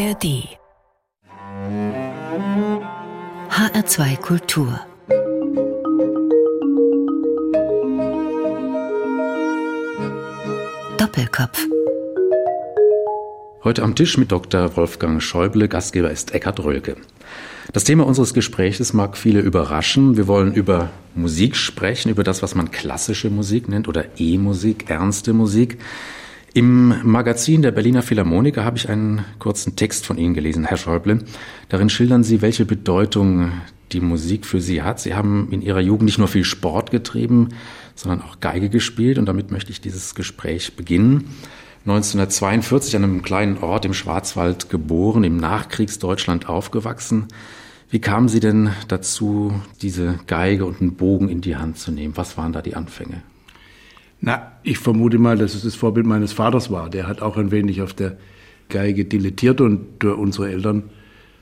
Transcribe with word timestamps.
ARD 0.00 0.48
HR2 3.50 4.16
Kultur 4.16 4.80
Doppelkopf 10.96 11.66
Heute 13.62 13.82
am 13.82 13.94
Tisch 13.94 14.16
mit 14.16 14.32
Dr. 14.32 14.74
Wolfgang 14.76 15.22
Schäuble, 15.22 15.68
Gastgeber 15.68 16.10
ist 16.10 16.32
Eckhard 16.32 16.64
Rölke. 16.64 16.96
Das 17.74 17.84
Thema 17.84 18.06
unseres 18.06 18.32
Gesprächs 18.32 18.94
mag 18.94 19.18
viele 19.18 19.40
überraschen. 19.40 20.16
Wir 20.16 20.26
wollen 20.28 20.54
über 20.54 20.88
Musik 21.14 21.56
sprechen, 21.56 22.08
über 22.08 22.24
das, 22.24 22.42
was 22.42 22.54
man 22.54 22.70
klassische 22.70 23.28
Musik 23.28 23.68
nennt 23.68 23.86
oder 23.86 24.06
E-Musik, 24.16 24.88
ernste 24.88 25.34
Musik. 25.34 25.78
Im 26.52 26.94
Magazin 27.04 27.62
der 27.62 27.70
Berliner 27.70 28.02
Philharmoniker 28.02 28.64
habe 28.64 28.76
ich 28.76 28.88
einen 28.88 29.24
kurzen 29.38 29.76
Text 29.76 30.04
von 30.04 30.18
Ihnen 30.18 30.34
gelesen, 30.34 30.64
Herr 30.64 30.76
Schäuble. 30.76 31.20
Darin 31.68 31.88
schildern 31.88 32.24
Sie, 32.24 32.42
welche 32.42 32.64
Bedeutung 32.64 33.52
die 33.92 34.00
Musik 34.00 34.44
für 34.44 34.60
Sie 34.60 34.82
hat. 34.82 34.98
Sie 34.98 35.14
haben 35.14 35.48
in 35.52 35.62
Ihrer 35.62 35.78
Jugend 35.78 36.06
nicht 36.06 36.18
nur 36.18 36.26
viel 36.26 36.42
Sport 36.42 36.90
getrieben, 36.90 37.50
sondern 37.94 38.22
auch 38.22 38.40
Geige 38.40 38.68
gespielt 38.68 39.16
und 39.18 39.26
damit 39.26 39.52
möchte 39.52 39.70
ich 39.70 39.80
dieses 39.80 40.16
Gespräch 40.16 40.74
beginnen. 40.74 41.30
1942 41.86 42.96
an 42.96 43.04
einem 43.04 43.22
kleinen 43.22 43.58
Ort 43.58 43.84
im 43.84 43.94
Schwarzwald 43.94 44.70
geboren, 44.70 45.22
im 45.22 45.36
Nachkriegsdeutschland 45.36 46.48
aufgewachsen. 46.48 47.28
Wie 47.90 48.00
kamen 48.00 48.28
Sie 48.28 48.40
denn 48.40 48.70
dazu, 48.88 49.52
diese 49.82 50.18
Geige 50.26 50.64
und 50.64 50.80
einen 50.80 50.94
Bogen 50.96 51.28
in 51.28 51.42
die 51.42 51.56
Hand 51.56 51.78
zu 51.78 51.92
nehmen? 51.92 52.16
Was 52.16 52.36
waren 52.36 52.52
da 52.52 52.60
die 52.60 52.74
Anfänge? 52.74 53.22
Na, 54.20 54.52
ich 54.62 54.78
vermute 54.78 55.18
mal, 55.18 55.38
dass 55.38 55.54
es 55.54 55.62
das 55.62 55.74
Vorbild 55.74 56.06
meines 56.06 56.32
Vaters 56.32 56.70
war. 56.70 56.90
Der 56.90 57.06
hat 57.06 57.22
auch 57.22 57.36
ein 57.36 57.50
wenig 57.50 57.80
auf 57.80 57.94
der 57.94 58.16
Geige 58.68 59.04
dilettiert 59.04 59.60
und 59.60 60.04
unsere 60.04 60.50
Eltern 60.50 60.84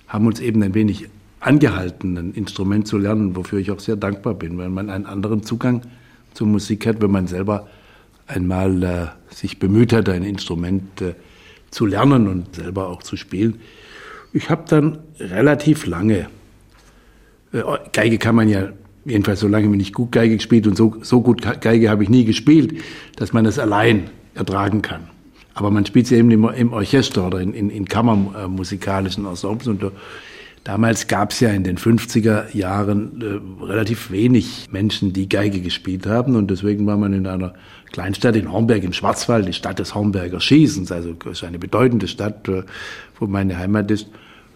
haben 0.07 0.27
uns 0.27 0.41
eben 0.41 0.62
ein 0.62 0.75
wenig 0.75 1.09
angehalten, 1.41 2.17
ein 2.17 2.33
Instrument 2.33 2.87
zu 2.87 2.99
lernen, 2.99 3.37
wofür 3.37 3.59
ich 3.59 3.71
auch 3.71 3.81
sehr 3.81 3.97
dankbar 3.97 4.34
bin, 4.34 4.59
weil 4.59 4.71
man 4.71 4.91
einen 4.91 5.06
anderen 5.06 5.43
Zugang 5.43 5.83
zur 6.34 6.47
Musik 6.47 6.87
hat, 6.87 7.03
wenn 7.03 7.11
man 7.11 7.27
selber 7.27 7.69
einmal 8.27 8.83
äh, 8.83 9.06
sich 9.34 9.59
bemüht 9.59 9.93
hat, 9.93 10.09
ein 10.09 10.23
Instrument 10.23 11.01
äh, 11.01 11.15
zu 11.71 11.87
lernen 11.87 12.29
und 12.29 12.56
selber 12.56 12.89
auch 12.89 13.03
zu 13.03 13.17
spielen. 13.17 13.61
Ich 14.33 14.51
habe 14.51 14.65
dann 14.69 14.99
relativ 15.19 15.87
lange, 15.87 16.29
äh, 17.53 17.62
Geige 17.93 18.19
kann 18.19 18.34
man 18.34 18.49
ja, 18.49 18.69
jedenfalls 19.09 19.41
so 19.41 19.48
lange 19.48 19.69
bin 19.69 19.81
ich 19.81 19.92
gut 19.92 20.12
Geige 20.12 20.37
gespielt 20.37 20.67
und 20.67 20.77
so, 20.77 20.97
so 21.03 21.20
gut 21.20 21.42
Geige 21.61 21.91
habe 21.91 22.03
ich 22.03 22.09
nie 22.09 22.25
gespielt, 22.25 22.81
dass 23.17 23.33
man 23.33 23.45
das 23.45 23.59
allein 23.59 24.11
ertragen 24.34 24.83
kann. 24.83 25.09
Aber 25.55 25.70
man 25.70 25.84
spielt 25.84 26.06
sie 26.06 26.17
eben 26.17 26.31
im, 26.31 26.48
im 26.48 26.73
Orchester 26.73 27.27
oder 27.27 27.41
in, 27.41 27.53
in, 27.53 27.70
in 27.70 27.87
kammermusikalischen 27.87 29.27
Ensembles 29.27 29.67
und 29.67 29.83
Damals 30.69 31.06
gab 31.06 31.31
es 31.31 31.41
ja 31.41 31.48
in 31.48 31.65
den 31.65 31.78
50er 31.78 32.55
Jahren 32.55 33.23
äh, 33.23 33.65
relativ 33.65 34.11
wenig 34.11 34.67
Menschen, 34.70 35.15
die 35.15 35.27
Geige 35.27 35.62
gespielt 35.62 36.06
haben. 36.06 36.37
Und 36.37 36.50
deswegen 36.50 36.87
war 36.87 36.98
man 36.98 37.15
in 37.15 37.27
einer 37.27 37.55
Kleinstadt 37.91 38.37
in 38.37 38.53
Hornberg 38.53 38.84
im 38.84 38.93
Schwarzwald, 38.93 39.48
die 39.48 39.55
Stadt 39.55 39.78
des 39.78 39.95
Hornberger 39.95 40.41
Schießens, 40.41 40.93
also 40.93 41.17
eine 41.47 41.59
bedeutende 41.59 42.06
Stadt, 42.06 42.48
äh, 42.48 42.65
wo 43.19 43.27
meine 43.27 43.56
Heimat 43.56 43.91
ist. 43.91 44.09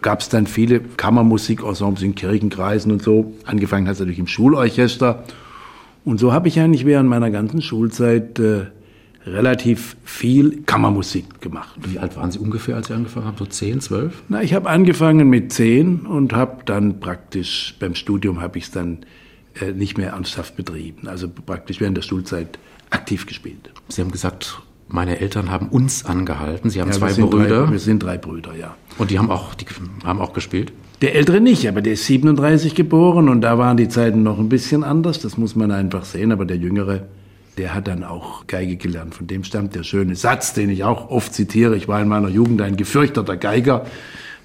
Gab 0.03 0.19
es 0.19 0.29
dann 0.29 0.45
viele 0.45 0.81
Kammermusikensembles 0.81 2.03
in 2.03 2.13
Kirchenkreisen 2.13 2.91
und 2.91 3.01
so. 3.01 3.33
Angefangen 3.45 3.87
hat 3.87 3.93
es 3.93 3.99
natürlich 3.99 4.19
im 4.19 4.27
Schulorchester. 4.27 5.23
Und 6.05 6.19
so 6.19 6.33
habe 6.33 6.47
ich 6.49 6.59
eigentlich 6.59 6.85
während 6.85 7.09
meiner 7.09 7.31
ganzen 7.31 7.61
Schulzeit 7.61 8.37
äh, 8.37 8.65
relativ 9.25 9.95
viel 10.03 10.63
Kammermusik 10.63 11.39
gemacht. 11.41 11.79
Wie 11.87 11.99
alt 11.99 12.17
waren 12.17 12.31
Sie 12.31 12.39
ungefähr, 12.39 12.75
als 12.75 12.87
Sie 12.87 12.93
angefangen 12.93 13.25
haben? 13.25 13.37
So 13.37 13.45
zehn, 13.45 13.79
zwölf? 13.79 14.21
Na, 14.27 14.43
ich 14.43 14.53
habe 14.53 14.69
angefangen 14.69 15.29
mit 15.29 15.53
zehn 15.53 16.01
und 16.01 16.33
habe 16.33 16.63
dann 16.65 16.99
praktisch 16.99 17.75
beim 17.79 17.95
Studium 17.95 18.41
habe 18.41 18.57
ich 18.57 18.65
es 18.65 18.71
dann 18.71 18.99
äh, 19.59 19.71
nicht 19.71 19.97
mehr 19.97 20.09
ernsthaft 20.09 20.55
betrieben. 20.55 21.07
Also 21.07 21.29
praktisch 21.29 21.79
während 21.79 21.95
der 21.95 22.01
Schulzeit 22.01 22.59
aktiv 22.89 23.25
gespielt. 23.25 23.71
Sie 23.87 24.01
haben 24.01 24.11
gesagt, 24.11 24.61
meine 24.93 25.19
Eltern 25.19 25.49
haben 25.49 25.69
uns 25.69 26.05
angehalten. 26.05 26.69
Sie 26.69 26.79
haben 26.79 26.91
ja, 26.91 26.93
zwei 26.93 27.13
Brüder. 27.13 27.65
Drei, 27.65 27.71
wir 27.71 27.79
sind 27.79 28.03
drei 28.03 28.19
Brüder, 28.19 28.55
ja. 28.55 28.75
Und 28.99 29.09
die 29.09 29.17
haben 29.17 29.31
auch, 29.31 29.55
die 29.55 29.65
haben 30.03 30.21
auch 30.21 30.33
gespielt? 30.33 30.71
Der 31.01 31.15
Ältere 31.15 31.41
nicht, 31.41 31.67
aber 31.67 31.81
der 31.81 31.93
ist 31.93 32.05
37 32.05 32.75
geboren 32.75 33.27
und 33.27 33.41
da 33.41 33.57
waren 33.57 33.75
die 33.75 33.89
Zeiten 33.89 34.21
noch 34.21 34.37
ein 34.37 34.49
bisschen 34.49 34.83
anders. 34.83 35.19
Das 35.19 35.35
muss 35.35 35.55
man 35.55 35.71
einfach 35.71 36.05
sehen. 36.05 36.31
Aber 36.31 36.45
der 36.45 36.57
Jüngere, 36.57 37.07
der 37.57 37.73
hat 37.73 37.87
dann 37.87 38.03
auch 38.03 38.45
Geige 38.45 38.75
gelernt. 38.75 39.15
Von 39.15 39.25
dem 39.25 39.43
stammt 39.43 39.73
der 39.73 39.81
schöne 39.81 40.15
Satz, 40.15 40.53
den 40.53 40.69
ich 40.69 40.83
auch 40.83 41.09
oft 41.09 41.33
zitiere. 41.33 41.75
Ich 41.75 41.87
war 41.87 41.99
in 41.99 42.07
meiner 42.07 42.29
Jugend 42.29 42.61
ein 42.61 42.77
gefürchteter 42.77 43.35
Geiger, 43.35 43.87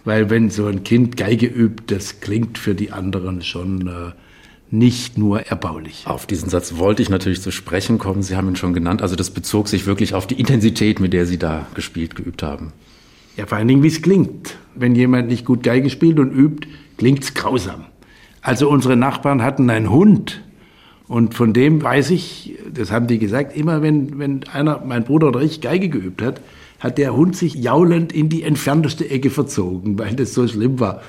weil 0.07 0.31
wenn 0.31 0.49
so 0.49 0.67
ein 0.67 0.83
Kind 0.83 1.19
Geige 1.19 1.47
übt, 1.47 1.95
das 1.95 2.21
klingt 2.21 2.57
für 2.57 2.75
die 2.75 2.91
anderen 2.91 3.43
schon 3.43 3.87
äh, 3.87 4.13
nicht 4.71 5.17
nur 5.17 5.41
erbaulich. 5.41 6.05
Auf 6.07 6.27
diesen 6.27 6.51
Satz 6.51 6.77
wollte 6.77 7.03
ich 7.03 7.09
natürlich 7.09 7.41
zu 7.41 7.51
sprechen 7.51 7.99
kommen. 7.99 8.23
Sie 8.23 8.37
haben 8.37 8.49
ihn 8.49 8.57
schon 8.57 8.75
genannt. 8.75 9.03
Also 9.03 9.17
das 9.17 9.31
bezog 9.31 9.69
sich 9.69 9.87
wirklich 9.87 10.15
auf 10.15 10.27
die 10.27 10.39
Intensität, 10.39 11.01
mit 11.01 11.13
der 11.13 11.27
Sie 11.27 11.39
da 11.39 11.67
gespielt, 11.75 12.15
geübt 12.15 12.43
haben. 12.43 12.73
Ja, 13.37 13.47
vor 13.47 13.59
allen 13.59 13.69
Dingen, 13.69 13.83
wie 13.83 13.89
es 13.89 14.03
klingt. 14.03 14.57
Wenn 14.75 14.95
jemand 14.95 15.29
nicht 15.29 15.45
gut 15.45 15.63
Geige 15.63 15.91
spielt 15.91 16.19
und 16.19 16.33
übt, 16.33 16.69
klingt 16.97 17.23
es 17.25 17.35
grausam. 17.35 17.87
Also 18.43 18.69
unsere 18.69 18.97
Nachbarn 18.97 19.43
hatten 19.43 19.71
einen 19.71 19.91
Hund, 19.91 20.43
und 21.09 21.35
von 21.35 21.55
dem 21.55 21.83
weiß 21.83 22.11
ich, 22.11 22.59
das 22.73 22.93
haben 22.93 23.07
die 23.07 23.19
gesagt, 23.19 23.57
immer 23.57 23.81
wenn, 23.81 24.19
wenn 24.19 24.45
einer, 24.53 24.83
mein 24.85 25.05
Bruder 25.05 25.29
oder 25.29 25.41
ich, 25.41 25.63
Geige 25.63 25.89
geübt 25.89 26.21
hat, 26.21 26.43
hat 26.81 26.99
der 26.99 27.17
Hund 27.17 27.35
sich 27.35 27.55
jaulend 27.55 28.13
in 28.13 28.29
die 28.29 28.43
entfernteste 28.43 29.09
Ecke 29.09 29.31
verzogen, 29.31 29.99
weil 29.99 30.15
das 30.15 30.35
so 30.35 30.47
schlimm 30.47 30.79
war. 30.79 31.01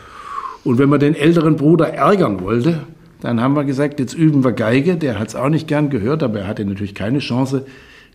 Und 0.64 0.78
wenn 0.78 0.90
man 0.90 1.02
den 1.02 1.16
älteren 1.16 1.58
Bruder 1.58 1.94
ärgern 1.94 2.40
wollte, 2.40 2.88
dann 3.22 3.42
haben 3.42 3.56
wir 3.56 3.66
gesagt, 3.66 4.00
jetzt 4.00 4.14
üben 4.14 4.44
wir 4.44 4.54
Geige. 4.54 4.96
Der 4.96 5.20
hat 5.20 5.30
es 5.30 5.36
auch 5.36 5.50
nicht 5.50 5.68
gern 5.68 5.90
gehört, 5.90 6.24
aber 6.24 6.40
er 6.40 6.48
hatte 6.48 6.64
natürlich 6.66 6.96
keine 6.96 7.20
Chance, 7.20 7.66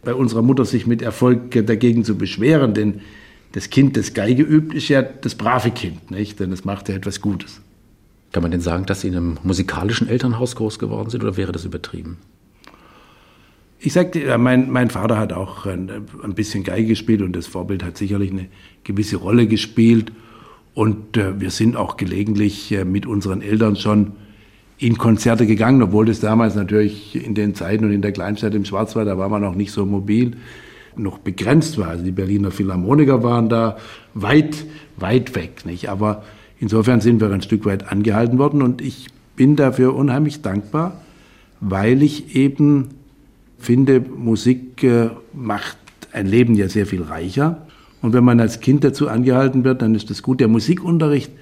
bei 0.03 0.15
unserer 0.15 0.43
Mutter 0.43 0.65
sich 0.65 0.87
mit 0.87 1.03
Erfolg 1.03 1.51
dagegen 1.67 2.05
zu 2.05 2.17
beschweren, 2.17 2.75
denn 2.75 3.01
das 3.53 3.71
Kind, 3.71 3.97
das 3.97 4.15
Geige 4.15 4.43
übt, 4.43 4.77
ist 4.77 4.89
ja 4.89 5.03
das 5.03 5.35
brave 5.35 5.71
Kind, 5.71 6.11
nicht? 6.11 6.41
Denn 6.41 6.53
es 6.53 6.65
macht 6.65 6.89
ja 6.89 6.95
etwas 6.95 7.21
Gutes. 7.21 7.61
Kann 8.33 8.43
man 8.43 8.51
denn 8.51 8.61
sagen, 8.61 8.85
dass 8.85 9.03
Sie 9.03 9.09
in 9.09 9.17
einem 9.17 9.39
musikalischen 9.45 10.09
Elternhaus 10.09 10.57
groß 10.57 10.79
geworden 10.79 11.09
sind 11.09 11.23
oder 11.23 11.37
wäre 11.37 11.53
das 11.53 11.65
übertrieben? 11.65 12.19
Ich 13.79 13.93
sagte, 13.93 14.37
mein, 14.39 14.71
mein 14.71 14.91
Vater 14.91 15.19
hat 15.19 15.33
auch 15.33 15.67
ein, 15.67 15.91
ein, 16.23 16.35
bisschen 16.35 16.65
Geige 16.65 16.89
gespielt 16.89 17.23
und 17.23 17.37
das 17.37 17.47
Vorbild 17.47 17.85
hat 17.85 17.97
sicherlich 17.97 18.33
eine 18.33 18.47
gewisse 18.83 19.17
Rolle 19.17 19.47
gespielt. 19.47 20.11
Und 20.73 21.17
äh, 21.17 21.39
wir 21.39 21.51
sind 21.51 21.77
auch 21.77 21.97
gelegentlich 21.97 22.73
äh, 22.73 22.85
mit 22.85 23.07
unseren 23.07 23.41
Eltern 23.41 23.77
schon 23.77 24.15
in 24.79 24.99
Konzerte 24.99 25.47
gegangen, 25.47 25.83
obwohl 25.83 26.07
das 26.07 26.21
damals 26.21 26.55
natürlich 26.55 27.15
in 27.25 27.35
den 27.35 27.55
Zeiten 27.55 27.85
und 27.85 27.93
in 27.93 28.03
der 28.03 28.13
Kleinstadt 28.13 28.55
im 28.55 28.65
Schwarzwald, 28.65 29.09
da 29.09 29.19
war 29.19 29.29
man 29.29 29.43
noch 29.43 29.55
nicht 29.55 29.73
so 29.73 29.87
mobil, 29.87 30.37
noch 30.97 31.19
begrenzt 31.19 31.79
war. 31.79 31.89
Also 31.89 32.05
die 32.05 32.11
Berliner 32.11 32.51
Philharmoniker 32.51 33.23
waren 33.23 33.49
da 33.49 33.77
weit, 34.15 34.65
weit 34.97 35.35
weg. 35.35 35.65
Nicht? 35.65 35.89
Aber 35.89 36.23
Insofern 36.65 37.03
sind 37.03 37.21
wir 37.21 37.31
ein 37.31 37.43
Stück 37.43 37.67
weit 37.67 37.93
angehalten 37.93 38.39
worden 38.39 38.63
und 38.63 38.81
ich 38.81 39.09
bin 39.37 39.55
dafür 39.55 39.95
unheimlich 39.95 40.41
dankbar, 40.41 41.03
weil 41.61 42.03
ich 42.03 42.37
eben 42.37 42.89
finde, 43.59 44.01
Musik 44.01 44.83
äh, 44.83 45.11
macht 45.35 45.77
ein 46.13 46.27
Leben 46.27 46.55
ja 46.55 46.69
sehr 46.69 46.87
viel 46.87 47.03
reicher. 47.03 47.67
Und 48.01 48.15
wenn 48.15 48.25
man 48.25 48.41
als 48.41 48.61
Kind 48.61 48.83
dazu 48.83 49.09
angehalten 49.09 49.65
wird, 49.65 49.83
dann 49.83 49.95
ist 49.95 50.09
das 50.09 50.23
gut. 50.23 50.41
Der 50.41 50.49
Musikunterricht 50.49 51.33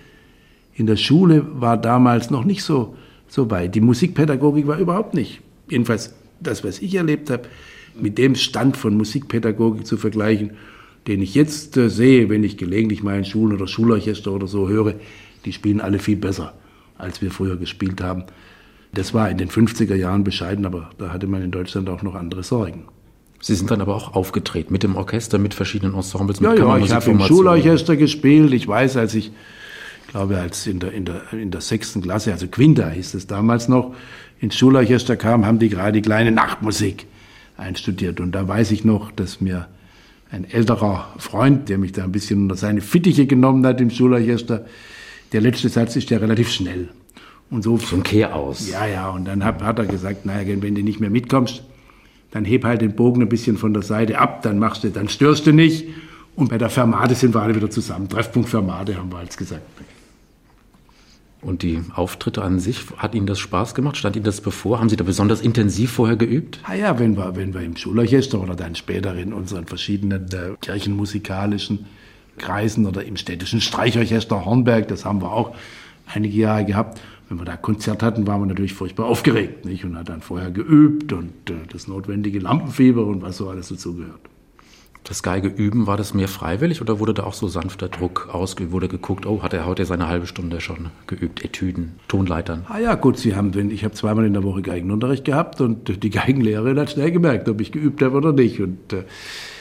in 0.75 0.87
der 0.87 0.97
Schule 0.97 1.44
war 1.54 1.76
damals 1.76 2.31
noch 2.31 2.44
nicht 2.44 2.64
so, 2.64 2.97
so 3.32 3.50
weit. 3.50 3.75
Die 3.75 3.81
Musikpädagogik 3.81 4.66
war 4.66 4.78
überhaupt 4.78 5.15
nicht, 5.15 5.41
jedenfalls 5.69 6.15
das, 6.41 6.65
was 6.65 6.81
ich 6.81 6.94
erlebt 6.94 7.31
habe, 7.31 7.44
mit 7.98 8.19
dem 8.19 8.34
Stand 8.34 8.76
von 8.76 8.97
Musikpädagogik 8.97 9.87
zu 9.87 9.97
vergleichen 9.97 10.53
den 11.06 11.20
ich 11.20 11.34
jetzt 11.34 11.76
äh, 11.76 11.88
sehe, 11.88 12.29
wenn 12.29 12.44
ich 12.44 12.56
gelegentlich 12.56 13.02
mal 13.02 13.19
in 13.19 13.25
Schulen 13.25 13.55
oder 13.55 13.67
Schulorchester 13.67 14.32
oder 14.32 14.46
so 14.46 14.69
höre, 14.69 14.94
die 15.44 15.52
spielen 15.52 15.81
alle 15.81 15.99
viel 15.99 16.17
besser, 16.17 16.55
als 16.96 17.20
wir 17.23 17.31
früher 17.31 17.56
gespielt 17.56 18.00
haben. 18.00 18.25
Das 18.94 19.14
war 19.14 19.31
in 19.31 19.38
den 19.38 19.49
50er 19.49 19.94
Jahren 19.94 20.23
bescheiden, 20.23 20.67
aber 20.67 20.90
da 20.99 21.12
hatte 21.12 21.26
man 21.26 21.43
in 21.43 21.50
Deutschland 21.50 21.88
auch 21.88 22.02
noch 22.02 22.14
andere 22.14 22.43
Sorgen. 22.43 22.85
Sie 23.40 23.56
sind 23.56 23.70
dann 23.73 23.81
aber 23.81 23.96
auch 23.96 24.14
aufgetreten 24.14 24.73
mit 24.73 24.85
dem 24.85 24.94
Orchester, 24.94 25.38
mit 25.38 25.55
verschiedenen 25.55 25.94
Ensembles, 25.94 26.40
mit 26.40 26.50
Ja, 26.50 26.56
ja, 26.56 26.78
ich 26.78 26.93
habe 26.93 27.11
im 27.11 27.20
Schulorchester 27.20 27.96
gespielt. 27.96 28.52
Ich 28.52 28.69
weiß, 28.69 28.96
als 28.96 29.17
ich, 29.17 29.32
glaube, 30.12 30.38
als 30.38 30.67
in 30.67 30.79
der, 30.79 30.93
in 30.93 31.05
der, 31.05 31.32
in 31.32 31.50
der 31.50 31.61
sechsten 31.61 32.03
Klasse, 32.03 32.32
also 32.32 32.47
Quinta 32.47 32.88
hieß 32.88 33.14
es 33.14 33.26
damals 33.26 33.69
noch, 33.69 33.94
ins 34.41 34.56
Schulorchester 34.56 35.17
kam, 35.17 35.47
haben 35.47 35.59
die 35.59 35.69
gerade 35.69 35.93
die 35.93 36.03
kleine 36.03 36.31
Nachtmusik 36.31 37.06
einstudiert. 37.56 38.20
Und 38.20 38.32
da 38.32 38.47
weiß 38.47 38.70
ich 38.73 38.85
noch, 38.85 39.11
dass 39.12 39.41
mir 39.41 39.69
ein 40.31 40.44
älterer 40.50 41.14
Freund, 41.19 41.69
der 41.69 41.79
mich 41.79 41.93
da 41.93 42.05
ein 42.05 42.12
bisschen 42.12 42.43
unter 42.43 42.56
seine 42.56 42.81
Fittiche 42.81 43.26
genommen 43.26 43.64
hat 43.67 43.81
im 43.81 43.91
Schulorchester. 43.91 44.64
Der 45.32 45.41
letzte 45.41 45.69
Satz 45.69 45.97
ist 45.97 46.11
ja 46.11 46.19
relativ 46.19 46.50
schnell. 46.50 46.88
Und 47.50 47.62
so. 47.62 47.79
Ein 47.93 48.03
Kehr 48.03 48.35
aus. 48.35 48.69
Ja, 48.70 48.87
ja. 48.87 49.11
Und 49.11 49.26
dann 49.26 49.44
hat, 49.44 49.62
hat 49.62 49.79
er 49.79 49.87
gesagt, 49.87 50.25
naja, 50.25 50.47
wenn 50.61 50.75
du 50.75 50.82
nicht 50.82 51.00
mehr 51.00 51.11
mitkommst, 51.11 51.62
dann 52.31 52.44
heb 52.44 52.64
halt 52.64 52.81
den 52.81 52.97
Bogen 52.97 53.23
ein 53.23 53.29
bisschen 53.29 53.59
von 53.59 53.75
der 53.75 53.82
Seite 53.82 54.19
ab, 54.19 54.43
dann 54.43 54.59
machst 54.59 54.85
du, 54.85 54.91
dann 54.91 55.09
störst 55.09 55.47
du 55.47 55.53
nicht. 55.53 55.87
Und 56.35 56.49
bei 56.49 56.56
der 56.56 56.70
Fermade 56.70 57.14
sind 57.14 57.35
wir 57.35 57.43
alle 57.43 57.55
wieder 57.55 57.70
zusammen. 57.70 58.09
Treffpunkt 58.09 58.49
Fermade 58.49 58.97
haben 58.97 59.12
wir 59.12 59.19
als 59.19 59.37
gesagt. 59.37 59.62
Und 61.43 61.62
die 61.62 61.81
Auftritte 61.93 62.43
an 62.43 62.61
sich, 62.61 62.85
hat 62.97 63.17
Ihnen 63.17 63.27
das 63.27 63.41
Spaß 63.41 63.75
gemacht? 63.75 63.97
Stand 63.97 64.15
Ihnen 64.15 64.25
das 64.25 64.41
bevor? 64.41 64.79
Haben 64.79 64.89
Sie 64.89 64.97
da 64.97 65.03
besonders 65.03 65.41
intensiv 65.41 65.91
vorher 65.91 66.17
geübt? 66.17 66.61
Ah 66.62 66.75
ja, 66.75 67.00
wenn 67.00 67.17
wir, 67.17 67.35
wenn 67.35 67.53
wir 67.53 67.62
im 67.62 67.77
Schulorchester 67.77 68.41
oder 68.41 68.55
dann 68.55 68.77
später 68.77 69.12
in 69.17 69.33
unseren 69.33 69.67
verschiedenen 69.67 70.29
äh, 70.33 70.55
kirchenmusikalischen 70.61 71.87
Kreisen 72.39 72.87
oder 72.87 73.05
im 73.05 73.17
städtischen 73.17 73.61
Streichorchester 73.61 74.44
Hornberg, 74.44 74.87
das 74.87 75.05
haben 75.05 75.21
wir 75.21 75.33
auch 75.33 75.55
einige 76.06 76.37
Jahre 76.37 76.65
gehabt. 76.65 77.00
Wenn 77.29 77.39
wir 77.39 77.45
da 77.45 77.56
Konzert 77.56 78.05
hatten, 78.05 78.27
waren 78.27 78.43
wir 78.43 78.47
natürlich 78.47 78.75
furchtbar 78.75 79.06
aufgeregt 79.06 79.65
nicht? 79.65 79.85
und 79.85 79.97
hat 79.97 80.11
dann 80.11 80.21
vorher 80.21 80.53
geübt 80.53 81.12
und 81.12 81.50
äh, 81.50 81.55
das 81.73 81.88
notwendige 81.88 82.38
Lampenfieber 82.38 83.05
und 83.05 83.21
was 83.21 83.38
so 83.38 83.49
alles 83.49 83.69
dazugehört. 83.69 84.31
Das 85.04 85.25
Geige 85.25 85.49
üben, 85.49 85.88
war 85.88 85.96
das 85.96 86.14
mehr 86.14 86.28
freiwillig 86.28 86.81
oder 86.81 87.00
wurde 87.00 87.12
da 87.12 87.25
auch 87.25 87.34
so 87.34 87.49
sanfter 87.49 87.88
Druck 87.88 88.28
ausgeübt? 88.32 88.70
Wurde 88.70 88.87
geguckt, 88.87 89.26
oh, 89.26 89.43
hat 89.43 89.52
er 89.52 89.66
heute 89.66 89.84
seine 89.84 90.06
halbe 90.06 90.28
Stunde 90.28 90.60
schon 90.60 90.90
geübt, 91.08 91.44
Etüden, 91.44 91.96
Tonleitern? 92.06 92.66
Ah 92.69 92.78
ja, 92.78 92.94
gut, 92.94 93.19
Sie 93.19 93.34
haben, 93.34 93.70
ich 93.70 93.84
habe 93.84 93.94
zweimal 93.94 94.25
in 94.26 94.32
der 94.32 94.44
Woche 94.44 94.62
Geigenunterricht 94.62 95.25
gehabt 95.25 95.60
und 95.60 96.04
die 96.04 96.10
Geigenlehrerin 96.10 96.78
hat 96.78 96.93
schnell 96.93 97.10
gemerkt, 97.10 97.49
ob 97.49 97.60
ich 97.60 97.72
geübt 97.72 98.00
habe 98.00 98.16
oder 98.16 98.32
nicht. 98.32 98.60
Und 98.60 98.93
äh, 98.93 99.02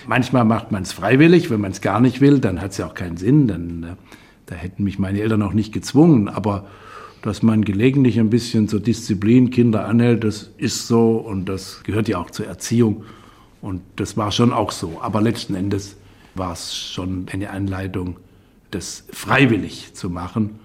manchmal 0.05 0.45
macht 0.45 0.71
man 0.71 0.83
es 0.83 0.93
freiwillig, 0.93 1.49
wenn 1.49 1.61
man 1.61 1.71
es 1.71 1.81
gar 1.81 2.01
nicht 2.01 2.21
will, 2.21 2.39
dann 2.39 2.61
hat 2.61 2.71
es 2.71 2.77
ja 2.77 2.85
auch 2.85 2.93
keinen 2.93 3.17
Sinn. 3.17 3.47
Dann, 3.47 3.83
äh, 3.83 3.95
da 4.45 4.53
hätten 4.53 4.83
mich 4.83 4.99
meine 4.99 5.21
Eltern 5.21 5.41
auch 5.41 5.53
nicht 5.53 5.73
gezwungen. 5.73 6.29
Aber 6.29 6.67
dass 7.23 7.41
man 7.41 7.63
gelegentlich 7.63 8.19
ein 8.19 8.29
bisschen 8.29 8.67
zur 8.67 8.79
Disziplin 8.79 9.49
Kinder 9.49 9.88
anhält, 9.88 10.23
das 10.23 10.51
ist 10.57 10.88
so 10.88 11.17
und 11.17 11.45
das 11.49 11.81
gehört 11.83 12.07
ja 12.07 12.19
auch 12.19 12.29
zur 12.29 12.45
Erziehung. 12.45 13.05
Und 13.62 13.81
das 13.96 14.18
war 14.18 14.31
schon 14.31 14.52
auch 14.54 14.72
so. 14.72 15.00
Aber 15.02 15.22
letzten 15.22 15.56
Endes 15.56 15.96
war 16.36 16.54
es 16.54 16.75
schon 16.75 17.28
eine 17.31 17.50
Anleitung, 17.50 18.18
das 18.72 19.06
freiwillig 19.12 19.94
zu 19.94 20.10
machen. 20.10 20.60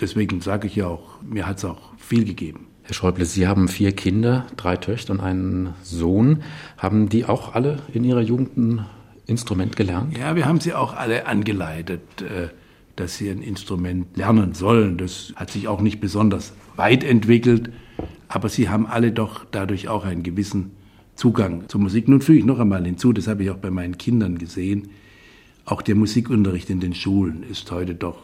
Deswegen 0.00 0.40
sage 0.40 0.66
ich 0.66 0.76
ja 0.76 0.86
auch, 0.86 1.20
mir 1.22 1.46
hat 1.46 1.58
es 1.58 1.64
auch 1.64 1.92
viel 1.98 2.24
gegeben. 2.24 2.66
Herr 2.82 2.94
Schäuble, 2.94 3.24
Sie 3.24 3.46
haben 3.46 3.68
vier 3.68 3.92
Kinder, 3.92 4.46
drei 4.56 4.76
Töchter 4.76 5.12
und 5.12 5.20
einen 5.20 5.74
Sohn. 5.82 6.42
Haben 6.78 7.08
die 7.08 7.24
auch 7.24 7.54
alle 7.54 7.80
in 7.92 8.04
ihrer 8.04 8.22
Jugend 8.22 8.56
ein 8.56 8.86
Instrument 9.26 9.76
gelernt? 9.76 10.16
Ja, 10.16 10.34
wir 10.34 10.46
haben 10.46 10.60
sie 10.60 10.74
auch 10.74 10.94
alle 10.94 11.26
angeleitet, 11.26 12.00
äh, 12.22 12.48
dass 12.96 13.16
sie 13.16 13.30
ein 13.30 13.42
Instrument 13.42 14.16
lernen 14.16 14.54
sollen. 14.54 14.96
Das 14.96 15.32
hat 15.36 15.50
sich 15.50 15.68
auch 15.68 15.80
nicht 15.80 16.00
besonders 16.00 16.52
weit 16.76 17.04
entwickelt, 17.04 17.70
aber 18.28 18.48
sie 18.48 18.68
haben 18.68 18.86
alle 18.86 19.12
doch 19.12 19.44
dadurch 19.50 19.88
auch 19.88 20.04
einen 20.04 20.22
gewissen 20.22 20.72
Zugang 21.20 21.68
zur 21.68 21.82
Musik. 21.82 22.08
Nun 22.08 22.22
füge 22.22 22.38
ich 22.38 22.44
noch 22.46 22.58
einmal 22.58 22.82
hinzu, 22.82 23.12
das 23.12 23.28
habe 23.28 23.42
ich 23.42 23.50
auch 23.50 23.58
bei 23.58 23.70
meinen 23.70 23.98
Kindern 23.98 24.38
gesehen, 24.38 24.88
auch 25.66 25.82
der 25.82 25.94
Musikunterricht 25.94 26.70
in 26.70 26.80
den 26.80 26.94
Schulen 26.94 27.42
ist 27.42 27.70
heute 27.70 27.94
doch 27.94 28.16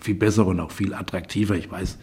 viel 0.00 0.16
besser 0.16 0.44
und 0.46 0.58
auch 0.58 0.72
viel 0.72 0.92
attraktiver. 0.92 1.54
Ich 1.54 1.70
weiß, 1.70 1.98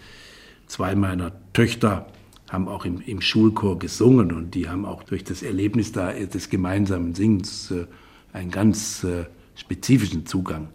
zwei 0.66 0.96
meiner 0.96 1.34
Töchter 1.52 2.08
haben 2.50 2.70
auch 2.70 2.86
im, 2.86 3.02
im 3.02 3.20
Schulchor 3.20 3.80
gesungen 3.80 4.32
und 4.32 4.56
die 4.56 4.70
haben 4.70 4.86
auch 4.86 5.04
durch 5.04 5.26
das 5.26 5.44
Erlebnis 5.44 5.92
da, 5.92 6.14
des 6.14 6.50
gemeinsamen 6.50 7.16
Singens 7.16 7.70
äh, 7.72 7.86
einen 8.32 8.50
ganz 8.50 9.04
äh, 9.04 9.26
spezifischen 9.56 10.26
Zugang 10.26 10.70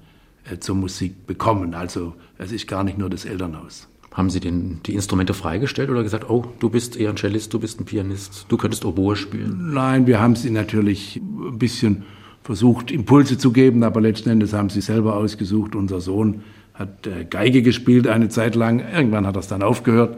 äh, 0.45 0.59
zur 0.59 0.77
Musik 0.77 1.27
bekommen. 1.27 1.73
Also 1.73 2.15
es 2.37 2.53
ist 2.53 2.69
gar 2.69 2.85
nicht 2.85 2.99
nur 2.99 3.09
das 3.09 3.25
Elternhaus. 3.25 3.89
Haben 4.15 4.31
Sie 4.31 4.39
den, 4.39 4.81
die 4.87 4.95
Instrumente 4.95 5.35
freigestellt 5.35 5.91
oder 5.91 6.05
gesagt, 6.05 6.31
oh, 6.31 6.45
du 6.61 6.71
bist 6.71 6.97
eher 6.97 7.11
ein 7.11 7.17
Cellist, 7.17 7.53
du 7.53 7.59
bist 7.59 7.81
ein 7.81 7.85
Pianist, 7.85 8.47
du 8.49 8.57
könntest 8.57 8.85
Oboe 8.85 9.17
spielen? 9.17 9.73
Nein, 9.75 10.07
wir 10.07 10.21
haben 10.21 10.37
sie 10.37 10.51
natürlich 10.51 11.17
ein 11.17 11.59
bisschen 11.59 12.05
versucht, 12.45 12.93
Impulse 12.93 13.39
zu 13.39 13.53
geben, 13.53 13.83
aber 13.83 14.01
letzten 14.01 14.31
Endes 14.31 14.53
haben 14.53 14.71
sie 14.71 14.83
selber 14.83 15.17
ausgesucht. 15.17 15.75
Unser 15.75 16.01
Sohn 16.01 16.45
hat 16.75 17.09
äh, 17.09 17.25
Geige 17.25 17.63
gespielt 17.63 18.07
eine 18.07 18.29
Zeit 18.29 18.55
lang, 18.55 18.79
irgendwann 18.79 19.27
hat 19.27 19.35
es 19.37 19.49
dann 19.49 19.65
aufgehört. 19.65 20.17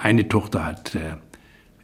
Eine 0.00 0.28
Tochter 0.28 0.64
hat, 0.64 0.94
äh, 0.94 1.16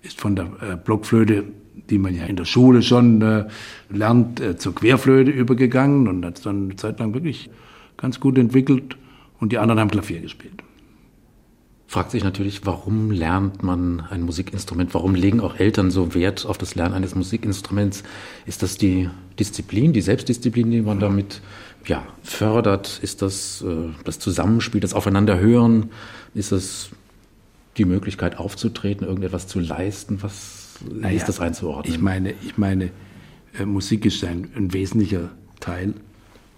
ist 0.03 0.21
von 0.21 0.37
der 0.37 0.45
äh, 0.61 0.77
Blockflöte, 0.77 1.43
die 1.91 1.99
man 1.99 2.15
ja 2.15 2.25
in 2.27 2.37
der 2.37 2.45
Schule 2.45 2.83
schon 2.83 3.49
lernt, 3.91 4.61
zur 4.61 4.75
Querflöte 4.75 5.31
übergegangen 5.31 6.07
und 6.07 6.25
hat 6.25 6.37
es 6.37 6.45
dann 6.45 6.65
eine 6.65 6.77
Zeit 6.77 7.01
lang 7.01 7.13
wirklich 7.13 7.51
ganz 7.97 8.21
gut 8.21 8.39
entwickelt 8.39 8.97
und 9.41 9.53
die 9.53 9.59
anderen 9.59 9.81
haben 9.81 9.91
Klavier 9.91 10.21
gespielt 10.21 10.62
fragt 11.93 12.11
sich 12.11 12.25
natürlich, 12.25 12.65
warum 12.65 13.11
lernt 13.11 13.63
man 13.63 14.01
ein 14.01 14.23
Musikinstrument? 14.23 14.95
Warum 14.95 15.15
legen 15.15 15.41
auch 15.41 15.57
Eltern 15.57 15.91
so 15.91 16.15
Wert 16.15 16.47
auf 16.47 16.57
das 16.57 16.75
Lernen 16.75 16.95
eines 16.95 17.15
Musikinstruments? 17.15 18.03
Ist 18.47 18.63
das 18.63 18.79
die 18.79 19.11
Disziplin, 19.39 19.93
die 19.93 20.01
Selbstdisziplin, 20.01 20.71
die 20.71 20.81
man 20.81 21.01
damit 21.01 21.43
ja, 21.87 22.03
fördert? 22.23 22.99
Ist 23.03 23.21
das 23.21 23.61
äh, 23.61 23.91
das 24.05 24.19
Zusammenspiel, 24.19 24.81
das 24.81 24.95
Aufeinanderhören? 24.95 25.91
Ist 26.35 26.51
das 26.53 26.89
die 27.77 27.85
Möglichkeit 27.85 28.39
aufzutreten, 28.39 29.07
irgendetwas 29.07 29.47
zu 29.47 29.61
leisten? 29.61 30.23
Was 30.23 30.79
naja, 30.91 31.15
ist 31.15 31.29
das 31.29 31.41
einzuordnen? 31.41 31.95
Ich 31.95 32.01
meine, 32.01 32.33
ich 32.43 32.57
meine 32.57 32.91
äh, 33.59 33.67
Musik 33.67 34.07
ist 34.07 34.25
ein, 34.25 34.49
ein 34.57 34.73
wesentlicher 34.73 35.29
Teil 35.61 35.93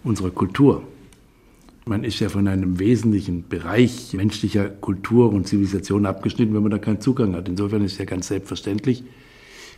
unserer 0.05 0.31
Kultur. 0.31 0.87
Man 1.87 2.03
ist 2.03 2.19
ja 2.21 2.31
von 2.31 2.49
einem 2.49 2.79
wesentlichen 2.79 3.47
Bereich 3.47 4.15
menschlicher 4.15 4.71
Kultur 4.71 5.31
und 5.31 5.47
Zivilisation 5.47 6.07
abgeschnitten, 6.07 6.55
wenn 6.55 6.63
man 6.63 6.71
da 6.71 6.79
keinen 6.79 7.03
Zugang 7.03 7.35
hat. 7.35 7.47
Insofern 7.47 7.85
ist 7.85 7.99
ja 7.99 8.07
ganz 8.07 8.29
selbstverständlich, 8.29 9.05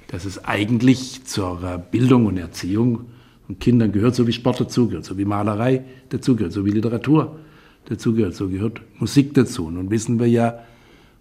dass 0.07 0.25
es 0.25 0.45
eigentlich 0.45 1.25
zur 1.25 1.57
Bildung 1.91 2.27
und 2.27 2.37
Erziehung 2.37 3.07
von 3.47 3.59
Kindern 3.59 3.91
gehört, 3.91 4.15
so 4.15 4.29
wie 4.29 4.33
Sport 4.33 4.61
dazugehört, 4.61 5.05
so 5.05 5.19
wie 5.19 5.25
Malerei 5.25 5.85
dazugehört, 6.11 6.53
so 6.53 6.65
wie 6.65 6.71
Literatur 6.71 7.41
dazugehört, 7.87 8.37
so 8.37 8.49
gehört 8.49 8.83
Musik 9.01 9.35
dazu. 9.35 9.69
Nun 9.69 9.91
wissen 9.91 10.21
wir 10.21 10.29
ja 10.29 10.61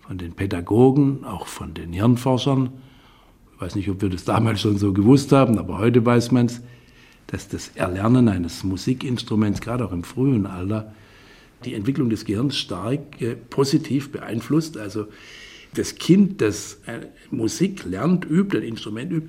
von 0.02 0.20
den 0.20 0.34
Pädagogen, 0.34 1.24
auch 1.24 1.48
von 1.48 1.74
den 1.74 1.94
Hirnforschern, 1.94 2.70
ich 3.56 3.62
weiß 3.62 3.76
nicht, 3.76 3.90
ob 3.90 4.04
wir 4.04 4.10
das 4.10 4.24
damals 4.24 4.62
schon 4.62 4.78
so 4.78 4.94
gewusst 4.94 5.32
haben, 5.32 5.58
aber 5.58 5.80
heute 5.80 6.06
weiß 6.06 6.32
man 6.32 6.46
es, 6.46 6.62
dass 7.36 7.50
das 7.50 7.72
Erlernen 7.76 8.30
eines 8.30 8.64
Musikinstruments, 8.64 9.60
gerade 9.60 9.84
auch 9.84 9.92
im 9.92 10.06
frühen 10.06 10.46
Alter, 10.46 10.94
die 11.66 11.74
Entwicklung 11.74 12.10
des 12.10 12.24
Gehirns 12.24 12.56
stark 12.56 13.22
äh, 13.22 13.36
positiv 13.36 14.14
beeinflusst. 14.14 14.78
Also 14.78 15.08
das 15.74 15.96
Kind, 15.96 16.40
das 16.40 16.80
äh, 16.86 17.08
Musik 17.32 17.84
lernt, 17.84 18.24
übt, 18.24 18.58
ein 18.58 18.64
Instrument 18.64 19.12
übt, 19.12 19.28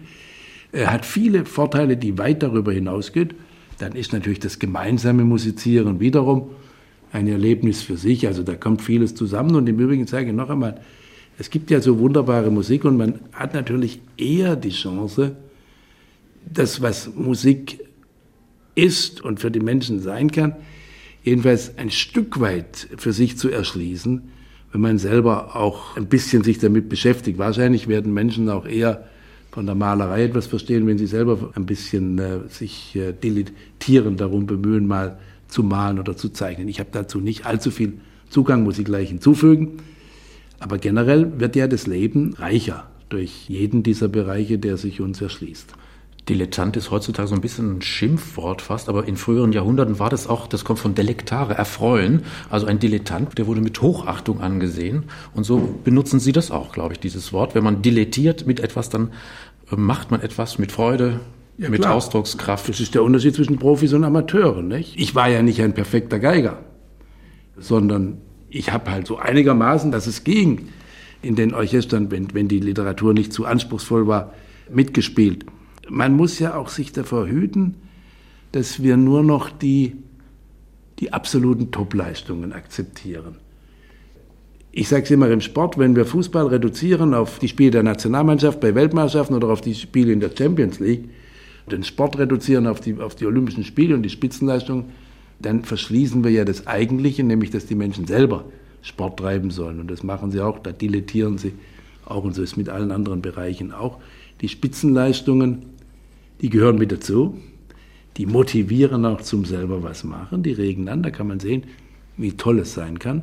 äh, 0.70 0.86
hat 0.86 1.04
viele 1.04 1.46
Vorteile, 1.46 1.96
die 1.96 2.16
weit 2.16 2.44
darüber 2.44 2.72
hinausgehen. 2.72 3.34
Dann 3.78 3.96
ist 3.96 4.12
natürlich 4.12 4.38
das 4.38 4.60
gemeinsame 4.60 5.24
Musizieren 5.24 5.98
wiederum 5.98 6.50
ein 7.10 7.26
Erlebnis 7.26 7.82
für 7.82 7.96
sich. 7.96 8.28
Also 8.28 8.44
da 8.44 8.54
kommt 8.54 8.82
vieles 8.82 9.16
zusammen. 9.16 9.56
Und 9.56 9.68
im 9.68 9.80
Übrigen 9.80 10.06
sage 10.06 10.28
ich 10.28 10.32
noch 10.32 10.48
einmal, 10.48 10.80
es 11.40 11.50
gibt 11.50 11.72
ja 11.72 11.80
so 11.80 11.98
wunderbare 11.98 12.52
Musik 12.52 12.84
und 12.84 12.98
man 12.98 13.18
hat 13.32 13.52
natürlich 13.52 13.98
eher 14.16 14.54
die 14.54 14.70
Chance, 14.70 15.34
das, 16.48 16.80
was 16.80 17.12
Musik 17.12 17.80
ist 18.76 19.20
und 19.20 19.40
für 19.40 19.50
die 19.50 19.60
Menschen 19.60 20.00
sein 20.00 20.30
kann, 20.30 20.54
jedenfalls 21.24 21.76
ein 21.76 21.90
Stück 21.90 22.38
weit 22.38 22.88
für 22.96 23.12
sich 23.12 23.36
zu 23.36 23.50
erschließen, 23.50 24.22
wenn 24.70 24.80
man 24.80 24.98
selber 24.98 25.56
auch 25.56 25.96
ein 25.96 26.06
bisschen 26.06 26.44
sich 26.44 26.58
damit 26.58 26.88
beschäftigt. 26.88 27.38
Wahrscheinlich 27.38 27.88
werden 27.88 28.14
Menschen 28.14 28.48
auch 28.48 28.66
eher 28.66 29.08
von 29.50 29.66
der 29.66 29.74
Malerei 29.74 30.24
etwas 30.24 30.46
verstehen, 30.46 30.86
wenn 30.86 30.98
sie 30.98 31.06
selber 31.06 31.50
ein 31.56 31.66
bisschen 31.66 32.18
äh, 32.18 32.40
sich 32.48 32.94
äh, 32.94 33.12
dilettieren, 33.12 34.18
darum 34.18 34.46
bemühen, 34.46 34.86
mal 34.86 35.18
zu 35.48 35.62
malen 35.62 35.98
oder 35.98 36.16
zu 36.16 36.28
zeichnen. 36.28 36.68
Ich 36.68 36.78
habe 36.78 36.90
dazu 36.92 37.20
nicht 37.20 37.46
allzu 37.46 37.70
viel 37.70 37.94
Zugang, 38.28 38.64
muss 38.64 38.78
ich 38.78 38.84
gleich 38.84 39.08
hinzufügen. 39.08 39.78
Aber 40.58 40.78
generell 40.78 41.40
wird 41.40 41.56
ja 41.56 41.68
das 41.68 41.86
Leben 41.86 42.34
reicher 42.34 42.86
durch 43.08 43.48
jeden 43.48 43.82
dieser 43.82 44.08
Bereiche, 44.08 44.58
der 44.58 44.76
sich 44.76 45.00
uns 45.00 45.20
erschließt. 45.20 45.72
Dilettant 46.28 46.76
ist 46.76 46.90
heutzutage 46.90 47.28
so 47.28 47.36
ein 47.36 47.40
bisschen 47.40 47.76
ein 47.76 47.82
Schimpfwort 47.82 48.60
fast, 48.60 48.88
aber 48.88 49.06
in 49.06 49.16
früheren 49.16 49.52
Jahrhunderten 49.52 50.00
war 50.00 50.10
das 50.10 50.26
auch, 50.26 50.48
das 50.48 50.64
kommt 50.64 50.80
von 50.80 50.96
delektare, 50.96 51.54
erfreuen. 51.54 52.22
Also 52.50 52.66
ein 52.66 52.80
Dilettant, 52.80 53.38
der 53.38 53.46
wurde 53.46 53.60
mit 53.60 53.80
Hochachtung 53.80 54.40
angesehen. 54.40 55.04
Und 55.34 55.44
so 55.44 55.78
benutzen 55.84 56.18
Sie 56.18 56.32
das 56.32 56.50
auch, 56.50 56.72
glaube 56.72 56.94
ich, 56.94 57.00
dieses 57.00 57.32
Wort. 57.32 57.54
Wenn 57.54 57.62
man 57.62 57.80
dilettiert 57.80 58.44
mit 58.44 58.58
etwas, 58.58 58.88
dann 58.88 59.12
äh, 59.70 59.76
macht 59.76 60.10
man 60.10 60.20
etwas 60.20 60.58
mit 60.58 60.72
Freude, 60.72 61.20
ja, 61.58 61.68
mit 61.68 61.82
klar. 61.82 61.94
Ausdruckskraft. 61.94 62.68
Das 62.68 62.80
ist 62.80 62.96
der 62.96 63.04
Unterschied 63.04 63.36
zwischen 63.36 63.60
Profis 63.60 63.92
und 63.92 64.02
Amateuren. 64.02 64.66
Nicht? 64.66 64.98
Ich 64.98 65.14
war 65.14 65.28
ja 65.28 65.42
nicht 65.42 65.62
ein 65.62 65.74
perfekter 65.74 66.18
Geiger, 66.18 66.58
sondern 67.56 68.18
ich 68.48 68.72
habe 68.72 68.90
halt 68.90 69.06
so 69.06 69.16
einigermaßen, 69.16 69.92
dass 69.92 70.08
es 70.08 70.24
ging, 70.24 70.70
in 71.22 71.36
den 71.36 71.54
Orchestern, 71.54 72.10
wenn, 72.10 72.34
wenn 72.34 72.48
die 72.48 72.60
Literatur 72.60 73.14
nicht 73.14 73.32
zu 73.32 73.46
anspruchsvoll 73.46 74.08
war, 74.08 74.32
mitgespielt 74.68 75.46
man 75.88 76.14
muss 76.14 76.38
ja 76.38 76.56
auch 76.56 76.68
sich 76.68 76.92
davor 76.92 77.26
hüten, 77.26 77.74
dass 78.52 78.82
wir 78.82 78.96
nur 78.96 79.22
noch 79.22 79.50
die, 79.50 79.96
die 80.98 81.12
absoluten 81.12 81.70
Topleistungen 81.70 82.52
akzeptieren. 82.52 83.36
Ich 84.72 84.88
sage 84.88 85.04
es 85.04 85.10
immer 85.10 85.30
im 85.30 85.40
Sport, 85.40 85.78
wenn 85.78 85.96
wir 85.96 86.04
Fußball 86.04 86.48
reduzieren 86.48 87.14
auf 87.14 87.38
die 87.38 87.48
Spiele 87.48 87.70
der 87.70 87.82
Nationalmannschaft 87.82 88.60
bei 88.60 88.74
Weltmeisterschaften 88.74 89.34
oder 89.34 89.48
auf 89.48 89.62
die 89.62 89.74
Spiele 89.74 90.12
in 90.12 90.20
der 90.20 90.30
Champions 90.36 90.80
League, 90.80 91.08
den 91.70 91.82
Sport 91.82 92.18
reduzieren 92.18 92.66
auf 92.66 92.80
die, 92.80 92.98
auf 92.98 93.14
die 93.14 93.26
Olympischen 93.26 93.64
Spiele 93.64 93.94
und 93.94 94.02
die 94.02 94.10
Spitzenleistung, 94.10 94.90
dann 95.40 95.64
verschließen 95.64 96.24
wir 96.24 96.30
ja 96.30 96.44
das 96.44 96.66
Eigentliche, 96.66 97.24
nämlich 97.24 97.50
dass 97.50 97.66
die 97.66 97.74
Menschen 97.74 98.06
selber 98.06 98.44
Sport 98.82 99.18
treiben 99.18 99.50
sollen. 99.50 99.80
Und 99.80 99.90
das 99.90 100.02
machen 100.02 100.30
sie 100.30 100.40
auch, 100.40 100.58
da 100.58 100.72
dilettieren 100.72 101.38
sie 101.38 101.54
auch 102.04 102.24
und 102.24 102.34
so 102.34 102.42
ist 102.42 102.56
mit 102.56 102.68
allen 102.68 102.92
anderen 102.92 103.20
Bereichen 103.20 103.72
auch. 103.72 103.98
Die 104.40 104.48
Spitzenleistungen, 104.48 105.75
die 106.40 106.50
gehören 106.50 106.78
mit 106.78 106.92
dazu. 106.92 107.38
Die 108.16 108.26
motivieren 108.26 109.04
auch 109.04 109.20
zum 109.20 109.44
selber 109.44 109.82
was 109.82 110.04
machen, 110.04 110.42
die 110.42 110.52
regen 110.52 110.88
an, 110.88 111.02
da 111.02 111.10
kann 111.10 111.26
man 111.26 111.40
sehen, 111.40 111.64
wie 112.16 112.32
toll 112.32 112.60
es 112.60 112.72
sein 112.72 112.98
kann. 112.98 113.22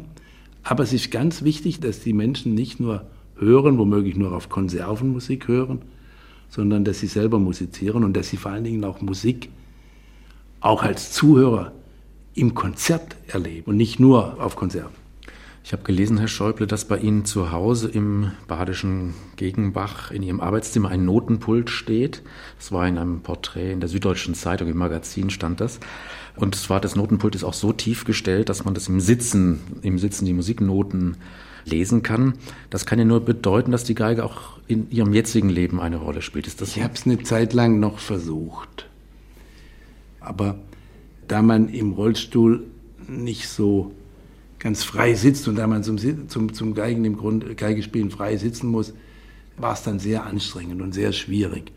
Aber 0.64 0.84
es 0.84 0.94
ist 0.94 1.12
ganz 1.12 1.44
wichtig, 1.44 1.80
dass 1.80 2.02
die 2.02 2.14
Menschen 2.14 2.54
nicht 2.54 2.80
nur 2.80 3.06
hören, 3.36 3.78
womöglich 3.78 4.16
nur 4.16 4.34
auf 4.34 4.50
Konservenmusik 4.50 5.48
hören, 5.48 5.82
sondern 6.50 6.86
dass 6.86 7.00
sie 7.00 7.08
selber 7.08 7.40
musizieren 7.40 8.04
und 8.04 8.16
dass 8.16 8.30
sie 8.30 8.38
vor 8.38 8.52
allen 8.52 8.64
Dingen 8.64 8.84
auch 8.84 9.02
Musik 9.02 9.50
auch 10.60 10.84
als 10.84 11.12
Zuhörer 11.12 11.74
im 12.36 12.54
Konzert 12.54 13.16
erleben 13.28 13.72
und 13.72 13.78
nicht 13.78 14.00
nur 14.00 14.42
auf 14.42 14.56
Konzerten. 14.56 15.03
Ich 15.66 15.72
habe 15.72 15.84
gelesen, 15.84 16.18
Herr 16.18 16.28
Schäuble, 16.28 16.68
dass 16.68 16.84
bei 16.86 16.98
Ihnen 16.98 17.24
zu 17.24 17.54
Hause 17.54 17.88
im 17.88 18.32
badischen 18.50 19.14
Gegenbach 19.38 20.12
in 20.12 20.22
Ihrem 20.22 20.42
Arbeitszimmer 20.42 20.90
ein 20.90 21.06
Notenpult 21.06 21.70
steht. 21.70 22.22
Das 22.58 22.74
war 22.74 22.86
in 22.86 22.98
einem 22.98 23.22
Porträt 23.22 23.72
in 23.72 23.80
der 23.80 23.88
Süddeutschen 23.88 24.36
Zeitung, 24.36 24.68
im 24.68 24.78
Magazin 24.78 25.30
stand 25.30 25.62
das. 25.62 25.80
Und 26.36 26.56
zwar 26.56 26.82
das 26.82 26.98
Notenpult 26.98 27.36
ist 27.36 27.46
auch 27.46 27.54
so 27.54 27.72
tief 27.72 28.04
gestellt, 28.04 28.50
dass 28.50 28.66
man 28.66 28.74
das 28.74 28.90
im 28.90 29.00
Sitzen, 29.00 29.62
im 29.84 30.00
Sitzen 30.00 30.26
die 30.26 30.34
Musiknoten 30.34 31.16
lesen 31.64 32.04
kann. 32.04 32.34
Das 32.70 32.86
kann 32.86 33.00
ja 33.00 33.06
nur 33.06 33.22
bedeuten, 33.22 33.72
dass 33.72 33.86
die 33.86 33.96
Geige 33.96 34.26
auch 34.26 34.60
in 34.68 34.92
Ihrem 34.92 35.14
jetzigen 35.14 35.50
Leben 35.50 35.80
eine 35.80 35.96
Rolle 35.96 36.22
spielt. 36.22 36.46
Ist 36.46 36.60
das 36.60 36.76
ich 36.76 36.84
habe 36.84 36.96
es 36.96 37.06
eine 37.06 37.24
Zeit 37.24 37.54
lang 37.54 37.80
noch 37.80 38.00
versucht. 38.00 38.90
Aber 40.20 40.60
da 41.30 41.42
man 41.42 41.70
im 41.70 41.94
Rollstuhl 41.94 42.66
nicht 43.08 43.48
so 43.48 43.94
ganz 44.64 44.86
frei 44.86 45.14
sitzt 45.14 45.48
und 45.50 45.58
da 45.58 45.68
man 45.68 45.84
zum, 45.84 45.98
zum, 46.30 46.54
zum 46.54 46.74
Geigen 46.74 47.04
im 47.04 47.18
Grund, 47.18 47.58
Geigespielen 47.58 48.10
frei 48.10 48.38
sitzen 48.38 48.68
muss, 48.68 48.94
war 49.58 49.74
es 49.74 49.84
dann 49.84 50.00
sehr 50.00 50.26
anstrengend 50.26 50.82
und 50.82 50.94
sehr 50.94 51.12
schwierig. 51.12 51.74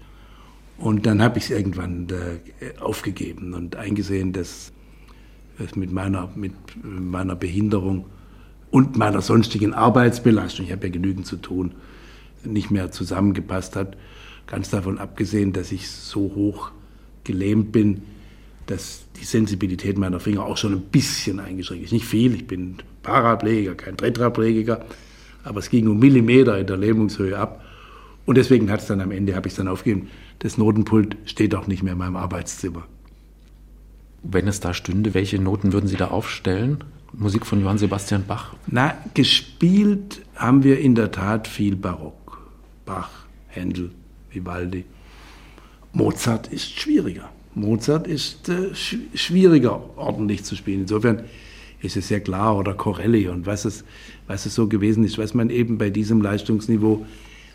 Und 0.79 1.05
dann 1.05 1.21
habe 1.21 1.39
ich 1.39 1.45
es 1.45 1.51
irgendwann 1.51 2.07
äh, 2.11 2.79
aufgegeben 2.79 3.55
und 3.55 3.75
eingesehen, 3.75 4.33
dass 4.33 4.73
es 5.59 5.75
mit 5.75 5.91
meiner, 5.91 6.31
mit 6.37 6.53
meiner 6.83 7.35
Behinderung 7.35 8.07
und 8.71 8.97
meiner 8.97 9.21
sonstigen 9.21 9.75
Arbeitsbelastung, 9.75 10.67
ich 10.67 10.73
habe 10.73 10.87
ja 10.87 10.93
genügend 10.93 11.27
zu 11.27 11.37
tun, 11.37 11.73
nicht 12.45 12.71
mehr 12.71 12.93
zusammengepasst 12.93 13.75
hat. 13.75 13.97
Ganz 14.47 14.71
davon 14.71 14.99
abgesehen, 14.99 15.53
dass 15.53 15.73
ich 15.73 15.91
so 15.91 16.21
hoch 16.37 16.71
gelähmt 17.25 17.73
bin, 17.73 18.03
dass 18.67 19.05
die 19.19 19.25
Sensibilität 19.25 19.97
meiner 19.97 20.21
Finger 20.21 20.45
auch 20.45 20.57
schon 20.57 20.73
ein 20.73 20.83
bisschen 20.83 21.41
eingeschränkt 21.41 21.85
ist. 21.85 21.93
Nicht 21.93 22.07
viel, 22.07 22.35
ich 22.35 22.47
bin 22.47 22.77
Paraplegiker, 23.03 23.75
kein 23.75 23.97
Tetraplegiker, 23.97 24.85
aber 25.45 25.61
es 25.61 25.71
ging 25.71 25.89
um 25.89 25.99
Millimeter 25.99 26.59
in 26.59 26.67
der 26.67 26.77
Lähmungshöhe 26.77 27.39
ab. 27.39 27.65
Und 28.25 28.37
deswegen 28.37 28.71
hat 28.71 28.81
es 28.81 28.87
dann 28.87 29.01
am 29.01 29.13
Ende, 29.13 29.37
habe 29.37 29.47
ich 29.47 29.53
es 29.53 29.57
dann 29.57 29.69
aufgegeben, 29.69 30.09
das 30.41 30.59
Notenpult 30.59 31.17
steht 31.25 31.55
auch 31.55 31.67
nicht 31.67 31.83
mehr 31.83 31.93
in 31.93 31.99
meinem 31.99 32.17
Arbeitszimmer. 32.17 32.87
Wenn 34.23 34.49
es 34.49 34.59
da 34.59 34.75
stünde, 34.75 35.15
welche 35.15 35.39
Noten 35.39 35.73
würden 35.73 35.87
Sie 35.87 35.97
da 35.97 36.09
aufstellen? 36.09 36.83
Musik 37.13 37.47
von 37.47 37.61
Johann 37.61 37.79
Sebastian 37.79 38.25
Bach? 38.27 38.55
Na, 38.67 38.95
gespielt 39.15 40.23
haben 40.35 40.65
wir 40.65 40.81
in 40.81 40.97
der 40.97 41.13
Tat 41.13 41.47
viel 41.47 41.77
Barock. 41.77 42.41
Bach, 42.85 43.11
Händel, 43.47 43.93
Vivaldi. 44.31 44.85
Mozart 45.93 46.49
ist 46.49 46.79
schwieriger. 46.79 47.31
Mozart 47.57 48.07
ist 48.07 48.51
äh, 48.51 48.75
sch 48.75 48.97
schwieriger 49.15 49.81
ordentlich 49.97 50.45
zu 50.45 50.55
spielen. 50.57 50.83
Insofern 50.83 51.25
ist 51.81 51.97
es 51.97 52.09
sehr 52.09 52.21
klar, 52.21 52.57
oder 52.57 52.75
Corelli 52.75 53.29
und 53.29 53.47
was 53.47 53.65
es, 53.65 53.85
was 54.27 54.45
es 54.45 54.55
so 54.55 54.69
gewesen 54.69 55.05
ist, 55.05 55.19
was 55.19 55.33
man 55.33 55.51
eben 55.51 55.79
bei 55.79 55.91
diesem 55.91 56.21
Leistungsniveau 56.21 57.07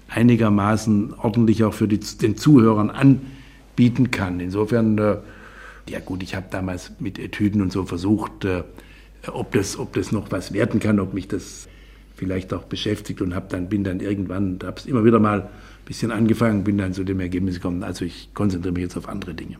einigermaßen 0.08 1.13
ordentlich 1.13 1.63
auch 1.63 1.74
für 1.74 1.88
die, 1.88 2.00
den 2.00 2.36
Zuhörern 2.36 2.89
anbieten 2.89 4.10
kann. 4.12 4.39
Insofern, 4.39 4.98
äh, 4.98 5.17
ja 5.88 6.00
gut, 6.00 6.24
ich 6.24 6.36
habe 6.36 6.48
damals 6.50 6.91
mit 7.00 7.20
Etüden 7.20 7.62
und 7.62 7.72
so 7.72 7.86
versucht, 7.86 8.43
äh, 8.46 8.63
ob, 9.31 9.51
das, 9.51 9.77
ob 9.77 9.93
das 9.93 10.12
noch 10.12 10.31
was 10.31 10.51
werden 10.51 10.79
kann, 10.79 11.00
ob 11.00 11.13
mich 11.13 11.27
das 11.27 11.67
vielleicht 12.15 12.53
auch 12.53 12.63
beschäftigt 12.63 13.22
und 13.22 13.36
hab 13.36 13.50
dann, 13.50 13.70
bin 13.70 13.84
dann 13.84 14.00
irgendwann, 14.00 14.58
habe 14.63 14.77
es 14.77 14.88
immer 14.88 15.05
wieder 15.05 15.20
mal 15.20 15.41
ein 15.41 15.50
bisschen 15.86 16.12
angefangen, 16.12 16.63
bin 16.63 16.79
dann 16.79 16.93
zu 16.93 17.03
dem 17.03 17.20
Ergebnis 17.20 17.55
gekommen, 17.55 17.84
also 17.84 18.03
ich 18.03 18.29
konzentriere 18.34 18.74
mich 18.74 18.84
jetzt 18.84 18.98
auf 18.98 19.08
andere 19.08 19.36
Dinge. 19.36 19.58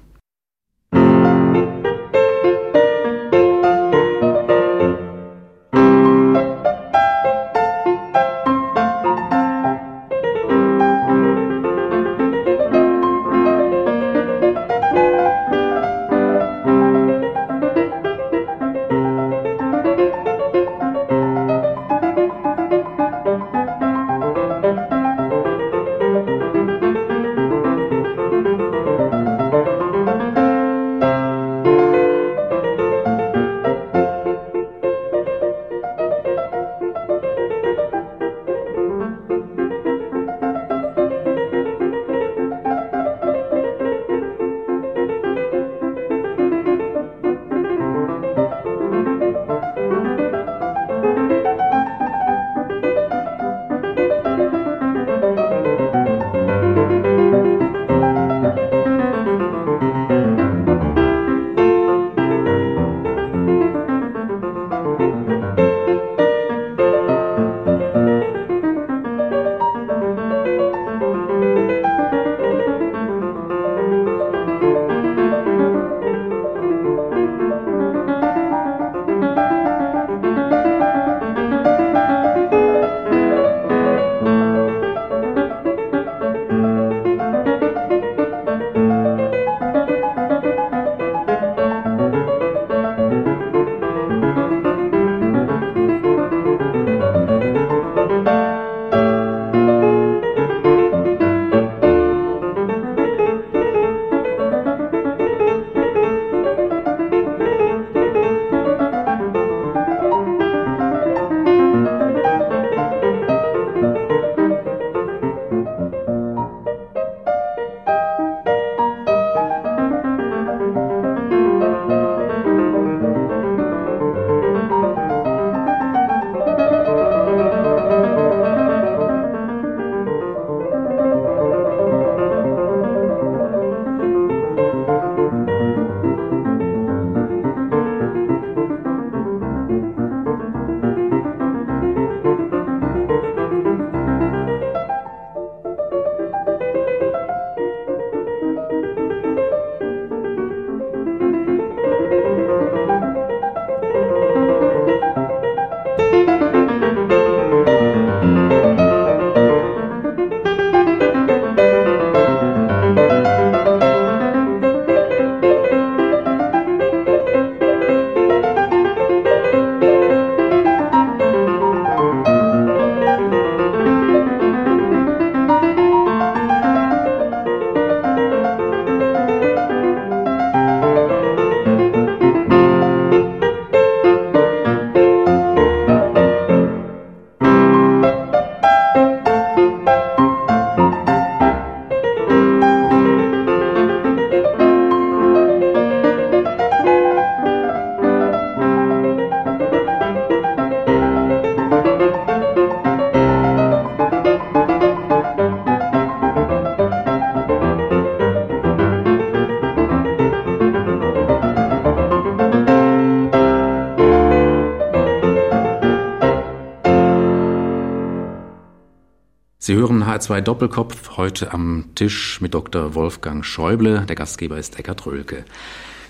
Sie 220.22 220.28
hören 220.28 220.42
H2 220.42 220.42
Doppelkopf 220.42 221.18
heute 221.18 221.52
am 221.52 221.86
Tisch 221.96 222.42
mit 222.42 222.54
Dr. 222.54 222.94
Wolfgang 222.94 223.44
Schäuble. 223.44 224.06
Der 224.08 224.16
Gastgeber 224.16 224.58
ist 224.58 224.78
Eckhard 224.78 225.06
Rölke. 225.06 225.46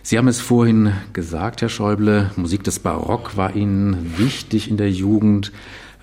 Sie 0.03 0.18
haben 0.18 0.27
es 0.27 0.41
vorhin 0.41 0.94
gesagt, 1.13 1.62
Herr 1.62 1.70
Schäuble, 1.70 2.32
Musik 2.36 2.63
des 2.63 2.80
Barock 2.80 3.38
war 3.38 3.56
Ihnen 3.56 4.18
wichtig 4.18 4.70
in 4.70 4.77
der 4.77 4.91
Jugend, 4.91 5.51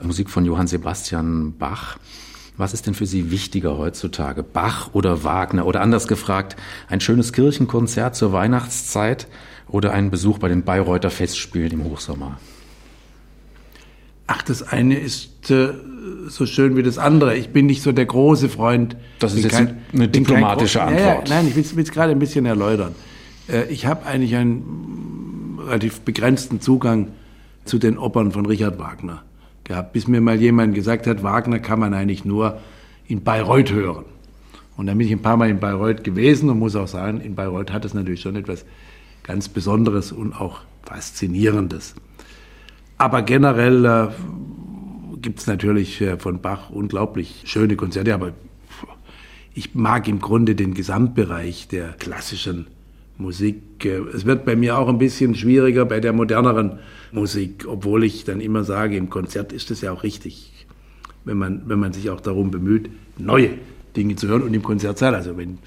Musik 0.01 0.31
von 0.31 0.45
Johann 0.47 0.67
Sebastian 0.67 1.57
Bach. 1.59 1.99
Was 2.57 2.73
ist 2.73 2.87
denn 2.87 2.95
für 2.95 3.07
Sie 3.07 3.31
wichtiger 3.31 3.77
heutzutage, 3.77 4.43
Bach 4.43 4.91
oder 4.95 5.25
Wagner? 5.25 5.67
Oder 5.67 5.81
anders 5.83 6.09
gefragt, 6.09 6.57
ein 6.89 7.01
schönes 7.01 7.33
Kirchenkonzert 7.33 8.17
zur 8.17 8.33
Weihnachtszeit 8.33 9.27
oder 9.69 9.93
ein 9.93 10.11
Besuch 10.11 10.39
bei 10.39 10.49
den 10.49 10.65
Bayreuther 10.65 11.11
Festspielen 11.11 11.73
im 11.73 11.85
Hochsommer? 11.85 12.39
Ach, 14.29 14.43
das 14.43 14.63
eine 14.63 14.97
ist 14.99 15.51
äh, 15.51 15.71
so 16.29 16.45
schön 16.45 16.77
wie 16.77 16.83
das 16.83 16.99
andere. 16.99 17.37
Ich 17.37 17.49
bin 17.49 17.65
nicht 17.67 17.83
so 17.83 17.93
der 17.93 18.05
große 18.05 18.51
Freund. 18.51 18.95
Das 19.19 19.33
ist 19.33 19.43
jetzt 19.43 19.53
kein, 19.55 19.79
eine 19.93 20.07
diplomatische 20.07 20.83
Antwort. 20.83 21.29
Ja, 21.29 21.35
nein, 21.35 21.49
ich 21.49 21.57
will 21.57 21.83
es 21.83 21.91
gerade 21.91 22.13
ein 22.13 22.19
bisschen 22.19 22.45
erläutern. 22.45 22.95
Äh, 23.49 23.65
ich 23.73 23.87
habe 23.87 24.05
eigentlich 24.05 24.37
einen 24.37 25.59
relativ 25.67 26.03
begrenzten 26.03 26.61
Zugang 26.61 27.09
zu 27.65 27.79
den 27.79 27.97
Opern 27.97 28.31
von 28.31 28.45
Richard 28.45 28.79
Wagner 28.79 29.23
gehabt, 29.65 29.95
bis 29.95 30.07
mir 30.07 30.21
mal 30.21 30.39
jemand 30.39 30.75
gesagt 30.75 31.07
hat, 31.07 31.23
Wagner 31.23 31.59
kann 31.59 31.81
man 31.81 31.95
eigentlich 31.95 32.27
nur 32.27 32.59
in 33.07 33.23
Bayreuth 33.23 33.73
hören. 33.73 34.05
Und 34.77 34.87
dann 34.87 34.99
bin 34.99 35.07
ich 35.07 35.13
ein 35.13 35.23
paar 35.23 35.39
Mal 35.39 35.49
in 35.49 35.59
Bayreuth 35.59 36.05
gewesen 36.05 36.51
und 36.51 36.59
muss 36.59 36.77
auch 36.77 36.87
sagen, 36.87 37.23
in 37.23 37.35
Bayreuth 37.35 37.73
hat 37.73 37.87
es 37.87 37.95
natürlich 37.95 38.21
schon 38.21 38.37
etwas 38.37 38.67
ganz 39.23 39.49
Besonderes 39.49 40.13
und 40.13 40.39
auch 40.39 40.61
Faszinierendes. 40.83 41.95
Aber 42.99 43.23
generell 43.23 43.85
äh, 43.85 44.09
gibt 45.23 45.39
es 45.39 45.47
natürlich 45.47 46.01
äh, 46.01 46.19
von 46.19 46.41
Bach 46.43 46.71
unglaublich 46.71 47.43
schöne 47.45 47.77
Konzerte, 47.77 48.13
aber 48.13 48.33
ich 49.55 49.75
mag 49.75 50.09
im 50.09 50.19
Grunde 50.19 50.57
den 50.57 50.75
Gesamtbereich 50.75 51.69
der 51.69 51.93
klassischen 51.93 52.67
Musik. 53.17 53.85
Äh, 53.85 54.01
es 54.13 54.27
wird 54.27 54.45
bei 54.45 54.57
mir 54.57 54.79
auch 54.79 54.89
ein 54.89 54.99
bisschen 54.99 55.37
schwieriger 55.37 55.85
bei 55.85 56.01
der 56.01 56.13
moderneren 56.13 56.81
Musik, 57.13 57.67
obwohl 57.69 58.03
ich 58.03 58.25
dann 58.25 58.41
immer 58.41 58.65
sage, 58.65 58.97
im 58.97 59.11
Konzert 59.11 59.53
ist 59.53 59.71
es 59.71 59.81
ja 59.81 59.93
auch 59.93 60.03
richtig, 60.03 60.67
wenn 61.25 61.39
man, 61.39 61.63
wenn 61.67 61.79
man 61.79 61.93
sich 61.93 62.11
auch 62.11 62.21
darum 62.21 62.51
bemüht, 62.51 62.91
neue 63.17 63.51
Dinge 63.97 64.17
zu 64.17 64.27
hören 64.27 64.43
und 64.43 64.55
im 64.55 64.63
Konzertsaal. 64.65 65.15
Also 65.15 65.37
wenn, 65.37 65.59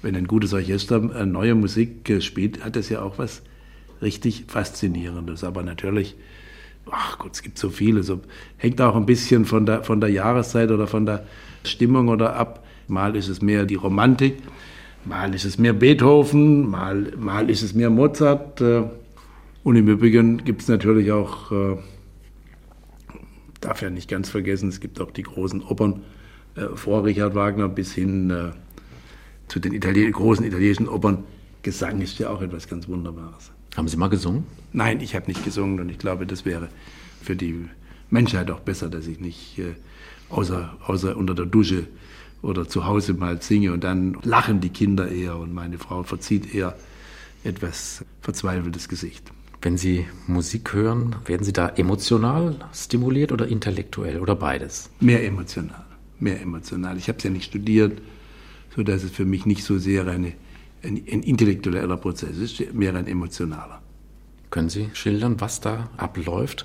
wenn 0.00 0.16
ein 0.16 0.26
gutes 0.26 0.54
Orchester 0.54 1.02
äh, 1.14 1.26
neue 1.26 1.54
Musik 1.54 2.10
spielt, 2.20 2.64
hat 2.64 2.76
das 2.76 2.88
ja 2.88 3.02
auch 3.02 3.18
was 3.18 3.42
richtig 4.00 4.44
Faszinierendes. 4.48 5.44
Aber 5.44 5.62
natürlich 5.62 6.16
ach 6.92 7.18
Gott, 7.18 7.32
es 7.32 7.42
gibt 7.42 7.58
so 7.58 7.70
viele. 7.70 8.02
So, 8.02 8.20
hängt 8.56 8.80
auch 8.80 8.96
ein 8.96 9.06
bisschen 9.06 9.44
von 9.44 9.66
der, 9.66 9.84
von 9.84 10.00
der 10.00 10.10
Jahreszeit 10.10 10.70
oder 10.70 10.86
von 10.86 11.06
der 11.06 11.24
Stimmung 11.64 12.08
oder 12.08 12.36
ab. 12.36 12.64
Mal 12.86 13.16
ist 13.16 13.28
es 13.28 13.42
mehr 13.42 13.66
die 13.66 13.74
Romantik, 13.74 14.38
mal 15.04 15.34
ist 15.34 15.44
es 15.44 15.58
mehr 15.58 15.72
Beethoven, 15.72 16.68
mal, 16.68 17.12
mal 17.18 17.50
ist 17.50 17.62
es 17.62 17.74
mehr 17.74 17.90
Mozart. 17.90 18.60
Äh, 18.60 18.84
und 19.62 19.76
im 19.76 19.88
Übrigen 19.88 20.44
gibt 20.44 20.62
es 20.62 20.68
natürlich 20.68 21.12
auch, 21.12 21.52
äh, 21.52 21.76
darf 23.60 23.82
ja 23.82 23.90
nicht 23.90 24.08
ganz 24.08 24.30
vergessen, 24.30 24.68
es 24.68 24.80
gibt 24.80 25.00
auch 25.00 25.10
die 25.10 25.24
großen 25.24 25.62
Opern 25.62 26.02
äh, 26.54 26.68
vor 26.74 27.04
Richard 27.04 27.34
Wagner 27.34 27.68
bis 27.68 27.92
hin 27.92 28.52
zu 29.48 29.60
den 29.60 29.72
Italien 29.72 30.12
großen 30.12 30.44
italienischen 30.44 30.88
Opern. 30.88 31.24
Gesang 31.62 32.00
ist 32.00 32.18
ja 32.18 32.30
auch 32.30 32.40
etwas 32.40 32.68
ganz 32.68 32.86
Wunderbares. 32.88 33.50
Haben 33.78 33.86
Sie 33.86 33.96
mal 33.96 34.08
gesungen? 34.08 34.44
Nein, 34.72 35.00
ich 35.00 35.14
habe 35.14 35.28
nicht 35.28 35.44
gesungen 35.44 35.78
und 35.78 35.88
ich 35.88 35.98
glaube, 35.98 36.26
das 36.26 36.44
wäre 36.44 36.68
für 37.22 37.36
die 37.36 37.66
Menschheit 38.10 38.50
auch 38.50 38.58
besser, 38.58 38.88
dass 38.88 39.06
ich 39.06 39.20
nicht 39.20 39.56
äh, 39.60 39.76
außer, 40.30 40.76
außer 40.84 41.16
unter 41.16 41.32
der 41.32 41.46
Dusche 41.46 41.86
oder 42.42 42.68
zu 42.68 42.86
Hause 42.86 43.14
mal 43.14 43.40
singe 43.40 43.72
und 43.72 43.84
dann 43.84 44.18
lachen 44.24 44.60
die 44.60 44.70
Kinder 44.70 45.08
eher 45.08 45.36
und 45.36 45.54
meine 45.54 45.78
Frau 45.78 46.02
verzieht 46.02 46.52
eher 46.52 46.76
etwas 47.44 48.04
verzweifeltes 48.20 48.88
Gesicht. 48.88 49.30
Wenn 49.62 49.78
Sie 49.78 50.06
Musik 50.26 50.72
hören, 50.72 51.14
werden 51.26 51.44
Sie 51.44 51.52
da 51.52 51.68
emotional 51.68 52.56
stimuliert 52.74 53.30
oder 53.30 53.46
intellektuell 53.46 54.18
oder 54.18 54.34
beides? 54.34 54.90
Mehr 54.98 55.24
emotional, 55.24 55.84
mehr 56.18 56.42
emotional. 56.42 56.96
Ich 56.96 57.06
habe 57.06 57.18
es 57.18 57.24
ja 57.24 57.30
nicht 57.30 57.44
studiert, 57.44 58.02
sodass 58.74 59.04
es 59.04 59.12
für 59.12 59.24
mich 59.24 59.46
nicht 59.46 59.62
so 59.62 59.78
sehr 59.78 60.04
eine 60.08 60.32
ein, 60.82 61.02
ein 61.10 61.22
intellektueller 61.22 61.96
Prozess, 61.96 62.36
es 62.36 62.60
ist 62.60 62.74
mehr 62.74 62.94
ein 62.94 63.06
emotionaler. 63.06 63.80
Können 64.50 64.68
Sie 64.70 64.88
schildern, 64.94 65.40
was 65.40 65.60
da 65.60 65.90
abläuft? 65.98 66.64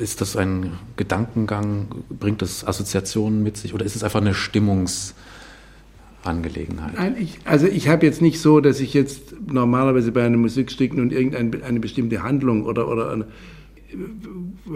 Ist 0.00 0.20
das 0.20 0.36
ein 0.36 0.72
Gedankengang? 0.96 1.86
Bringt 2.08 2.42
das 2.42 2.66
Assoziationen 2.66 3.44
mit 3.44 3.56
sich 3.56 3.72
oder 3.72 3.84
ist 3.84 3.94
es 3.94 4.02
einfach 4.02 4.20
eine 4.20 4.34
Stimmungsangelegenheit? 4.34 6.94
Nein, 6.96 7.14
ich, 7.20 7.38
also 7.44 7.68
ich 7.68 7.86
habe 7.88 8.04
jetzt 8.04 8.20
nicht 8.20 8.40
so, 8.40 8.60
dass 8.60 8.80
ich 8.80 8.94
jetzt 8.94 9.36
normalerweise 9.46 10.10
bei 10.10 10.24
einem 10.24 10.40
Musikstück 10.40 10.92
nun 10.92 11.12
irgendeine 11.12 11.62
eine 11.62 11.78
bestimmte 11.78 12.24
Handlung 12.24 12.64
oder, 12.64 12.88
oder 12.88 13.12
eine, 13.12 13.26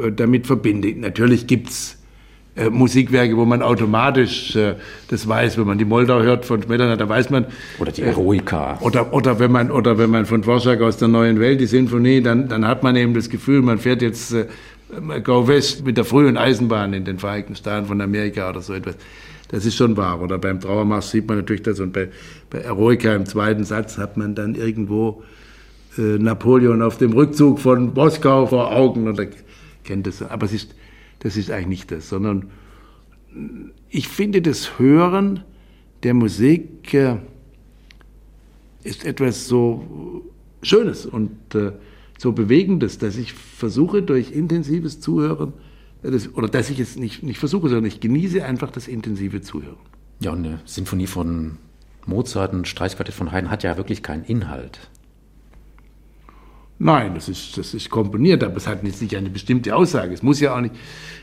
äh, 0.01 0.12
damit 0.12 0.47
verbinde. 0.47 0.94
Natürlich 0.94 1.49
gibt 1.49 1.70
es 1.70 1.99
äh, 2.57 2.71
Musikwerke, 2.71 3.37
wo 3.37 3.45
man 3.45 3.62
automatisch 3.62 4.55
äh, 4.55 4.75
das 5.09 5.27
weiß, 5.27 5.59
wenn 5.59 5.67
man 5.67 5.79
die 5.79 5.85
Moldau 5.85 6.23
hört 6.23 6.45
von 6.45 6.62
Smetana, 6.62 6.97
da 6.97 7.09
weiß 7.09 7.31
man. 7.31 7.47
Oder 7.79 7.93
die 7.93 8.03
Eroika. 8.03 8.79
Äh, 8.81 8.85
oder, 8.85 9.12
oder, 9.12 9.38
wenn 9.38 9.51
man, 9.51 9.71
oder 9.71 9.99
wenn 9.99 10.11
man 10.11 10.27
von 10.27 10.43
Dvorak 10.43 10.81
aus 10.81 10.97
der 10.97 11.09
neuen 11.09 11.40
Welt, 11.40 11.61
die 11.61 11.67
Sinfonie, 11.67 12.21
dann, 12.21 12.49
dann 12.49 12.67
hat 12.67 12.83
man 12.83 12.97
eben 12.97 13.14
das 13.14 13.29
Gefühl, 13.29 13.62
man 13.62 13.79
fährt 13.79 14.03
jetzt 14.03 14.33
äh, 14.33 14.47
Go 15.23 15.49
West 15.49 15.85
mit 15.85 15.97
der 15.97 16.05
frühen 16.05 16.37
Eisenbahn 16.37 16.93
in 16.93 17.05
den 17.05 17.19
Vereinigten 17.19 17.57
Staaten 17.57 17.87
von 17.87 18.01
Amerika 18.01 18.51
oder 18.51 18.61
so 18.61 18.75
etwas. 18.75 18.97
Das 19.49 19.67
ist 19.67 19.77
schon 19.77 19.97
wahr. 19.97 20.21
Oder 20.21 20.38
beim 20.38 20.61
Trauermarsch 20.61 21.07
sieht 21.07 21.29
man 21.29 21.38
natürlich 21.38 21.62
das. 21.62 21.81
Und 21.81 21.93
bei, 21.93 22.09
bei 22.51 22.59
Eroika 22.59 23.14
im 23.14 23.27
zweiten 23.27 23.64
Satz 23.64 23.99
hat 23.99 24.17
man 24.17 24.35
dann 24.35 24.55
irgendwo 24.55 25.23
äh, 25.99 26.19
Napoleon 26.19 26.83
auf 26.83 26.99
dem 26.99 27.12
Rückzug 27.12 27.59
von 27.59 27.93
Moskau 27.95 28.47
vor 28.47 28.75
Augen. 28.75 29.09
Oder 29.09 29.27
kennt 29.85 30.07
das. 30.07 30.23
Aber 30.23 30.47
es 30.47 30.53
ist, 30.53 30.75
das 31.25 31.37
ist 31.39 31.51
eigentlich 31.51 31.67
nicht 31.67 31.91
das, 31.91 32.09
sondern 32.09 32.51
ich 33.89 34.09
finde, 34.09 34.43
das 34.43 34.79
Hören 34.79 35.43
der 36.03 36.15
Musik 36.15 36.93
äh, 36.93 37.17
ist 38.85 39.05
etwas 39.05 39.49
so 39.49 40.23
Schönes 40.63 41.07
und 41.07 41.55
äh, 41.55 41.73
so 42.19 42.33
Bewegendes, 42.33 42.99
dass 42.99 43.17
ich 43.17 43.33
versuche 43.33 44.03
durch 44.03 44.33
intensives 44.33 45.01
Zuhören, 45.01 45.55
äh, 46.03 46.11
oder 46.35 46.49
dass 46.49 46.69
ich 46.69 46.79
es 46.79 46.97
nicht, 46.97 47.23
nicht 47.23 47.39
versuche, 47.39 47.69
sondern 47.69 47.87
ich 47.87 48.01
genieße 48.01 48.45
einfach 48.45 48.71
das 48.71 48.87
intensive 48.87 49.41
Zuhören. 49.41 49.79
Ja, 50.21 50.33
und 50.33 50.45
eine 50.45 50.61
Sinfonie 50.67 51.07
von 51.07 51.57
Mozart, 52.05 52.53
ein 52.53 52.67
Streichquartett 52.67 53.15
von 53.15 53.33
Haydn 53.33 53.51
hat 53.51 53.63
ja 53.63 53.79
wirklich 53.79 54.03
keinen 54.03 54.25
Inhalt. 54.25 54.91
Nein, 56.85 57.14
das 57.14 57.31
ist, 57.31 57.57
das 57.57 57.73
ist 57.73 57.88
komponiert, 57.88 58.44
aber 58.44 58.59
es 58.59 58.66
hat 58.66 58.85
jetzt 58.85 59.01
nicht 59.01 59.16
eine 59.16 59.31
bestimmte 59.31 59.75
Aussage. 59.75 60.12
Es 60.12 60.23
muss 60.23 60.38
ja 60.38 60.55
auch 60.55 60.61
nicht, 60.61 60.75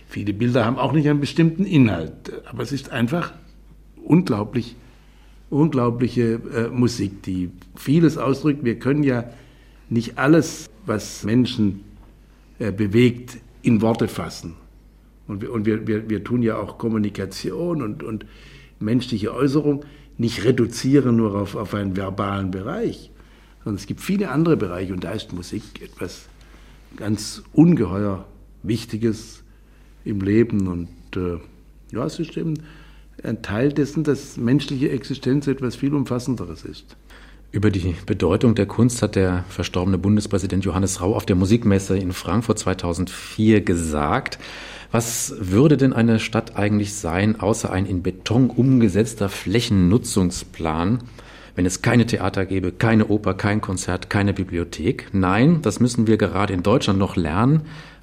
viele 0.08 0.34
Bilder 0.34 0.66
haben 0.66 0.80
auch 0.80 0.92
nicht 0.92 1.08
einen 1.08 1.20
bestimmten 1.20 1.66
Inhalt, 1.66 2.32
aber 2.48 2.64
es 2.64 2.72
ist 2.72 2.90
einfach 2.90 3.32
unglaublich, 4.04 4.76
unglaubliche 5.52 6.42
äh, 6.52 6.68
Musik, 6.70 7.22
die 7.22 7.52
vieles 7.76 8.18
ausdrückt. 8.18 8.66
Wir 8.66 8.80
können 8.80 9.04
ja 9.04 9.26
nicht 9.88 10.18
alles, 10.18 10.72
was 10.88 11.24
Menschen 11.26 11.82
äh, 12.58 12.72
bewegt, 12.72 13.38
in 13.62 13.84
Worte 13.84 14.08
fassen. 14.08 14.56
Und 15.28 15.44
wir, 15.44 15.52
und 15.52 15.68
wir, 15.68 15.86
wir, 15.86 16.10
wir 16.10 16.24
tun 16.24 16.42
ja 16.42 16.58
auch 16.58 16.80
Kommunikation 16.80 17.84
und, 17.84 18.02
und 18.02 18.26
menschliche 18.80 19.32
Äußerung 19.32 19.86
nicht 20.18 20.44
reduzieren 20.44 21.18
nur 21.18 21.36
auf, 21.36 21.56
auf 21.56 21.76
einen 21.76 21.96
verbalen 21.96 22.50
Bereich 22.50 23.11
sondern 23.64 23.80
es 23.80 23.88
gibt 23.88 24.02
viele 24.02 24.30
andere 24.30 24.58
Bereiche 24.58 24.94
und 24.94 25.04
da 25.04 25.12
ist 25.12 25.34
Musik 25.34 25.64
etwas 25.82 26.28
ganz 26.98 27.44
ungeheuer 27.54 28.26
Wichtiges 28.64 29.44
im 30.04 30.22
Leben 30.22 30.68
und 30.68 30.90
äh, 31.16 31.40
ja, 31.92 32.06
es 32.06 32.20
ist 32.20 32.38
eben 32.38 32.56
ein 33.24 33.42
Teil 33.42 33.72
dessen, 33.72 34.04
dass 34.04 34.38
menschliche 34.38 34.90
Existenz 34.90 35.48
etwas 35.48 35.76
viel 35.76 35.94
Umfassenderes 35.94 36.64
ist. 36.64 36.96
Über 37.52 37.70
die 37.70 37.96
Bedeutung 38.06 38.56
der 38.56 38.66
Kunst 38.66 39.02
hat 39.02 39.16
der 39.16 39.44
verstorbene 39.50 39.98
Bundespräsident 39.98 40.64
Johannes 40.64 41.02
Rau 41.02 41.16
auf 41.16 41.26
der 41.26 41.36
Musikmesse 41.36 41.98
in 41.98 42.14
Frankfurt 42.14 42.60
2004 42.60 43.62
gesagt. 43.62 44.40
Was 44.92 45.36
würde 45.38 45.76
denn 45.76 45.92
eine 45.92 46.20
Stadt 46.20 46.56
eigentlich 46.56 46.94
sein, 46.94 47.40
außer 47.40 47.72
ein 47.72 47.86
in 47.86 48.04
Beton 48.04 48.50
umgesetzter 48.50 49.28
Flächennutzungsplan? 49.28 51.00
Wenn 51.56 51.66
es 51.66 51.82
keine 51.82 52.06
Theater 52.06 52.46
gäbe, 52.46 52.72
keine 52.72 53.08
Oper, 53.08 53.34
kein 53.34 53.62
Konzert, 53.62 54.10
keine 54.10 54.34
Bibliothek. 54.34 55.10
Nein, 55.14 55.62
das 55.62 55.80
müssen 55.80 56.08
wir 56.08 56.18
gerade 56.18 56.54
in 56.54 56.64
Deutschland 56.64 57.00
noch 57.00 57.16
lernen, 57.16 57.62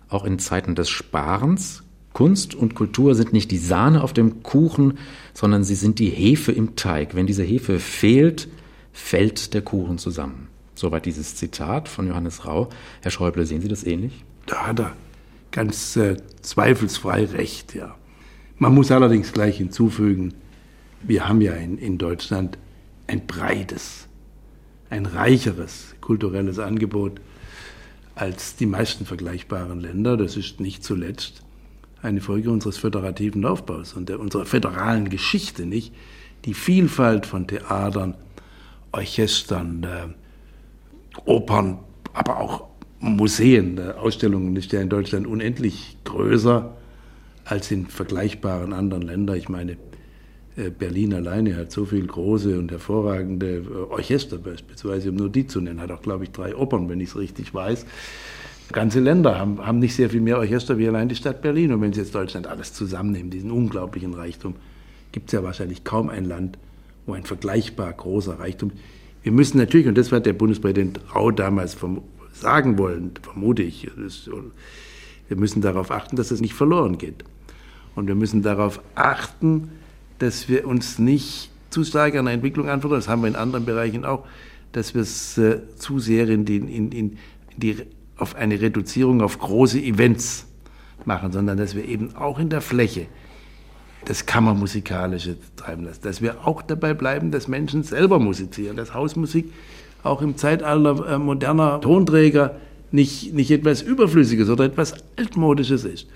auch 0.08 0.24
in 0.24 0.38
Zeiten 0.38 0.74
des 0.74 0.88
Sparens. 0.88 1.82
Kunst 2.12 2.54
und 2.54 2.74
Kultur 2.74 3.14
sind 3.14 3.32
nicht 3.32 3.50
die 3.50 3.58
Sahne 3.58 4.02
auf 4.02 4.12
dem 4.12 4.42
Kuchen, 4.42 4.98
sondern 5.34 5.62
sie 5.62 5.74
sind 5.74 5.98
die 5.98 6.08
Hefe 6.08 6.52
im 6.52 6.74
Teig. 6.74 7.14
Wenn 7.14 7.26
diese 7.26 7.44
Hefe 7.44 7.78
fehlt, 7.78 8.48
fällt 8.92 9.54
der 9.54 9.62
Kuchen 9.62 9.98
zusammen. 9.98 10.48
Soweit 10.74 11.06
dieses 11.06 11.36
Zitat 11.36 11.88
von 11.88 12.08
Johannes 12.08 12.46
Rau. 12.46 12.68
Herr 13.02 13.10
Schäuble, 13.10 13.46
sehen 13.46 13.60
Sie 13.60 13.68
das 13.68 13.84
ähnlich? 13.84 14.24
Da 14.46 14.66
hat 14.68 14.80
er 14.80 14.92
ganz 15.50 15.96
äh, 15.96 16.16
zweifelsfrei 16.42 17.24
recht, 17.26 17.74
ja. 17.74 17.94
Man 18.58 18.74
muss 18.74 18.90
allerdings 18.90 19.32
gleich 19.32 19.58
hinzufügen, 19.58 20.34
wir 21.02 21.28
haben 21.28 21.40
ja 21.40 21.52
in, 21.52 21.78
in 21.78 21.98
Deutschland 21.98 22.58
ein 23.08 23.26
breites, 23.26 24.06
ein 24.90 25.06
reicheres 25.06 25.96
kulturelles 26.00 26.60
Angebot 26.60 27.20
als 28.14 28.56
die 28.56 28.66
meisten 28.66 29.06
vergleichbaren 29.06 29.80
Länder. 29.80 30.16
Das 30.16 30.36
ist 30.36 30.60
nicht 30.60 30.84
zuletzt 30.84 31.42
eine 32.02 32.20
Folge 32.20 32.50
unseres 32.50 32.76
föderativen 32.76 33.44
Aufbaus 33.44 33.94
und 33.94 34.08
der, 34.08 34.20
unserer 34.20 34.46
föderalen 34.46 35.08
Geschichte, 35.08 35.66
nicht? 35.66 35.92
Die 36.44 36.54
Vielfalt 36.54 37.26
von 37.26 37.48
Theatern, 37.48 38.14
Orchestern, 38.92 39.82
äh, 39.82 41.20
Opern, 41.24 41.80
aber 42.12 42.38
auch 42.38 42.68
Museen, 43.00 43.78
äh, 43.78 43.90
Ausstellungen 43.92 44.54
ist 44.56 44.72
ja 44.72 44.80
in 44.80 44.88
Deutschland 44.88 45.26
unendlich 45.26 45.96
größer 46.04 46.76
als 47.44 47.70
in 47.70 47.86
vergleichbaren 47.86 48.72
anderen 48.72 49.02
Ländern. 49.02 49.36
Ich 49.36 49.48
meine, 49.48 49.76
Berlin 50.70 51.14
alleine 51.14 51.56
hat 51.56 51.70
so 51.70 51.84
viele 51.84 52.06
große 52.06 52.58
und 52.58 52.70
hervorragende 52.70 53.58
äh, 53.58 53.92
Orchester 53.92 54.38
beispielsweise, 54.38 55.10
um 55.10 55.16
nur 55.16 55.28
die 55.28 55.46
zu 55.46 55.60
nennen, 55.60 55.80
hat 55.80 55.90
auch, 55.90 56.02
glaube 56.02 56.24
ich, 56.24 56.30
drei 56.30 56.56
Opern, 56.56 56.88
wenn 56.88 57.00
ich 57.00 57.10
es 57.10 57.16
richtig 57.16 57.54
weiß. 57.54 57.86
Ganze 58.72 59.00
Länder 59.00 59.38
haben, 59.38 59.64
haben 59.64 59.78
nicht 59.78 59.94
sehr 59.94 60.10
viel 60.10 60.20
mehr 60.20 60.38
Orchester 60.38 60.76
wie 60.76 60.88
allein 60.88 61.08
die 61.08 61.14
Stadt 61.14 61.40
Berlin. 61.40 61.72
Und 61.72 61.80
wenn 61.80 61.92
Sie 61.92 62.00
jetzt 62.00 62.14
Deutschland 62.14 62.46
alles 62.46 62.72
zusammennehmen, 62.74 63.30
diesen 63.30 63.50
unglaublichen 63.50 64.12
Reichtum, 64.12 64.56
gibt 65.12 65.28
es 65.28 65.32
ja 65.32 65.42
wahrscheinlich 65.42 65.84
kaum 65.84 66.10
ein 66.10 66.24
Land, 66.24 66.58
wo 67.06 67.14
ein 67.14 67.22
vergleichbar 67.22 67.92
großer 67.92 68.38
Reichtum. 68.38 68.72
Wir 69.22 69.32
müssen 69.32 69.58
natürlich, 69.58 69.86
und 69.86 69.96
das 69.96 70.12
hat 70.12 70.26
der 70.26 70.34
Bundespräsident 70.34 71.00
Rau 71.14 71.30
damals 71.30 71.74
vom, 71.74 72.02
sagen 72.32 72.76
wollen, 72.78 73.12
vermute 73.22 73.62
ich, 73.62 73.90
das, 73.96 74.28
wir 75.28 75.36
müssen 75.36 75.62
darauf 75.62 75.90
achten, 75.90 76.16
dass 76.16 76.30
es 76.30 76.40
nicht 76.40 76.54
verloren 76.54 76.98
geht. 76.98 77.24
Und 77.94 78.06
wir 78.06 78.14
müssen 78.14 78.42
darauf 78.42 78.80
achten, 78.94 79.70
dass 80.18 80.48
wir 80.48 80.66
uns 80.66 80.98
nicht 80.98 81.50
zu 81.70 81.84
stark 81.84 82.14
an 82.16 82.24
der 82.24 82.34
Entwicklung 82.34 82.68
anfordern, 82.68 82.98
das 82.98 83.08
haben 83.08 83.22
wir 83.22 83.28
in 83.28 83.36
anderen 83.36 83.64
Bereichen 83.64 84.04
auch, 84.04 84.24
dass 84.72 84.94
wir 84.94 85.02
es 85.02 85.38
äh, 85.38 85.60
zu 85.76 85.98
sehr 85.98 86.28
in 86.28 86.44
die, 86.44 86.56
in, 86.56 86.92
in 86.92 87.18
die, 87.56 87.76
auf 88.16 88.34
eine 88.34 88.60
Reduzierung 88.60 89.22
auf 89.22 89.38
große 89.38 89.80
Events 89.80 90.46
machen, 91.04 91.32
sondern 91.32 91.56
dass 91.56 91.74
wir 91.74 91.84
eben 91.84 92.16
auch 92.16 92.38
in 92.38 92.50
der 92.50 92.60
Fläche 92.60 93.06
das 94.04 94.26
Kammermusikalische 94.26 95.36
treiben 95.56 95.84
lassen, 95.84 96.00
dass 96.02 96.22
wir 96.22 96.46
auch 96.46 96.62
dabei 96.62 96.94
bleiben, 96.94 97.30
dass 97.30 97.48
Menschen 97.48 97.82
selber 97.82 98.18
musizieren, 98.18 98.76
dass 98.76 98.94
Hausmusik 98.94 99.52
auch 100.02 100.22
im 100.22 100.36
Zeitalter 100.36 101.14
äh, 101.14 101.18
moderner 101.18 101.80
Tonträger 101.80 102.56
nicht, 102.90 103.34
nicht 103.34 103.50
etwas 103.50 103.82
Überflüssiges 103.82 104.48
oder 104.48 104.64
etwas 104.64 104.94
Altmodisches 105.16 105.84
ist. 105.84 106.06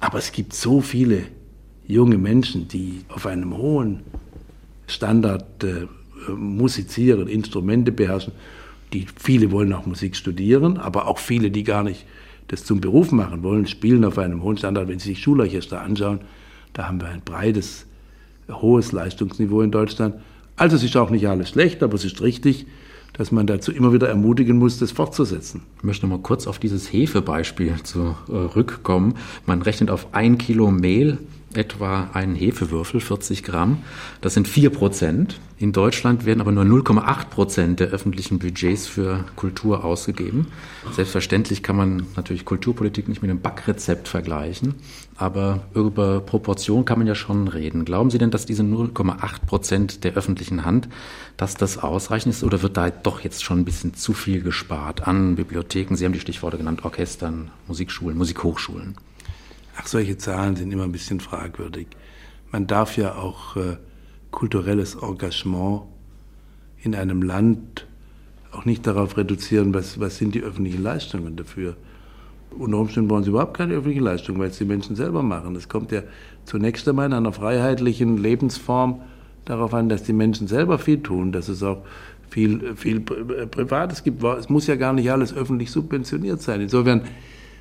Aber 0.00 0.18
es 0.18 0.32
gibt 0.32 0.52
so 0.52 0.80
viele 0.80 1.22
junge 1.88 2.18
Menschen, 2.18 2.68
die 2.68 3.00
auf 3.08 3.26
einem 3.26 3.56
hohen 3.56 4.00
Standard 4.86 5.64
äh, 5.64 5.86
musizieren, 6.30 7.26
Instrumente 7.26 7.90
beherrschen. 7.90 8.32
Die, 8.92 9.06
viele 9.16 9.50
wollen 9.50 9.72
auch 9.72 9.86
Musik 9.86 10.14
studieren, 10.14 10.78
aber 10.78 11.08
auch 11.08 11.18
viele, 11.18 11.50
die 11.50 11.64
gar 11.64 11.82
nicht 11.82 12.06
das 12.48 12.64
zum 12.64 12.80
Beruf 12.80 13.12
machen 13.12 13.42
wollen, 13.42 13.66
spielen 13.66 14.04
auf 14.04 14.18
einem 14.18 14.42
hohen 14.42 14.56
Standard. 14.56 14.88
Wenn 14.88 14.98
Sie 14.98 15.10
sich 15.10 15.22
Schulorchester 15.22 15.80
anschauen, 15.82 16.20
da 16.72 16.88
haben 16.88 17.00
wir 17.00 17.08
ein 17.08 17.22
breites, 17.22 17.86
hohes 18.50 18.92
Leistungsniveau 18.92 19.60
in 19.62 19.70
Deutschland. 19.70 20.14
Also 20.56 20.76
es 20.76 20.82
ist 20.82 20.96
auch 20.96 21.10
nicht 21.10 21.28
alles 21.28 21.50
schlecht, 21.50 21.82
aber 21.82 21.94
es 21.94 22.04
ist 22.04 22.22
richtig, 22.22 22.66
dass 23.12 23.32
man 23.32 23.46
dazu 23.46 23.72
immer 23.72 23.92
wieder 23.92 24.08
ermutigen 24.08 24.58
muss, 24.58 24.78
das 24.78 24.92
fortzusetzen. 24.92 25.62
Ich 25.78 25.84
möchte 25.84 26.06
noch 26.06 26.16
mal 26.16 26.22
kurz 26.22 26.46
auf 26.46 26.58
dieses 26.58 26.92
Hefebeispiel 26.92 27.74
zurückkommen. 27.82 29.14
Man 29.44 29.62
rechnet 29.62 29.90
auf 29.90 30.08
ein 30.12 30.38
Kilo 30.38 30.70
Mehl 30.70 31.18
etwa 31.54 32.10
einen 32.12 32.34
Hefewürfel, 32.34 33.00
40 33.00 33.42
Gramm. 33.42 33.78
Das 34.20 34.34
sind 34.34 34.48
4 34.48 34.70
Prozent. 34.70 35.40
In 35.60 35.72
Deutschland 35.72 36.24
werden 36.24 36.40
aber 36.40 36.52
nur 36.52 36.62
0,8 36.62 37.30
Prozent 37.30 37.80
der 37.80 37.88
öffentlichen 37.88 38.38
Budgets 38.38 38.86
für 38.86 39.24
Kultur 39.34 39.84
ausgegeben. 39.84 40.46
Selbstverständlich 40.92 41.64
kann 41.64 41.74
man 41.74 42.06
natürlich 42.14 42.44
Kulturpolitik 42.44 43.08
nicht 43.08 43.22
mit 43.22 43.30
einem 43.30 43.40
Backrezept 43.40 44.06
vergleichen, 44.06 44.76
aber 45.16 45.64
über 45.74 46.20
Proportion 46.20 46.84
kann 46.84 46.98
man 46.98 47.08
ja 47.08 47.16
schon 47.16 47.48
reden. 47.48 47.84
Glauben 47.84 48.10
Sie 48.10 48.18
denn, 48.18 48.30
dass 48.30 48.46
diese 48.46 48.62
0,8 48.62 49.46
Prozent 49.46 50.04
der 50.04 50.14
öffentlichen 50.14 50.64
Hand, 50.64 50.88
dass 51.36 51.56
das 51.56 51.78
ausreichend 51.78 52.34
ist 52.34 52.44
oder 52.44 52.62
wird 52.62 52.76
da 52.76 52.90
doch 52.90 53.20
jetzt 53.20 53.42
schon 53.42 53.58
ein 53.58 53.64
bisschen 53.64 53.94
zu 53.94 54.12
viel 54.12 54.42
gespart 54.42 55.08
an 55.08 55.34
Bibliotheken? 55.34 55.96
Sie 55.96 56.04
haben 56.04 56.12
die 56.12 56.20
Stichworte 56.20 56.58
genannt, 56.58 56.84
Orchestern, 56.84 57.50
Musikschulen, 57.66 58.16
Musikhochschulen. 58.16 58.94
Ach, 59.80 59.86
solche 59.86 60.18
Zahlen 60.18 60.56
sind 60.56 60.72
immer 60.72 60.84
ein 60.84 60.92
bisschen 60.92 61.20
fragwürdig. 61.20 61.86
Man 62.50 62.66
darf 62.66 62.96
ja 62.96 63.14
auch 63.14 63.56
äh, 63.56 63.76
kulturelles 64.32 64.96
Engagement 64.96 65.82
in 66.82 66.96
einem 66.96 67.22
Land 67.22 67.86
auch 68.50 68.64
nicht 68.64 68.86
darauf 68.86 69.16
reduzieren, 69.16 69.72
was, 69.74 70.00
was 70.00 70.18
sind 70.18 70.34
die 70.34 70.42
öffentlichen 70.42 70.82
Leistungen 70.82 71.36
dafür. 71.36 71.76
Unter 72.50 72.78
Umständen 72.78 73.08
brauchen 73.08 73.22
sie 73.22 73.30
überhaupt 73.30 73.56
keine 73.56 73.74
öffentliche 73.74 74.00
Leistung, 74.00 74.38
weil 74.38 74.48
es 74.48 74.58
die 74.58 74.64
Menschen 74.64 74.96
selber 74.96 75.22
machen. 75.22 75.54
Es 75.54 75.68
kommt 75.68 75.92
ja 75.92 76.02
zunächst 76.44 76.88
einmal 76.88 77.06
in 77.06 77.12
einer 77.12 77.32
freiheitlichen 77.32 78.16
Lebensform 78.16 79.02
darauf 79.44 79.74
an, 79.74 79.88
dass 79.88 80.02
die 80.02 80.12
Menschen 80.12 80.48
selber 80.48 80.78
viel 80.78 81.02
tun, 81.02 81.30
dass 81.30 81.48
es 81.48 81.62
auch 81.62 81.82
viel, 82.30 82.74
viel 82.74 83.00
Privates 83.00 84.02
gibt. 84.02 84.24
Es 84.24 84.48
muss 84.48 84.66
ja 84.66 84.74
gar 84.76 84.92
nicht 84.92 85.10
alles 85.12 85.32
öffentlich 85.34 85.70
subventioniert 85.70 86.40
sein. 86.42 86.62
Insofern 86.62 87.02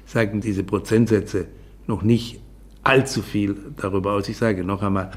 sagen 0.06 0.42
diese 0.42 0.64
Prozentsätze, 0.64 1.48
noch 1.88 2.04
nicht 2.04 2.40
allzu 2.84 3.22
viel 3.22 3.56
darüber 3.78 4.14
aus. 4.14 4.30
Ich 4.30 4.38
sage 4.38 4.64
noch 4.64 4.82
einmal, 4.82 5.12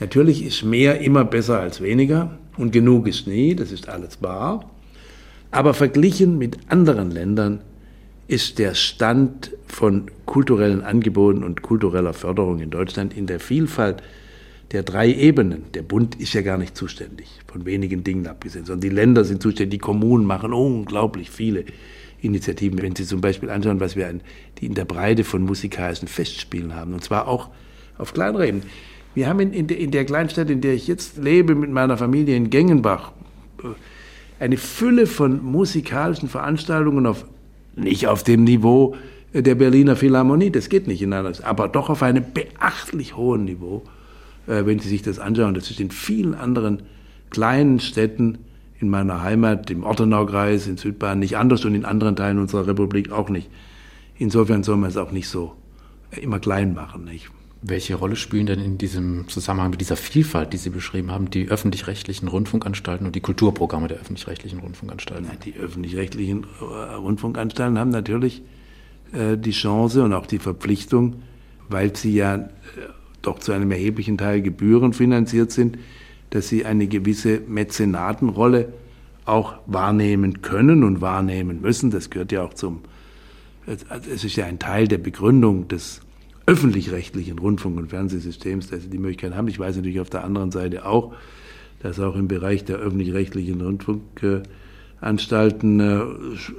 natürlich 0.00 0.44
ist 0.44 0.64
mehr 0.64 1.00
immer 1.00 1.24
besser 1.24 1.60
als 1.60 1.80
weniger 1.80 2.38
und 2.56 2.72
genug 2.72 3.06
ist 3.06 3.26
nie, 3.26 3.54
das 3.54 3.72
ist 3.72 3.88
alles 3.88 4.22
wahr. 4.22 4.70
Aber 5.50 5.74
verglichen 5.74 6.38
mit 6.38 6.58
anderen 6.68 7.10
Ländern 7.10 7.60
ist 8.28 8.58
der 8.58 8.74
Stand 8.74 9.52
von 9.66 10.10
kulturellen 10.26 10.82
Angeboten 10.82 11.44
und 11.44 11.62
kultureller 11.62 12.12
Förderung 12.12 12.60
in 12.60 12.70
Deutschland 12.70 13.16
in 13.16 13.26
der 13.26 13.38
Vielfalt 13.38 14.02
der 14.72 14.82
drei 14.82 15.12
Ebenen. 15.12 15.66
Der 15.74 15.82
Bund 15.82 16.16
ist 16.16 16.32
ja 16.32 16.42
gar 16.42 16.58
nicht 16.58 16.76
zuständig, 16.76 17.28
von 17.46 17.64
wenigen 17.64 18.02
Dingen 18.02 18.26
abgesehen, 18.26 18.64
sondern 18.64 18.88
die 18.88 18.94
Länder 18.94 19.24
sind 19.24 19.40
zuständig, 19.40 19.78
die 19.78 19.84
Kommunen 19.84 20.24
machen 20.24 20.52
unglaublich 20.52 21.30
viele 21.30 21.64
Initiativen. 22.26 22.80
Wenn 22.82 22.94
Sie 22.94 23.04
zum 23.04 23.20
Beispiel 23.20 23.50
anschauen, 23.50 23.80
was 23.80 23.96
wir 23.96 24.12
in 24.60 24.74
der 24.74 24.84
Breite 24.84 25.24
von 25.24 25.42
musikalischen 25.42 26.08
Festspielen 26.08 26.74
haben, 26.74 26.92
und 26.92 27.02
zwar 27.02 27.28
auch 27.28 27.48
auf 27.98 28.12
kleineren 28.12 28.46
Ebenen. 28.46 28.66
Wir 29.14 29.28
haben 29.28 29.40
in, 29.40 29.52
in, 29.52 29.66
der, 29.66 29.78
in 29.78 29.90
der 29.90 30.04
Kleinstadt, 30.04 30.50
in 30.50 30.60
der 30.60 30.74
ich 30.74 30.86
jetzt 30.86 31.16
lebe, 31.16 31.54
mit 31.54 31.70
meiner 31.70 31.96
Familie 31.96 32.36
in 32.36 32.50
Gengenbach, 32.50 33.12
äh, 33.62 33.68
eine 34.38 34.58
Fülle 34.58 35.06
von 35.06 35.42
musikalischen 35.42 36.28
Veranstaltungen 36.28 37.06
auf, 37.06 37.24
nicht 37.74 38.06
auf 38.06 38.22
dem 38.22 38.44
Niveau 38.44 38.94
der 39.32 39.54
Berliner 39.54 39.96
Philharmonie, 39.96 40.50
das 40.50 40.68
geht 40.68 40.86
nicht 40.86 41.02
in 41.02 41.12
einer, 41.12 41.32
aber 41.42 41.68
doch 41.68 41.90
auf 41.90 42.02
einem 42.02 42.24
beachtlich 42.32 43.16
hohen 43.16 43.44
Niveau, 43.44 43.82
äh, 44.46 44.66
wenn 44.66 44.78
Sie 44.78 44.88
sich 44.88 45.02
das 45.02 45.18
anschauen. 45.18 45.54
Das 45.54 45.70
ist 45.70 45.80
in 45.80 45.90
vielen 45.90 46.34
anderen 46.34 46.82
kleinen 47.30 47.80
Städten 47.80 48.38
in 48.80 48.88
meiner 48.88 49.22
Heimat, 49.22 49.70
im 49.70 49.84
Ortenaukreis, 49.84 50.66
in 50.66 50.76
Südbayern 50.76 51.18
nicht 51.18 51.36
anders 51.36 51.64
und 51.64 51.74
in 51.74 51.84
anderen 51.84 52.16
Teilen 52.16 52.38
unserer 52.38 52.66
Republik 52.66 53.10
auch 53.10 53.28
nicht. 53.28 53.48
Insofern 54.18 54.62
soll 54.62 54.76
man 54.76 54.90
es 54.90 54.96
auch 54.96 55.12
nicht 55.12 55.28
so 55.28 55.54
immer 56.10 56.38
klein 56.38 56.74
machen. 56.74 57.04
Nicht? 57.04 57.30
Welche 57.62 57.94
Rolle 57.94 58.16
spielen 58.16 58.46
denn 58.46 58.60
in 58.60 58.78
diesem 58.78 59.28
Zusammenhang 59.28 59.70
mit 59.70 59.80
dieser 59.80 59.96
Vielfalt, 59.96 60.52
die 60.52 60.58
Sie 60.58 60.70
beschrieben 60.70 61.10
haben, 61.10 61.30
die 61.30 61.48
öffentlich-rechtlichen 61.48 62.28
Rundfunkanstalten 62.28 63.06
und 63.06 63.16
die 63.16 63.20
Kulturprogramme 63.20 63.88
der 63.88 63.98
öffentlich-rechtlichen 63.98 64.60
Rundfunkanstalten? 64.60 65.26
Na, 65.28 65.36
die 65.36 65.54
öffentlich-rechtlichen 65.54 66.46
äh, 66.60 66.94
Rundfunkanstalten 66.94 67.78
haben 67.78 67.90
natürlich 67.90 68.42
äh, 69.12 69.36
die 69.36 69.52
Chance 69.52 70.04
und 70.04 70.12
auch 70.12 70.26
die 70.26 70.38
Verpflichtung, 70.38 71.22
weil 71.68 71.96
sie 71.96 72.14
ja 72.14 72.36
äh, 72.36 72.48
doch 73.22 73.38
zu 73.38 73.52
einem 73.52 73.70
erheblichen 73.70 74.18
Teil 74.18 74.42
gebührenfinanziert 74.42 75.50
sind, 75.50 75.78
dass 76.30 76.48
sie 76.48 76.64
eine 76.64 76.86
gewisse 76.86 77.40
Mäzenatenrolle 77.46 78.72
auch 79.24 79.54
wahrnehmen 79.66 80.42
können 80.42 80.84
und 80.84 81.00
wahrnehmen 81.00 81.60
müssen. 81.60 81.90
Das 81.90 82.10
gehört 82.10 82.32
ja 82.32 82.42
auch 82.42 82.54
zum, 82.54 82.80
es 83.66 84.24
ist 84.24 84.36
ja 84.36 84.46
ein 84.46 84.58
Teil 84.58 84.88
der 84.88 84.98
Begründung 84.98 85.68
des 85.68 86.00
öffentlich-rechtlichen 86.46 87.38
Rundfunk- 87.38 87.76
und 87.76 87.90
Fernsehsystems, 87.90 88.70
dass 88.70 88.82
sie 88.82 88.88
die 88.88 88.98
Möglichkeit 88.98 89.34
haben. 89.34 89.48
Ich 89.48 89.58
weiß 89.58 89.76
natürlich 89.76 90.00
auf 90.00 90.10
der 90.10 90.24
anderen 90.24 90.52
Seite 90.52 90.86
auch, 90.86 91.12
dass 91.80 91.98
auch 91.98 92.14
im 92.16 92.28
Bereich 92.28 92.64
der 92.64 92.76
öffentlich-rechtlichen 92.76 93.60
Rundfunkanstalten 93.60 95.80
äh, 95.80 96.00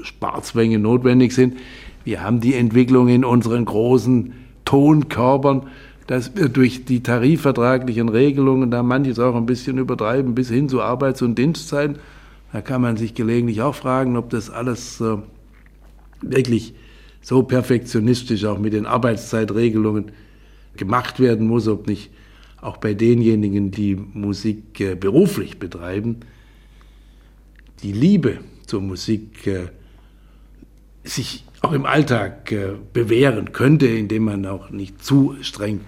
Sparzwänge 0.04 0.80
notwendig 0.80 1.34
sind. 1.34 1.58
Wir 2.04 2.22
haben 2.22 2.42
die 2.42 2.54
Entwicklung 2.54 3.08
in 3.08 3.24
unseren 3.24 3.64
großen 3.66 4.34
Tonkörpern 4.66 5.68
dass 6.08 6.36
wir 6.38 6.48
durch 6.48 6.86
die 6.86 7.04
tarifvertraglichen 7.04 8.08
Regelungen 8.08 8.72
da 8.72 8.82
manches 8.82 9.20
auch 9.20 9.36
ein 9.36 9.46
bisschen 9.46 9.78
übertreiben, 9.78 10.36
bis 10.36 10.50
hin 10.50 10.70
zu 10.70 10.82
Arbeits- 10.82 11.22
und 11.22 11.38
Dienstzeiten. 11.38 11.98
Da 12.54 12.62
kann 12.62 12.82
man 12.82 12.96
sich 12.96 13.14
gelegentlich 13.14 13.62
auch 13.62 13.76
fragen, 13.76 14.16
ob 14.16 14.30
das 14.30 14.50
alles 14.50 15.02
äh, 15.02 15.18
wirklich 16.22 16.74
so 17.22 17.44
perfektionistisch 17.44 18.46
auch 18.46 18.58
mit 18.58 18.72
den 18.72 18.86
Arbeitszeitregelungen 18.86 20.14
gemacht 20.78 21.20
werden 21.20 21.46
muss, 21.46 21.68
ob 21.68 21.88
nicht 21.88 22.10
auch 22.62 22.78
bei 22.78 22.94
denjenigen, 22.94 23.72
die 23.72 23.96
Musik 23.96 24.80
äh, 24.80 24.96
beruflich 24.96 25.60
betreiben, 25.60 26.22
die 27.84 27.92
Liebe 27.92 28.40
zur 28.66 28.82
Musik 28.82 29.46
äh, 29.46 29.68
sich 31.04 31.44
auch 31.62 31.74
im 31.74 31.86
Alltag 31.86 32.50
äh, 32.54 32.70
bewähren 32.94 33.52
könnte, 33.52 33.88
indem 33.88 34.24
man 34.24 34.46
auch 34.46 34.70
nicht 34.70 35.04
zu 35.04 35.36
streng 35.42 35.82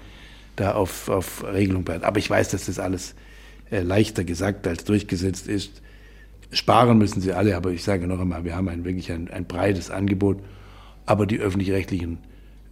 da 0.60 0.74
auf, 0.74 1.10
auf 1.10 1.44
Regelung 1.44 1.84
bleibt. 1.84 2.04
Aber 2.04 2.20
ich 2.20 2.30
weiß, 2.30 2.50
dass 2.50 2.66
das 2.66 2.80
alles 2.80 3.16
äh, 3.72 3.82
leichter 3.82 4.24
gesagt 4.24 4.68
als 4.68 4.84
durchgesetzt 4.84 5.48
ist. 5.48 5.82
Sparen 6.52 6.98
müssen 6.98 7.22
sie 7.22 7.34
alle, 7.34 7.56
aber 7.56 7.72
ich 7.72 7.84
sage 7.84 8.08
noch 8.08 8.20
einmal, 8.20 8.44
wir 8.44 8.56
haben 8.56 8.70
ein, 8.70 8.84
wirklich 8.84 9.12
ein, 9.12 9.30
ein 9.30 9.46
breites 9.46 9.92
Angebot. 9.92 10.40
Aber 11.06 11.26
die 11.26 11.40
öffentlich-rechtlichen 11.40 12.18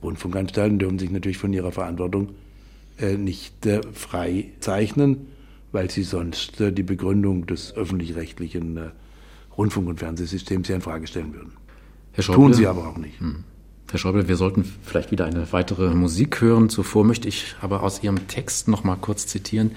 Rundfunkanstalten 0.02 0.80
dürfen 0.80 1.00
sich 1.00 1.12
natürlich 1.12 1.38
von 1.38 1.54
ihrer 1.54 1.71
Verantwortung 1.71 2.30
äh, 3.00 3.17
nicht 3.17 3.65
äh, 3.65 3.82
frei 3.93 4.52
zeichnen, 4.60 5.28
weil 5.71 5.89
sie 5.89 6.04
sonst 6.04 6.60
äh, 6.62 6.71
die 6.71 6.84
Begründung 6.84 7.45
des 7.45 7.76
öffentlich-rechtlichen 7.76 8.78
äh, 8.78 8.89
Rundfunk- 9.58 9.88
und 9.88 10.00
Fernsehsystems 10.00 10.67
ja 10.67 10.76
in 10.76 10.82
Frage 10.82 11.08
stellen 11.08 11.34
würden. 11.34 11.54
Herr 12.13 12.23
Schäuble, 12.23 12.43
Tun 12.43 12.54
sie 12.54 12.67
aber 12.67 12.88
auch 12.88 12.97
nicht. 12.97 13.19
Hm. 13.19 13.43
Herr 13.89 14.00
Schäuble, 14.00 14.28
wir 14.28 14.36
sollten 14.36 14.65
vielleicht 14.84 15.12
wieder 15.12 15.23
eine 15.23 15.54
weitere 15.54 15.95
Musik 15.95 16.41
hören. 16.41 16.67
Zuvor 16.67 17.06
möchte 17.06 17.30
ich 17.30 17.56
aber 17.62 17.84
aus 17.84 18.04
Ihrem 18.04 18.28
Text 18.28 18.67
noch 18.67 18.84
mal 18.84 18.97
kurz 18.97 19.28
zitieren, 19.28 19.71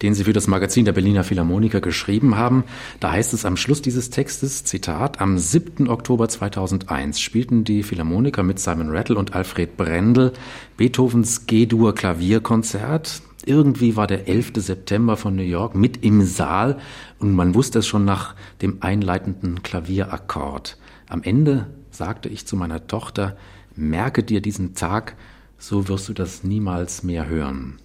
den 0.00 0.14
Sie 0.14 0.24
für 0.24 0.32
das 0.32 0.46
Magazin 0.46 0.86
der 0.86 0.94
Berliner 0.94 1.24
Philharmoniker 1.24 1.82
geschrieben 1.82 2.38
haben. 2.38 2.64
Da 3.00 3.12
heißt 3.12 3.34
es 3.34 3.44
am 3.44 3.58
Schluss 3.58 3.82
dieses 3.82 4.08
Textes, 4.08 4.64
Zitat, 4.64 5.20
am 5.20 5.36
7. 5.36 5.90
Oktober 5.90 6.26
2001 6.26 7.20
spielten 7.20 7.64
die 7.64 7.82
Philharmoniker 7.82 8.42
mit 8.42 8.58
Simon 8.58 8.88
Rattle 8.88 9.16
und 9.16 9.34
Alfred 9.34 9.76
Brendel 9.76 10.32
Beethovens 10.78 11.46
G-Dur 11.46 11.94
Klavierkonzert. 11.94 13.20
Irgendwie 13.44 13.94
war 13.94 14.06
der 14.06 14.26
11. 14.26 14.52
September 14.56 15.18
von 15.18 15.36
New 15.36 15.42
York 15.42 15.74
mit 15.74 16.02
im 16.02 16.22
Saal 16.22 16.78
und 17.18 17.34
man 17.34 17.54
wusste 17.54 17.80
es 17.80 17.86
schon 17.86 18.06
nach 18.06 18.34
dem 18.62 18.78
einleitenden 18.80 19.62
Klavierakkord. 19.62 20.78
Am 21.10 21.22
Ende 21.22 21.66
sagte 22.00 22.30
ich 22.30 22.46
zu 22.46 22.56
meiner 22.56 22.86
Tochter, 22.86 23.36
merke 23.76 24.22
dir 24.22 24.40
diesen 24.40 24.74
Tag, 24.74 25.16
so 25.58 25.86
wirst 25.86 26.08
du 26.08 26.14
das 26.14 26.42
niemals 26.44 27.02
mehr 27.02 27.28
hören. 27.28 27.78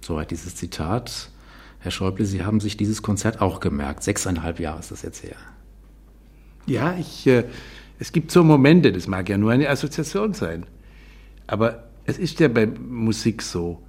Soweit 0.00 0.30
dieses 0.30 0.54
Zitat. 0.54 1.30
Herr 1.80 1.90
Schäuble, 1.90 2.26
Sie 2.26 2.44
haben 2.44 2.60
sich 2.60 2.76
dieses 2.76 3.02
Konzert 3.02 3.40
auch 3.40 3.58
gemerkt. 3.58 4.04
Sechseinhalb 4.04 4.60
Jahre 4.60 4.78
ist 4.78 4.92
das 4.92 5.02
jetzt 5.02 5.24
her. 5.24 5.34
Ja, 6.66 6.94
ich, 6.96 7.26
äh, 7.26 7.44
es 7.98 8.12
gibt 8.12 8.30
so 8.30 8.44
Momente, 8.44 8.92
das 8.92 9.08
mag 9.08 9.28
ja 9.28 9.36
nur 9.36 9.50
eine 9.50 9.68
Assoziation 9.68 10.32
sein. 10.32 10.66
Aber 11.48 11.88
es 12.04 12.18
ist 12.18 12.38
ja 12.38 12.46
bei 12.46 12.66
Musik 12.66 13.42
so. 13.42 13.82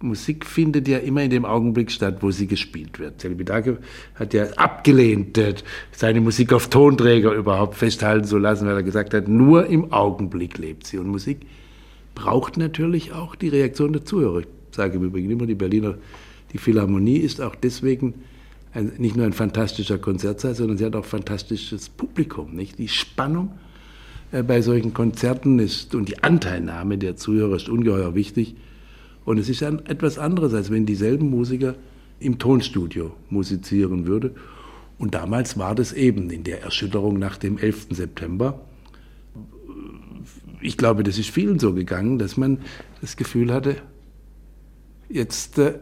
Musik 0.00 0.44
findet 0.44 0.88
ja 0.88 0.98
immer 0.98 1.22
in 1.22 1.30
dem 1.30 1.44
Augenblick 1.44 1.90
statt, 1.90 2.18
wo 2.20 2.30
sie 2.30 2.46
gespielt 2.46 2.98
wird. 2.98 3.20
Celibidache 3.20 3.78
hat 4.14 4.34
ja 4.34 4.44
abgelehnt, 4.56 5.38
äh, 5.38 5.54
seine 5.92 6.20
Musik 6.20 6.52
auf 6.52 6.68
Tonträger 6.68 7.32
überhaupt 7.32 7.76
festhalten 7.76 8.26
zu 8.26 8.38
lassen, 8.38 8.66
weil 8.66 8.76
er 8.76 8.82
gesagt 8.82 9.14
hat, 9.14 9.26
nur 9.28 9.66
im 9.66 9.92
Augenblick 9.92 10.58
lebt 10.58 10.86
sie. 10.86 10.98
Und 10.98 11.08
Musik 11.08 11.38
braucht 12.14 12.56
natürlich 12.56 13.12
auch 13.12 13.34
die 13.36 13.48
Reaktion 13.48 13.92
der 13.92 14.04
Zuhörer. 14.04 14.40
Ich 14.40 14.46
sage 14.70 14.96
im 14.96 15.04
Übrigen 15.04 15.30
immer, 15.30 15.46
die 15.46 15.54
Berliner, 15.54 15.94
die 16.52 16.58
Philharmonie 16.58 17.18
ist 17.18 17.40
auch 17.40 17.54
deswegen 17.54 18.14
ein, 18.74 18.92
nicht 18.98 19.16
nur 19.16 19.24
ein 19.24 19.32
fantastischer 19.32 19.98
Konzertsaal, 19.98 20.54
sondern 20.54 20.76
sie 20.76 20.84
hat 20.84 20.94
auch 20.94 21.04
fantastisches 21.06 21.88
Publikum. 21.88 22.54
Nicht? 22.54 22.78
Die 22.78 22.88
Spannung 22.88 23.52
äh, 24.32 24.42
bei 24.42 24.60
solchen 24.60 24.92
Konzerten 24.92 25.58
ist 25.58 25.94
und 25.94 26.08
die 26.08 26.22
Anteilnahme 26.22 26.98
der 26.98 27.16
Zuhörer 27.16 27.56
ist 27.56 27.70
ungeheuer 27.70 28.14
wichtig. 28.14 28.56
Und 29.26 29.38
es 29.38 29.48
ist 29.50 29.62
ein, 29.62 29.84
etwas 29.86 30.18
anderes, 30.18 30.54
als 30.54 30.70
wenn 30.70 30.86
dieselben 30.86 31.28
Musiker 31.28 31.74
im 32.20 32.38
Tonstudio 32.38 33.12
musizieren 33.28 34.06
würde. 34.06 34.34
Und 34.98 35.14
damals 35.14 35.58
war 35.58 35.74
das 35.74 35.92
eben 35.92 36.30
in 36.30 36.44
der 36.44 36.62
Erschütterung 36.62 37.18
nach 37.18 37.36
dem 37.36 37.58
11. 37.58 37.88
September. 37.90 38.60
Ich 40.62 40.78
glaube, 40.78 41.02
das 41.02 41.18
ist 41.18 41.28
vielen 41.28 41.58
so 41.58 41.74
gegangen, 41.74 42.18
dass 42.18 42.36
man 42.36 42.58
das 43.00 43.16
Gefühl 43.16 43.52
hatte, 43.52 43.76
jetzt 45.08 45.58
äh, 45.58 45.80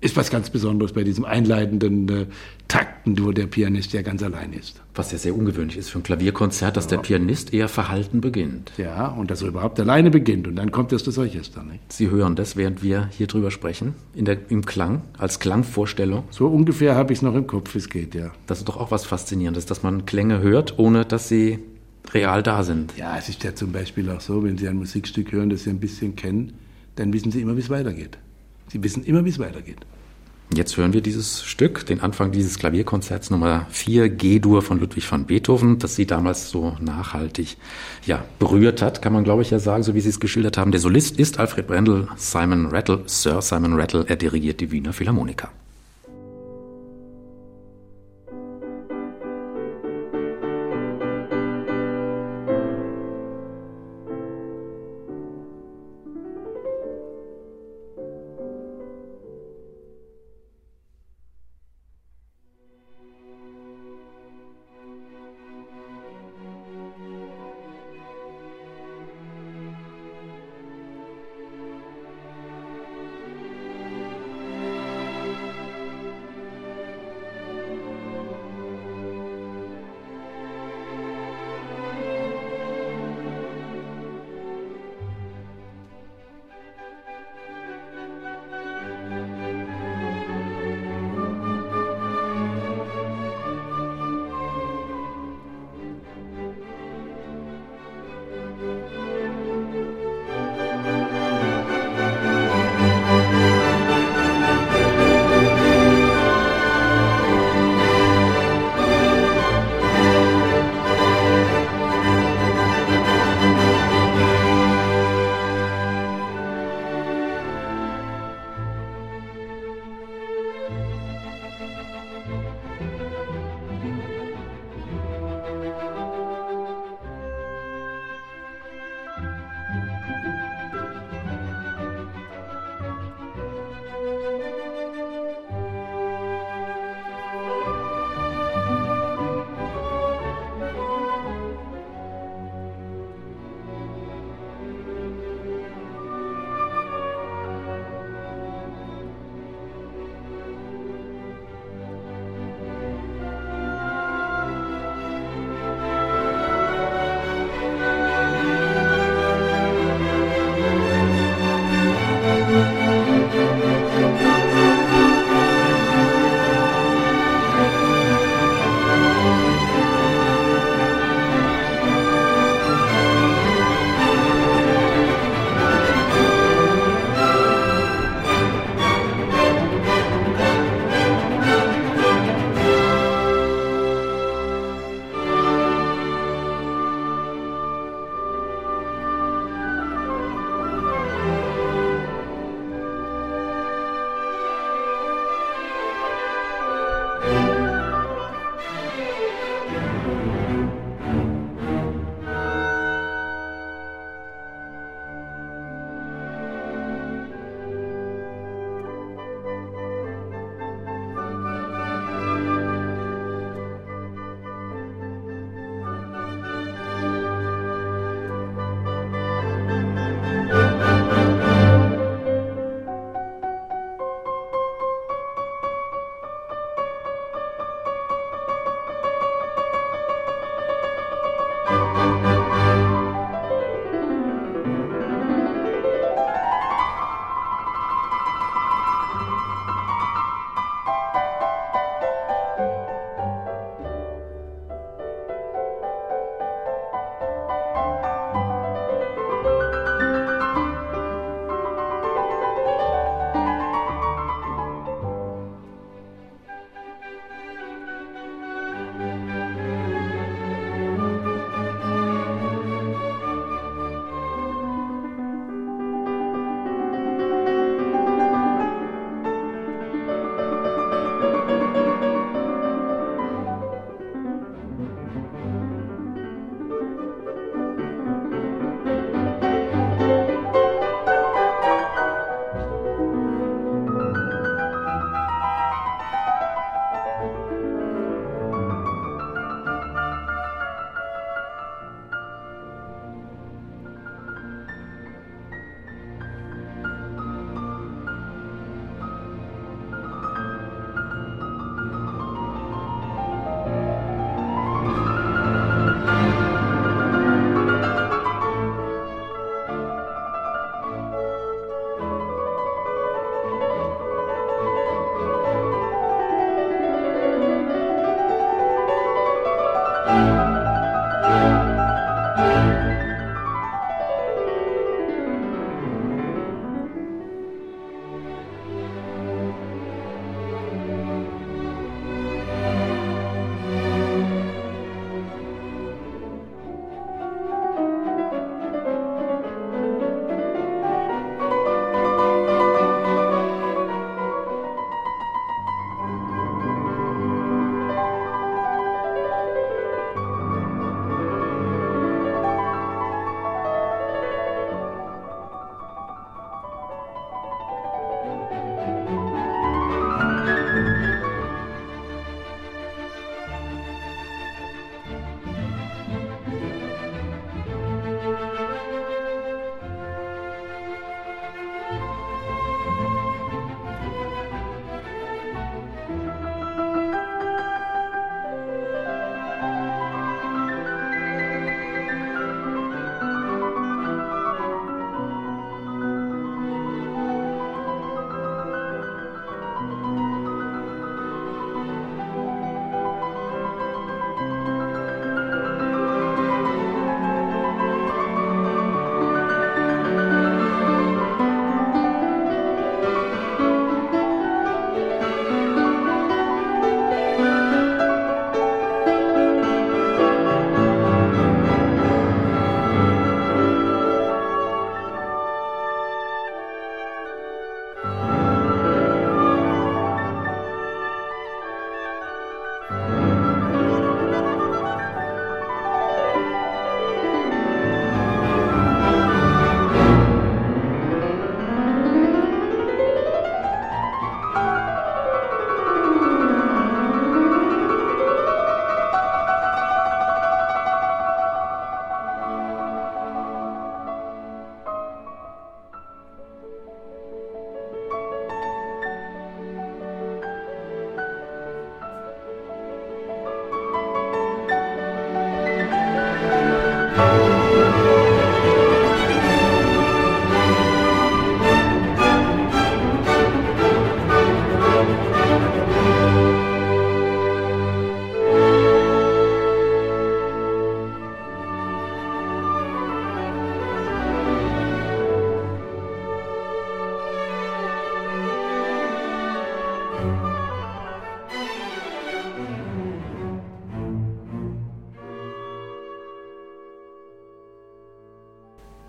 ist 0.00 0.16
was 0.16 0.30
ganz 0.30 0.50
Besonderes 0.50 0.92
bei 0.92 1.02
diesem 1.02 1.24
einleitenden 1.24 2.08
äh, 2.08 2.26
Takten, 2.68 3.18
wo 3.24 3.32
der 3.32 3.46
Pianist 3.46 3.92
ja 3.92 4.02
ganz 4.02 4.22
allein 4.22 4.52
ist. 4.52 4.80
Was 4.94 5.10
ja 5.10 5.18
sehr 5.18 5.34
ungewöhnlich 5.34 5.76
ist 5.76 5.90
für 5.90 5.98
ein 5.98 6.02
Klavierkonzert, 6.02 6.76
dass 6.76 6.86
der 6.86 6.98
Pianist 6.98 7.52
eher 7.52 7.68
verhalten 7.68 8.20
beginnt. 8.20 8.72
Ja, 8.76 9.08
und 9.08 9.30
dass 9.30 9.42
er 9.42 9.48
überhaupt 9.48 9.80
alleine 9.80 10.10
beginnt 10.10 10.46
und 10.46 10.56
dann 10.56 10.70
kommt 10.70 10.92
erst 10.92 11.06
das 11.06 11.18
Orchester. 11.18 11.64
Nicht? 11.64 11.92
Sie 11.92 12.10
hören 12.10 12.36
das, 12.36 12.56
während 12.56 12.82
wir 12.82 13.08
hier 13.16 13.26
drüber 13.26 13.50
sprechen, 13.50 13.94
in 14.14 14.24
der, 14.24 14.38
im 14.50 14.64
Klang, 14.64 15.02
als 15.16 15.40
Klangvorstellung. 15.40 16.24
So 16.30 16.46
ungefähr 16.46 16.94
habe 16.94 17.12
ich 17.12 17.18
es 17.18 17.22
noch 17.22 17.34
im 17.34 17.46
Kopf, 17.46 17.74
es 17.74 17.88
geht, 17.88 18.14
ja. 18.14 18.30
Das 18.46 18.58
ist 18.58 18.68
doch 18.68 18.76
auch 18.76 18.90
was 18.90 19.04
Faszinierendes, 19.04 19.66
dass 19.66 19.82
man 19.82 20.06
Klänge 20.06 20.40
hört, 20.40 20.78
ohne 20.78 21.04
dass 21.04 21.28
sie 21.28 21.58
real 22.14 22.42
da 22.42 22.62
sind. 22.62 22.94
Ja, 22.96 23.18
es 23.18 23.28
ist 23.28 23.42
ja 23.44 23.54
zum 23.54 23.72
Beispiel 23.72 24.08
auch 24.10 24.20
so, 24.20 24.44
wenn 24.44 24.56
Sie 24.56 24.68
ein 24.68 24.76
Musikstück 24.76 25.32
hören, 25.32 25.50
das 25.50 25.64
Sie 25.64 25.70
ein 25.70 25.80
bisschen 25.80 26.16
kennen, 26.16 26.54
dann 26.96 27.12
wissen 27.12 27.30
Sie 27.30 27.40
immer, 27.40 27.56
wie 27.56 27.60
es 27.60 27.70
weitergeht. 27.70 28.18
Sie 28.70 28.82
wissen 28.82 29.04
immer, 29.04 29.24
wie 29.24 29.30
es 29.30 29.38
weitergeht. 29.38 29.78
Jetzt 30.54 30.78
hören 30.78 30.94
wir 30.94 31.02
dieses 31.02 31.44
Stück, 31.44 31.84
den 31.84 32.00
Anfang 32.00 32.32
dieses 32.32 32.58
Klavierkonzerts 32.58 33.28
Nummer 33.28 33.66
4 33.68 34.08
G-Dur 34.08 34.62
von 34.62 34.80
Ludwig 34.80 35.10
van 35.12 35.26
Beethoven, 35.26 35.78
das 35.78 35.94
Sie 35.94 36.06
damals 36.06 36.48
so 36.48 36.74
nachhaltig 36.80 37.58
ja, 38.06 38.24
berührt 38.38 38.80
hat, 38.80 39.02
kann 39.02 39.12
man 39.12 39.24
glaube 39.24 39.42
ich 39.42 39.50
ja 39.50 39.58
sagen, 39.58 39.82
so 39.82 39.94
wie 39.94 40.00
Sie 40.00 40.08
es 40.08 40.20
geschildert 40.20 40.56
haben. 40.56 40.70
Der 40.70 40.80
Solist 40.80 41.18
ist 41.18 41.38
Alfred 41.38 41.66
Brendel, 41.66 42.08
Simon 42.16 42.66
Rattle, 42.66 43.02
Sir 43.04 43.42
Simon 43.42 43.74
Rattle, 43.74 44.06
er 44.08 44.16
dirigiert 44.16 44.60
die 44.60 44.70
Wiener 44.70 44.94
Philharmoniker. 44.94 45.50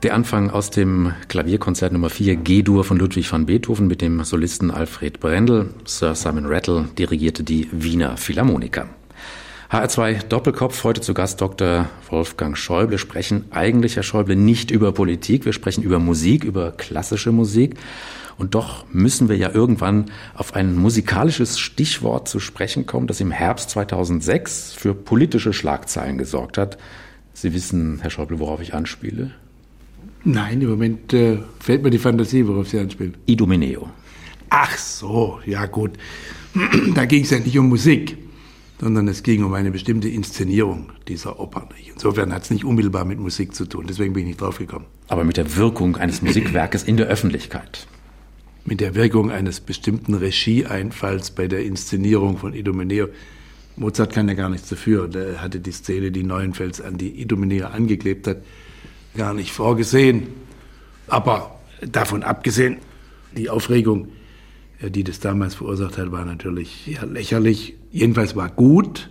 Der 0.03 0.13
Anfang 0.13 0.49
aus 0.49 0.69
dem 0.69 1.13
Klavierkonzert 1.27 1.91
Nummer 1.91 2.09
4 2.09 2.37
G-Dur 2.37 2.85
von 2.85 2.97
Ludwig 2.97 3.29
van 3.29 3.45
Beethoven 3.45 3.87
mit 3.87 3.99
dem 3.99 4.23
Solisten 4.23 4.71
Alfred 4.71 5.19
Brendel. 5.19 5.73
Sir 5.83 6.15
Simon 6.15 6.45
Rattle 6.45 6.87
dirigierte 6.97 7.43
die 7.43 7.67
Wiener 7.73 8.15
Philharmoniker. 8.15 8.87
HR2 9.69 10.23
Doppelkopf, 10.29 10.85
heute 10.85 11.01
zu 11.01 11.13
Gast 11.13 11.41
Dr. 11.41 11.89
Wolfgang 12.09 12.57
Schäuble. 12.57 12.97
sprechen 12.97 13.43
eigentlich, 13.51 13.97
Herr 13.97 14.03
Schäuble, 14.03 14.37
nicht 14.37 14.71
über 14.71 14.93
Politik, 14.93 15.43
wir 15.43 15.51
sprechen 15.51 15.83
über 15.83 15.99
Musik, 15.99 16.45
über 16.45 16.71
klassische 16.71 17.33
Musik. 17.33 17.75
Und 18.37 18.55
doch 18.55 18.85
müssen 18.93 19.27
wir 19.27 19.35
ja 19.35 19.51
irgendwann 19.53 20.05
auf 20.33 20.55
ein 20.55 20.77
musikalisches 20.77 21.59
Stichwort 21.59 22.29
zu 22.29 22.39
sprechen 22.39 22.85
kommen, 22.85 23.07
das 23.07 23.19
im 23.19 23.31
Herbst 23.31 23.69
2006 23.71 24.71
für 24.71 24.93
politische 24.93 25.51
Schlagzeilen 25.51 26.17
gesorgt 26.17 26.57
hat. 26.57 26.77
Sie 27.33 27.53
wissen, 27.53 27.99
Herr 28.01 28.11
Schäuble, 28.11 28.39
worauf 28.39 28.61
ich 28.61 28.73
anspiele? 28.73 29.31
Nein, 30.23 30.61
im 30.61 30.69
Moment 30.69 31.13
äh, 31.13 31.39
fällt 31.59 31.83
mir 31.83 31.89
die 31.89 31.97
Fantasie, 31.97 32.45
worauf 32.45 32.67
Sie 32.67 32.79
anspielen. 32.79 33.15
Idomeneo. 33.25 33.89
Ach 34.49 34.77
so, 34.77 35.39
ja 35.45 35.65
gut. 35.65 35.91
da 36.95 37.05
ging 37.05 37.23
es 37.23 37.29
ja 37.29 37.39
nicht 37.39 37.57
um 37.57 37.69
Musik, 37.69 38.17
sondern 38.81 39.07
es 39.07 39.23
ging 39.23 39.43
um 39.43 39.53
eine 39.53 39.71
bestimmte 39.71 40.09
Inszenierung 40.09 40.91
dieser 41.07 41.39
Oper. 41.39 41.69
Insofern 41.91 42.33
hat 42.33 42.43
es 42.43 42.51
nicht 42.51 42.65
unmittelbar 42.65 43.05
mit 43.05 43.19
Musik 43.19 43.53
zu 43.53 43.65
tun, 43.65 43.85
deswegen 43.87 44.13
bin 44.13 44.23
ich 44.23 44.29
nicht 44.29 44.41
drauf 44.41 44.57
gekommen. 44.57 44.85
Aber 45.07 45.23
mit 45.23 45.37
der 45.37 45.55
Wirkung 45.55 45.95
eines 45.95 46.21
Musikwerkes 46.21 46.83
in 46.83 46.97
der 46.97 47.07
Öffentlichkeit. 47.07 47.87
Mit 48.65 48.81
der 48.81 48.95
Wirkung 48.95 49.31
eines 49.31 49.61
bestimmten 49.61 50.13
Regieeinfalls 50.15 51.31
bei 51.31 51.47
der 51.47 51.63
Inszenierung 51.63 52.37
von 52.37 52.53
Idomeneo. 52.53 53.07
Mozart 53.77 54.13
kann 54.13 54.27
ja 54.27 54.33
gar 54.33 54.49
nichts 54.49 54.69
dafür. 54.69 55.07
Der 55.07 55.41
hatte 55.41 55.59
die 55.59 55.71
Szene, 55.71 56.11
die 56.11 56.23
Neuenfels 56.23 56.81
an 56.81 56.97
die 56.97 57.21
Idomeneo 57.21 57.67
angeklebt 57.67 58.27
hat, 58.27 58.43
gar 59.19 59.33
nicht 59.33 59.51
vorgesehen. 59.51 60.27
Aber 61.07 61.59
davon 61.81 62.23
abgesehen, 62.23 62.77
die 63.35 63.49
Aufregung, 63.49 64.07
äh, 64.81 64.89
die 64.89 65.03
das 65.03 65.19
damals 65.19 65.55
verursacht 65.55 65.97
hat, 65.97 66.11
war 66.11 66.25
natürlich 66.25 66.87
ja, 66.87 67.03
lächerlich. 67.03 67.75
Jedenfalls 67.91 68.35
war 68.37 68.49
gut, 68.49 69.09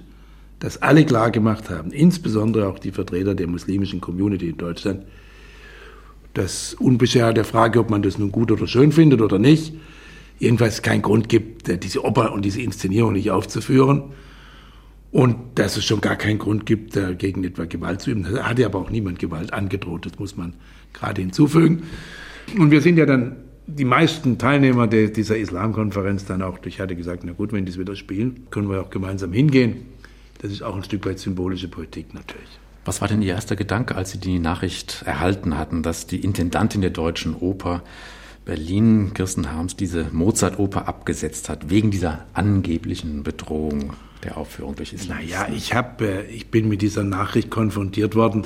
dass 0.61 0.80
alle 0.80 1.04
klar 1.04 1.30
gemacht 1.30 1.68
haben, 1.68 1.92
insbesondere 1.92 2.68
auch 2.68 2.78
die 2.78 2.90
Vertreter 2.90 3.34
der 3.34 3.48
muslimischen 3.48 4.00
Community 4.00 4.48
in 4.48 4.56
Deutschland, 4.56 5.04
dass 6.32 6.74
unbeschert 6.74 7.36
der 7.36 7.44
Frage, 7.44 7.78
ob 7.78 7.90
man 7.90 8.02
das 8.02 8.18
nun 8.18 8.32
gut 8.32 8.50
oder 8.50 8.66
schön 8.66 8.92
findet 8.92 9.20
oder 9.20 9.38
nicht, 9.38 9.74
jedenfalls 10.38 10.80
keinen 10.80 11.02
Grund 11.02 11.28
gibt, 11.28 11.68
äh, 11.68 11.76
diese 11.76 12.02
Oper 12.02 12.32
und 12.32 12.46
diese 12.46 12.62
Inszenierung 12.62 13.12
nicht 13.12 13.30
aufzuführen. 13.30 14.04
Und 15.11 15.36
dass 15.59 15.76
es 15.76 15.84
schon 15.84 16.00
gar 16.00 16.16
keinen 16.16 16.38
Grund 16.38 16.66
gibt, 16.66 16.94
dagegen 16.94 17.42
etwa 17.44 17.64
Gewalt 17.64 18.02
zu 18.02 18.11
üben. 18.11 18.26
Da 18.30 18.44
hat 18.44 18.59
ja 18.59 18.66
aber 18.66 18.78
auch 18.78 18.90
niemand 18.90 19.18
Gewalt 19.18 19.52
angedroht, 19.52 20.04
das 20.04 20.18
muss 20.18 20.36
man 20.36 20.54
gerade 20.92 21.22
hinzufügen. 21.22 21.84
Und 22.59 22.70
wir 22.70 22.80
sind 22.80 22.98
ja 22.98 23.06
dann 23.06 23.36
die 23.66 23.84
meisten 23.84 24.38
Teilnehmer 24.38 24.86
der, 24.86 25.09
dieser 25.09 25.36
Islamkonferenz 25.36 26.24
dann 26.24 26.42
auch, 26.42 26.59
ich 26.64 26.80
hatte 26.80 26.96
gesagt, 26.96 27.22
na 27.24 27.32
gut, 27.32 27.52
wenn 27.52 27.66
die 27.66 27.72
es 27.72 27.78
wieder 27.78 27.96
spielen, 27.96 28.46
können 28.50 28.70
wir 28.70 28.80
auch 28.80 28.90
gemeinsam 28.90 29.32
hingehen. 29.32 29.86
Das 30.40 30.50
ist 30.50 30.62
auch 30.62 30.76
ein 30.76 30.84
Stück 30.84 31.04
weit 31.06 31.18
symbolische 31.18 31.68
Politik 31.68 32.14
natürlich. 32.14 32.48
Was 32.84 33.00
war 33.00 33.09
denn 33.09 33.20
Ihr 33.20 33.34
erster 33.34 33.56
Gedanke, 33.56 33.96
als 33.96 34.12
Sie 34.12 34.18
die 34.18 34.38
Nachricht 34.38 35.02
erhalten 35.04 35.59
hatten, 35.59 35.82
dass 35.82 36.06
die 36.06 36.20
Intendantin 36.20 36.80
der 36.80 36.90
Deutschen 36.90 37.34
Oper 37.34 37.82
Berlin, 38.46 39.12
Kirsten 39.12 39.52
Harms, 39.52 39.76
diese 39.76 40.06
Mozart-Oper 40.11 40.88
abgesetzt 40.88 41.50
hat, 41.50 41.68
wegen 41.68 41.90
dieser 41.90 42.24
angeblichen 42.32 43.22
Bedrohung 43.22 43.92
der 44.25 44.37
Aufführung 44.37 44.75
durch 44.75 44.93
Islam? 44.93 45.19
Naja, 45.19 45.49
ich, 45.55 45.75
hab, 45.75 46.01
äh, 46.01 46.25
ich 46.27 46.51
bin 46.51 46.69
mit 46.69 46.83
dieser 46.83 47.05
Nachricht 47.05 47.51
konfrontiert 47.51 48.14
worden 48.14 48.45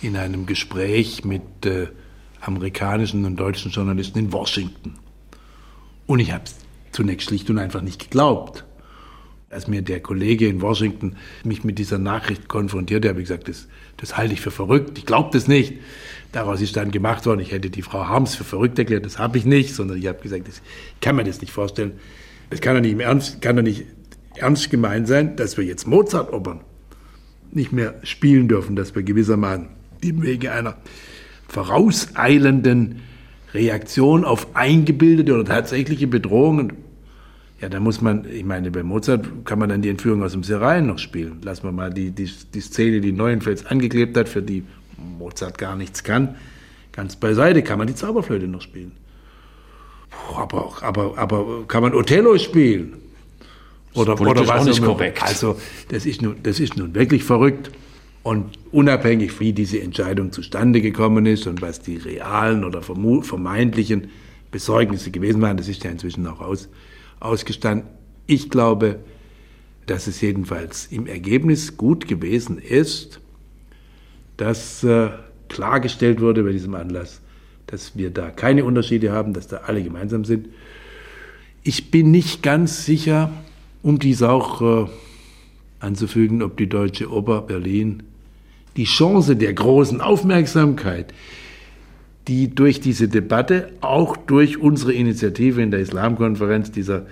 in 0.00 0.16
einem 0.16 0.46
Gespräch 0.46 1.24
mit 1.24 1.64
äh, 1.64 1.88
amerikanischen 2.40 3.24
und 3.24 3.36
deutschen 3.36 3.70
Journalisten 3.70 4.18
in 4.18 4.32
Washington. 4.32 4.94
Und 6.06 6.18
ich 6.18 6.32
habe 6.32 6.44
es 6.44 6.56
zunächst 6.90 7.28
schlicht 7.28 7.48
und 7.50 7.58
einfach 7.58 7.82
nicht 7.82 8.00
geglaubt. 8.00 8.64
Als 9.48 9.68
mir 9.68 9.82
der 9.82 10.00
Kollege 10.00 10.48
in 10.48 10.62
Washington 10.62 11.16
mich 11.44 11.62
mit 11.62 11.78
dieser 11.78 11.98
Nachricht 11.98 12.48
konfrontierte, 12.48 13.08
habe 13.08 13.20
ich 13.20 13.28
gesagt, 13.28 13.48
das, 13.48 13.68
das 13.98 14.16
halte 14.16 14.32
ich 14.32 14.40
für 14.40 14.50
verrückt, 14.50 14.96
ich 14.98 15.06
glaube 15.06 15.30
das 15.32 15.46
nicht. 15.46 15.74
Daraus 16.32 16.62
ist 16.62 16.76
dann 16.76 16.90
gemacht 16.90 17.26
worden, 17.26 17.40
ich 17.40 17.52
hätte 17.52 17.68
die 17.68 17.82
Frau 17.82 18.06
Harms 18.06 18.34
für 18.34 18.44
verrückt 18.44 18.78
erklärt, 18.78 19.04
das 19.04 19.18
habe 19.18 19.36
ich 19.36 19.44
nicht, 19.44 19.74
sondern 19.74 19.98
ich 19.98 20.06
habe 20.06 20.20
gesagt, 20.20 20.48
das, 20.48 20.62
ich 20.94 21.00
kann 21.00 21.16
mir 21.16 21.24
das 21.24 21.42
nicht 21.42 21.52
vorstellen. 21.52 21.92
Es 22.48 22.60
kann 22.60 22.74
doch 22.74 22.80
nicht 22.80 22.92
im 22.92 23.00
Ernst, 23.00 23.42
kann 23.42 23.56
doch 23.56 23.62
nicht 23.62 23.84
ernst 24.36 24.70
gemeint 24.70 25.08
sein, 25.08 25.36
dass 25.36 25.56
wir 25.56 25.64
jetzt 25.64 25.86
Mozart-Opern 25.86 26.60
nicht 27.50 27.72
mehr 27.72 27.94
spielen 28.02 28.48
dürfen, 28.48 28.76
dass 28.76 28.94
wir 28.94 29.02
gewissermaßen 29.02 29.68
im 30.00 30.22
Wege 30.22 30.52
einer 30.52 30.76
vorauseilenden 31.48 33.02
Reaktion 33.52 34.24
auf 34.24 34.54
eingebildete 34.54 35.34
oder 35.34 35.44
tatsächliche 35.44 36.06
Bedrohungen 36.06 36.72
ja, 37.62 37.68
da 37.68 37.78
muss 37.78 38.00
man, 38.00 38.26
ich 38.28 38.44
meine, 38.44 38.72
bei 38.72 38.82
Mozart 38.82 39.24
kann 39.44 39.60
man 39.60 39.68
dann 39.68 39.82
die 39.82 39.88
Entführung 39.88 40.24
aus 40.24 40.32
dem 40.32 40.42
Serail 40.42 40.82
noch 40.82 40.98
spielen. 40.98 41.40
Lassen 41.42 41.62
wir 41.62 41.70
mal 41.70 41.90
die, 41.90 42.10
die, 42.10 42.28
die 42.52 42.60
Szene, 42.60 43.00
die 43.00 43.12
Neuenfels 43.12 43.64
angeklebt 43.66 44.16
hat, 44.16 44.28
für 44.28 44.42
die 44.42 44.64
Mozart 45.16 45.58
gar 45.58 45.76
nichts 45.76 46.02
kann, 46.02 46.34
ganz 46.90 47.14
beiseite, 47.14 47.62
kann 47.62 47.78
man 47.78 47.86
die 47.86 47.94
Zauberflöte 47.94 48.48
noch 48.48 48.62
spielen. 48.62 48.90
Puh, 50.10 50.38
aber, 50.38 50.72
aber, 50.82 51.16
aber 51.16 51.64
kann 51.68 51.84
man 51.84 51.94
Othello 51.94 52.36
spielen? 52.36 52.94
Oder, 53.94 54.20
oder 54.20 54.46
was 54.48 54.62
auch 54.62 54.64
nicht 54.66 54.82
korrekt. 54.82 55.22
Also, 55.22 55.58
das 55.88 56.06
ist, 56.06 56.22
nun, 56.22 56.36
das 56.42 56.60
ist 56.60 56.76
nun 56.76 56.94
wirklich 56.94 57.24
verrückt. 57.24 57.70
Und 58.22 58.56
unabhängig, 58.70 59.40
wie 59.40 59.52
diese 59.52 59.80
Entscheidung 59.80 60.30
zustande 60.32 60.80
gekommen 60.80 61.26
ist 61.26 61.46
und 61.46 61.60
was 61.60 61.80
die 61.80 61.96
realen 61.96 62.64
oder 62.64 62.80
vermeintlichen 62.82 64.10
Besorgnisse 64.50 65.10
gewesen 65.10 65.42
waren, 65.42 65.56
das 65.56 65.68
ist 65.68 65.82
ja 65.82 65.90
inzwischen 65.90 66.26
auch 66.26 66.40
aus, 66.40 66.68
ausgestanden. 67.18 67.88
Ich 68.26 68.48
glaube, 68.48 69.00
dass 69.86 70.06
es 70.06 70.20
jedenfalls 70.20 70.86
im 70.86 71.06
Ergebnis 71.06 71.76
gut 71.76 72.06
gewesen 72.06 72.58
ist, 72.58 73.20
dass 74.36 74.84
äh, 74.84 75.10
klargestellt 75.48 76.20
wurde 76.20 76.44
bei 76.44 76.52
diesem 76.52 76.74
Anlass, 76.74 77.20
dass 77.66 77.96
wir 77.96 78.10
da 78.10 78.30
keine 78.30 78.64
Unterschiede 78.64 79.12
haben, 79.12 79.32
dass 79.32 79.48
da 79.48 79.62
alle 79.66 79.82
gemeinsam 79.82 80.24
sind. 80.24 80.48
Ich 81.64 81.90
bin 81.90 82.10
nicht 82.10 82.42
ganz 82.42 82.86
sicher, 82.86 83.32
um 83.82 83.98
dies 83.98 84.22
auch 84.22 84.86
äh, 84.86 84.90
anzufügen, 85.80 86.42
ob 86.42 86.56
die 86.56 86.68
Deutsche 86.68 87.10
Oper 87.10 87.42
Berlin 87.42 88.02
die 88.76 88.84
Chance 88.84 89.36
der 89.36 89.52
großen 89.52 90.00
Aufmerksamkeit, 90.00 91.12
die 92.28 92.54
durch 92.54 92.80
diese 92.80 93.08
Debatte, 93.08 93.70
auch 93.80 94.16
durch 94.16 94.58
unsere 94.58 94.92
Initiative 94.92 95.60
in 95.60 95.70
der 95.70 95.80
Islamkonferenz, 95.80 96.70
dieser 96.70 97.06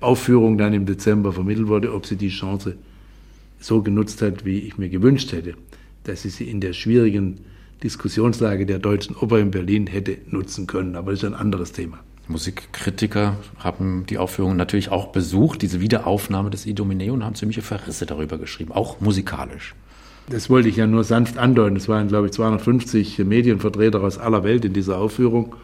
Aufführung 0.00 0.58
dann 0.58 0.72
im 0.72 0.86
Dezember 0.86 1.32
vermittelt 1.32 1.68
wurde, 1.68 1.94
ob 1.94 2.06
sie 2.06 2.16
die 2.16 2.30
Chance 2.30 2.76
so 3.60 3.82
genutzt 3.82 4.22
hat, 4.22 4.44
wie 4.44 4.58
ich 4.60 4.76
mir 4.76 4.88
gewünscht 4.88 5.32
hätte, 5.32 5.54
dass 6.04 6.22
sie 6.22 6.30
sie 6.30 6.44
in 6.44 6.60
der 6.60 6.72
schwierigen 6.72 7.40
Diskussionslage 7.82 8.66
der 8.66 8.78
Deutschen 8.78 9.14
Oper 9.16 9.38
in 9.38 9.50
Berlin 9.50 9.86
hätte 9.86 10.18
nutzen 10.30 10.66
können. 10.66 10.96
Aber 10.96 11.12
das 11.12 11.22
ist 11.22 11.26
ein 11.26 11.34
anderes 11.34 11.72
Thema. 11.72 11.98
Musikkritiker 12.28 13.36
haben 13.58 14.06
die 14.06 14.18
Aufführung 14.18 14.56
natürlich 14.56 14.90
auch 14.90 15.08
besucht, 15.08 15.62
diese 15.62 15.80
Wiederaufnahme 15.80 16.50
des 16.50 16.66
Idomeneo 16.66 17.12
und 17.14 17.24
haben 17.24 17.34
ziemliche 17.34 17.62
Verrisse 17.62 18.06
darüber 18.06 18.38
geschrieben, 18.38 18.72
auch 18.72 19.00
musikalisch. 19.00 19.74
Das 20.30 20.48
wollte 20.48 20.70
ich 20.70 20.76
ja 20.76 20.86
nur 20.86 21.04
sanft 21.04 21.36
andeuten. 21.36 21.76
Es 21.76 21.88
waren, 21.88 22.08
glaube 22.08 22.26
ich, 22.26 22.32
250 22.32 23.18
Medienvertreter 23.18 24.02
aus 24.02 24.16
aller 24.16 24.42
Welt 24.42 24.64
in 24.64 24.72
dieser 24.72 24.98
Aufführung. 24.98 25.54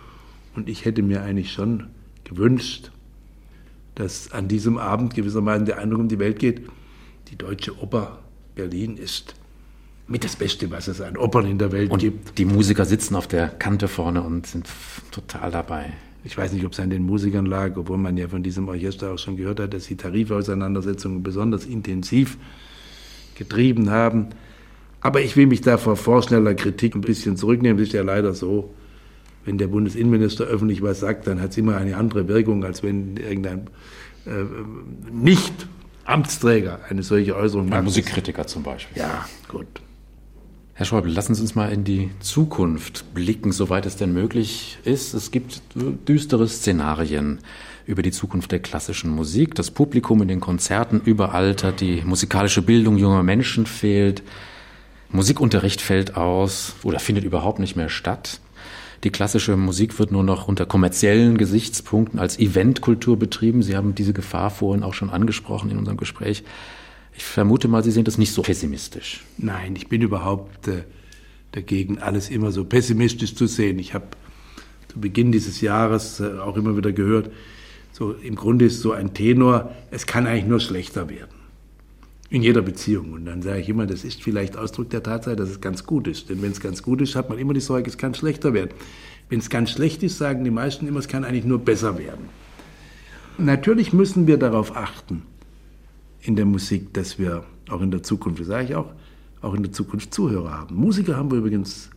Und 0.55 0.69
ich 0.69 0.85
hätte 0.85 1.03
mir 1.03 1.23
eigentlich 1.23 1.53
schon 1.53 1.87
gewünscht, 2.25 2.91
dass 3.95 4.33
an 4.33 4.49
diesem 4.49 4.77
Abend 4.77 5.15
gewissermaßen 5.15 5.65
der 5.65 5.79
Eindruck 5.79 6.01
um 6.01 6.09
die 6.09 6.19
Welt 6.19 6.39
geht, 6.39 6.63
die 7.29 7.37
Deutsche 7.37 7.81
Oper 7.81 8.19
Berlin 8.55 8.97
ist 8.97 9.35
mit 10.09 10.25
das 10.25 10.37
Beste, 10.37 10.71
was 10.71 10.89
es 10.89 11.01
an 11.01 11.17
Opern 11.17 11.47
in 11.47 11.59
der 11.59 11.73
Welt 11.73 11.91
und 11.91 12.01
gibt. 12.01 12.37
Die 12.37 12.45
Musiker 12.45 12.85
sitzen 12.85 13.15
auf 13.15 13.29
der 13.29 13.49
Kante 13.49 13.89
vorne 13.89 14.23
und 14.23 14.47
sind 14.47 14.69
total 15.13 15.51
dabei. 15.53 15.93
Ich 16.23 16.37
weiß 16.37 16.53
nicht, 16.53 16.65
ob 16.67 16.73
es 16.73 16.81
an 16.81 16.91
den 16.91 17.05
Musikern 17.05 17.47
lag, 17.47 17.77
obwohl 17.77 17.97
man 17.97 18.17
ja 18.17 18.29
von 18.29 18.43
diesem 18.43 18.69
Orchester 18.69 19.13
auch 19.13 19.19
schon 19.19 19.37
gehört 19.37 19.61
hat, 19.61 19.73
dass 19.73 19.87
die 19.87 19.97
Tarifauseinandersetzungen 19.97 21.23
besonders 21.23 21.65
intensiv 21.65 22.37
getrieben 23.37 23.91
haben. 23.91 24.29
Aber 25.01 25.23
ich 25.23 25.37
will 25.37 25.47
mich 25.47 25.63
da 25.63 25.79
vor 25.79 25.97
vorschneller 25.97 26.55
Kritik 26.55 26.95
ein 26.95 27.01
bisschen 27.01 27.37
zurücknehmen. 27.37 27.81
Es 27.81 27.89
ist 27.89 27.95
ja 27.95 28.03
leider 28.03 28.35
so, 28.35 28.75
wenn 29.47 29.57
der 29.57 29.69
Bundesinnenminister 29.69 30.45
öffentlich 30.45 30.83
was 30.83 31.01
sagt, 31.01 31.27
dann 31.27 31.41
hat 31.41 31.51
es 31.53 31.57
immer 31.57 31.77
eine 31.77 31.97
andere 31.97 32.29
Wirkung, 32.29 32.65
als 32.65 32.83
wenn 32.83 33.17
irgendein 33.17 33.69
äh, 34.27 34.45
nicht 35.11 35.67
Amtsträger 36.05 36.81
eine 36.89 37.03
solche 37.03 37.35
Äußerung 37.35 37.71
macht. 37.71 37.79
Ein 37.79 37.85
Musikkritiker 37.85 38.47
zum 38.47 38.63
Beispiel. 38.63 39.01
Ja, 39.01 39.27
gut. 39.49 39.67
Herr 40.81 40.87
Schäuble, 40.87 41.13
lassen 41.13 41.35
Sie 41.35 41.43
uns 41.43 41.55
mal 41.55 41.71
in 41.71 41.85
die 41.85 42.09
Zukunft 42.21 43.13
blicken, 43.13 43.53
soweit 43.53 43.85
es 43.85 43.97
denn 43.97 44.15
möglich 44.15 44.79
ist. 44.83 45.13
Es 45.13 45.31
gibt 45.31 45.61
düstere 46.09 46.49
Szenarien 46.49 47.41
über 47.85 48.01
die 48.01 48.13
Zukunft 48.13 48.51
der 48.51 48.61
klassischen 48.61 49.11
Musik. 49.11 49.55
Das 49.55 49.71
Publikum 49.71 50.23
in 50.23 50.29
den 50.29 50.41
Konzerten 50.41 51.03
überaltert, 51.05 51.83
die 51.83 52.01
musikalische 52.01 52.63
Bildung 52.63 52.97
junger 52.97 53.23
Menschen 53.23 53.67
fehlt, 53.67 54.23
Musikunterricht 55.11 55.83
fällt 55.83 56.17
aus 56.17 56.75
oder 56.83 56.99
findet 56.99 57.25
überhaupt 57.25 57.59
nicht 57.59 57.77
mehr 57.77 57.91
statt. 57.91 58.41
Die 59.05 59.11
klassische 59.11 59.59
Musik 59.59 59.99
wird 59.99 60.13
nur 60.13 60.25
noch 60.25 60.49
unter 60.49 60.65
kommerziellen 60.65 61.37
Gesichtspunkten 61.37 62.19
als 62.19 62.39
Eventkultur 62.39 63.19
betrieben. 63.19 63.63
Sie 63.63 63.77
haben 63.77 63.95
diese 63.95 64.15
Gefahr 64.15 64.49
vorhin 64.49 64.83
auch 64.83 64.95
schon 64.95 65.11
angesprochen 65.11 65.71
in 65.71 65.77
unserem 65.77 65.99
Gespräch. 65.99 66.43
Ich 67.21 67.27
vermute 67.27 67.69
mal, 67.69 67.85
Sie 67.85 67.91
sehen 67.91 68.05
das 68.05 68.17
nicht 68.17 68.33
so 68.33 68.41
pessimistisch. 68.41 69.23
Nein, 69.37 69.77
ich 69.77 69.89
bin 69.89 70.01
überhaupt 70.01 70.69
äh, 70.69 70.85
dagegen, 71.53 71.99
alles 71.99 72.31
immer 72.31 72.51
so 72.51 72.65
pessimistisch 72.65 73.35
zu 73.35 73.47
sehen. 73.47 73.79
Ich 73.79 73.93
habe 73.93 74.07
zu 74.89 74.99
Beginn 74.99 75.31
dieses 75.31 75.61
Jahres 75.61 76.21
äh, 76.21 76.39
auch 76.39 76.57
immer 76.57 76.79
wieder 76.79 76.93
gehört, 76.93 77.31
so 77.93 78.13
im 78.13 78.37
Grunde 78.37 78.65
ist 78.65 78.81
so 78.81 78.93
ein 78.93 79.13
Tenor, 79.13 79.71
es 79.91 80.07
kann 80.07 80.27
eigentlich 80.27 80.47
nur 80.47 80.61
schlechter 80.61 81.11
werden. 81.11 81.37
In 82.31 82.43
jeder 82.43 82.63
Beziehung. 82.63 83.13
Und 83.13 83.27
dann 83.27 83.43
sage 83.43 83.61
ich 83.61 83.69
immer, 83.69 83.85
das 83.85 84.03
ist 84.03 84.23
vielleicht 84.23 84.57
Ausdruck 84.57 84.89
der 84.89 85.03
Tatsache, 85.03 85.37
dass 85.37 85.51
es 85.51 85.61
ganz 85.61 85.85
gut 85.85 86.09
ist. 86.09 86.31
Denn 86.31 86.41
wenn 86.41 86.53
es 86.53 86.61
ganz 86.61 86.83
gut 86.83 87.03
ist, 87.03 87.17
hat 87.17 87.29
man 87.29 87.39
immer 87.39 87.53
die 87.53 87.61
Sorge, 87.61 87.91
es 87.91 87.99
kann 87.99 88.15
schlechter 88.15 88.55
werden. 88.55 88.71
Wenn 89.29 89.41
es 89.41 89.51
ganz 89.51 89.73
schlecht 89.73 90.03
ist, 90.03 90.17
sagen 90.17 90.43
die 90.43 90.51
meisten 90.51 90.89
immer, 90.89 91.01
es 91.01 91.09
kann 91.09 91.25
eigentlich 91.25 91.45
nur 91.45 91.59
besser 91.59 91.99
werden. 91.99 92.31
Natürlich 93.37 93.93
müssen 93.93 94.27
wir 94.27 94.39
darauf 94.39 94.75
achten 94.75 95.25
in 96.23 96.37
der 96.37 96.45
Musik, 96.45 96.93
dass 96.95 97.19
wir 97.19 97.45
auch 97.69 97.81
in 97.81 97.91
der 97.91 98.03
Zukunft, 98.03 98.41
das 98.41 98.49
sage 98.49 98.65
ich 98.65 98.75
auch, 98.75 98.93
auch 99.41 99.55
in 99.55 99.63
der 99.63 99.73
Zukunft 99.73 100.13
Zuhörer 100.13 100.53
haben. 100.53 100.75
Musiker 100.75 101.17
haben 101.17 101.31
wir 101.31 101.39
übrigens, 101.39 101.91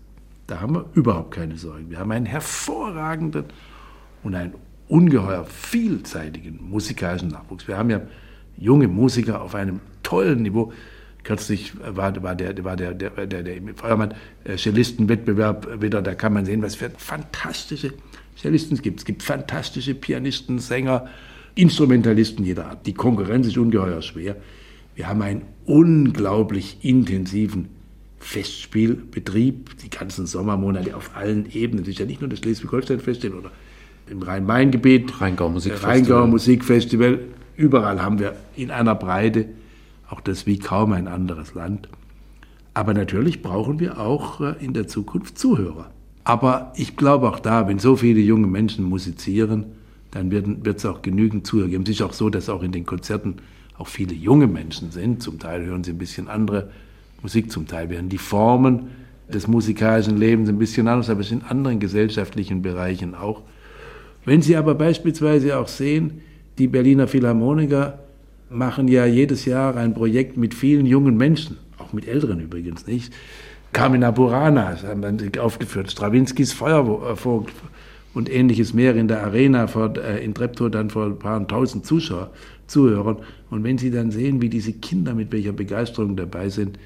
da 0.48 0.62
haben 0.62 0.76
wir 0.76 0.86
überhaupt 0.94 1.32
keine 1.32 1.58
Sorgen. 1.58 1.90
Wir 1.90 2.00
haben 2.00 2.12
einen 2.12 2.26
hervorragenden 2.26 3.46
und 4.24 4.36
einen 4.36 4.54
ungeheuer 4.88 5.46
vielseitigen 5.46 6.60
musikalischen 6.70 7.30
Nachwuchs. 7.30 7.68
Wir 7.68 7.78
haben 7.78 7.90
ja 7.90 8.02
junge 8.58 8.88
Musiker 8.88 9.42
auf 9.42 9.56
einem 9.56 9.80
tollen 10.04 10.42
Niveau. 10.42 10.72
Kürzlich 11.24 11.74
war, 11.80 12.22
war 12.22 12.36
der, 12.36 12.64
war 12.64 12.76
der, 12.76 12.94
der, 12.94 13.10
der, 13.26 13.44
der 13.44 13.76
Feuermann 13.76 14.14
äh, 14.44 14.58
Cellistenwettbewerb 14.58 15.82
wieder, 15.82 16.02
da 16.02 16.16
kann 16.16 16.34
man 16.34 16.46
sehen, 16.46 16.62
was 16.62 16.76
für 16.76 16.90
fantastische 16.90 17.94
Cellisten 18.38 18.76
es 18.76 18.82
gibt. 18.82 19.00
Es 19.00 19.06
gibt 19.06 19.24
fantastische 19.24 19.96
Pianisten, 19.96 20.60
Sänger, 20.60 21.08
Instrumentalisten 21.56 22.46
jeder 22.46 22.68
Art. 22.68 22.86
Die 22.86 22.94
Konkurrenz 22.94 23.48
ist 23.48 23.58
ungeheuer 23.58 24.02
schwer. 24.02 24.36
Wir 24.96 25.08
haben 25.08 25.22
einen 25.22 25.44
unglaublich 25.66 26.78
intensiven 26.82 27.70
Festspielbetrieb, 28.20 29.78
die 29.80 29.90
ganzen 29.90 30.26
Sommermonate 30.26 30.96
auf 30.96 31.16
allen 31.16 31.52
Ebenen. 31.52 31.84
Das 31.84 31.90
ist 31.90 32.00
ja 32.00 32.06
nicht 32.06 32.22
nur 32.22 32.30
das 32.30 32.40
Schleswig-Holstein-Festival 32.40 33.40
oder 33.40 33.52
im 34.10 34.22
Rhein-Main-Gebiet, 34.22 35.22
Rheingau 35.22 35.50
Musikfestival. 35.50 35.92
Rheingau 35.92 36.28
Musikfestival. 36.28 37.20
Überall 37.56 38.02
haben 38.02 38.20
wir 38.20 38.36
in 38.56 38.72
einer 38.72 38.96
Breite 38.96 39.48
auch 40.10 40.22
das 40.22 40.46
wie 40.46 40.60
kaum 40.60 40.94
ein 40.94 41.08
anderes 41.08 41.54
Land. 41.54 41.90
Aber 42.74 42.94
natürlich 42.94 43.42
brauchen 43.42 43.80
wir 43.80 44.00
auch 44.00 44.42
äh, 44.42 44.56
in 44.60 44.74
der 44.74 44.88
Zukunft 44.88 45.38
Zuhörer. 45.38 45.92
Aber 46.24 46.74
ich 46.76 46.96
glaube 46.96 47.30
auch 47.30 47.40
da, 47.40 47.68
wenn 47.68 47.80
so 47.80 47.96
viele 47.96 48.22
junge 48.22 48.48
Menschen 48.48 48.86
musizieren, 48.86 49.66
dann 50.14 50.32
wird 50.32 50.78
es 50.78 50.86
auch 50.86 51.02
genügend 51.02 51.48
Zuhörer 51.48 51.70
geben. 51.70 51.84
Es 51.84 51.90
ist 51.90 52.02
auch 52.04 52.14
so, 52.14 52.30
dass 52.30 52.50
auch 52.50 52.62
in 52.62 52.72
den 52.72 52.86
Konzerten 52.86 53.38
auch 53.78 53.88
viele 53.88 54.14
junge 54.14 54.48
Menschen 54.48 54.92
sind. 54.92 55.24
Zum 55.24 55.40
Teil 55.40 55.66
hören 55.66 55.84
sie 55.84 55.92
ein 55.92 55.98
bisschen 55.98 56.28
andere 56.28 56.70
Musik, 57.22 57.52
zum 57.52 57.68
Teil 57.68 57.90
werden 57.90 58.10
die 58.10 58.20
Formen 58.20 58.90
des 59.34 59.48
musikalischen 59.48 60.18
Lebens 60.18 60.50
ein 60.50 60.60
bisschen 60.60 60.88
anders, 60.88 61.10
aber 61.10 61.22
es 61.22 61.32
in 61.32 61.42
anderen 61.42 61.80
gesellschaftlichen 61.80 62.62
Bereichen 62.62 63.16
auch. 63.16 63.42
Wenn 64.26 64.42
Sie 64.42 64.56
aber 64.56 64.76
beispielsweise 64.76 65.58
auch 65.58 65.68
sehen, 65.68 66.22
die 66.58 66.68
Berliner 66.68 67.08
Philharmoniker 67.08 68.00
machen 68.50 68.88
ja 68.88 69.06
jedes 69.06 69.46
Jahr 69.46 69.76
ein 69.76 69.94
Projekt 69.94 70.38
mit 70.38 70.54
vielen 70.54 70.86
jungen 70.86 71.18
Menschen, 71.18 71.58
auch 71.80 71.92
mit 71.94 72.08
Älteren 72.08 72.40
übrigens 72.40 72.86
nicht. 72.86 73.12
Carmina 73.72 74.12
Burana 74.12 74.78
haben 74.84 75.02
dann 75.02 75.20
aufgeführt, 75.40 75.92
Strawinskys 75.92 76.54
Feuervogel 76.54 77.52
und 78.14 78.32
ähnliches 78.32 78.74
mehr 78.74 78.96
in 78.96 79.08
der 79.08 79.24
Arena 79.24 79.68
vor, 79.68 79.98
äh, 79.98 80.24
in 80.24 80.34
Treptow 80.34 80.70
dann 80.70 80.90
vor 80.90 81.06
ein 81.06 81.20
paar 81.20 81.48
tausend 81.48 81.86
Zuschauer, 81.86 82.32
Zuhörern. 82.68 83.18
Und 83.50 83.64
wenn 83.64 83.78
Sie 83.78 83.92
dann 83.92 84.12
sehen, 84.12 84.42
wie 84.42 84.50
diese 84.50 84.74
Kinder 84.74 85.14
mit 85.16 85.32
welcher 85.32 85.54
Begeisterung 85.54 86.16
dabei 86.16 86.50
sind, 86.50 86.78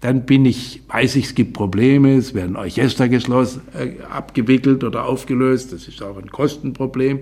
dann 0.00 0.26
bin 0.26 0.44
ich, 0.44 0.82
weiß 0.88 1.16
ich, 1.16 1.26
es 1.26 1.34
gibt 1.34 1.52
Probleme, 1.52 2.16
es 2.16 2.34
werden 2.34 2.56
Orchester 2.56 3.08
geschlossen, 3.08 3.62
äh, 3.72 4.02
abgewickelt 4.02 4.82
oder 4.82 5.06
aufgelöst, 5.06 5.72
das 5.72 5.86
ist 5.86 6.02
auch 6.02 6.18
ein 6.18 6.30
Kostenproblem. 6.30 7.20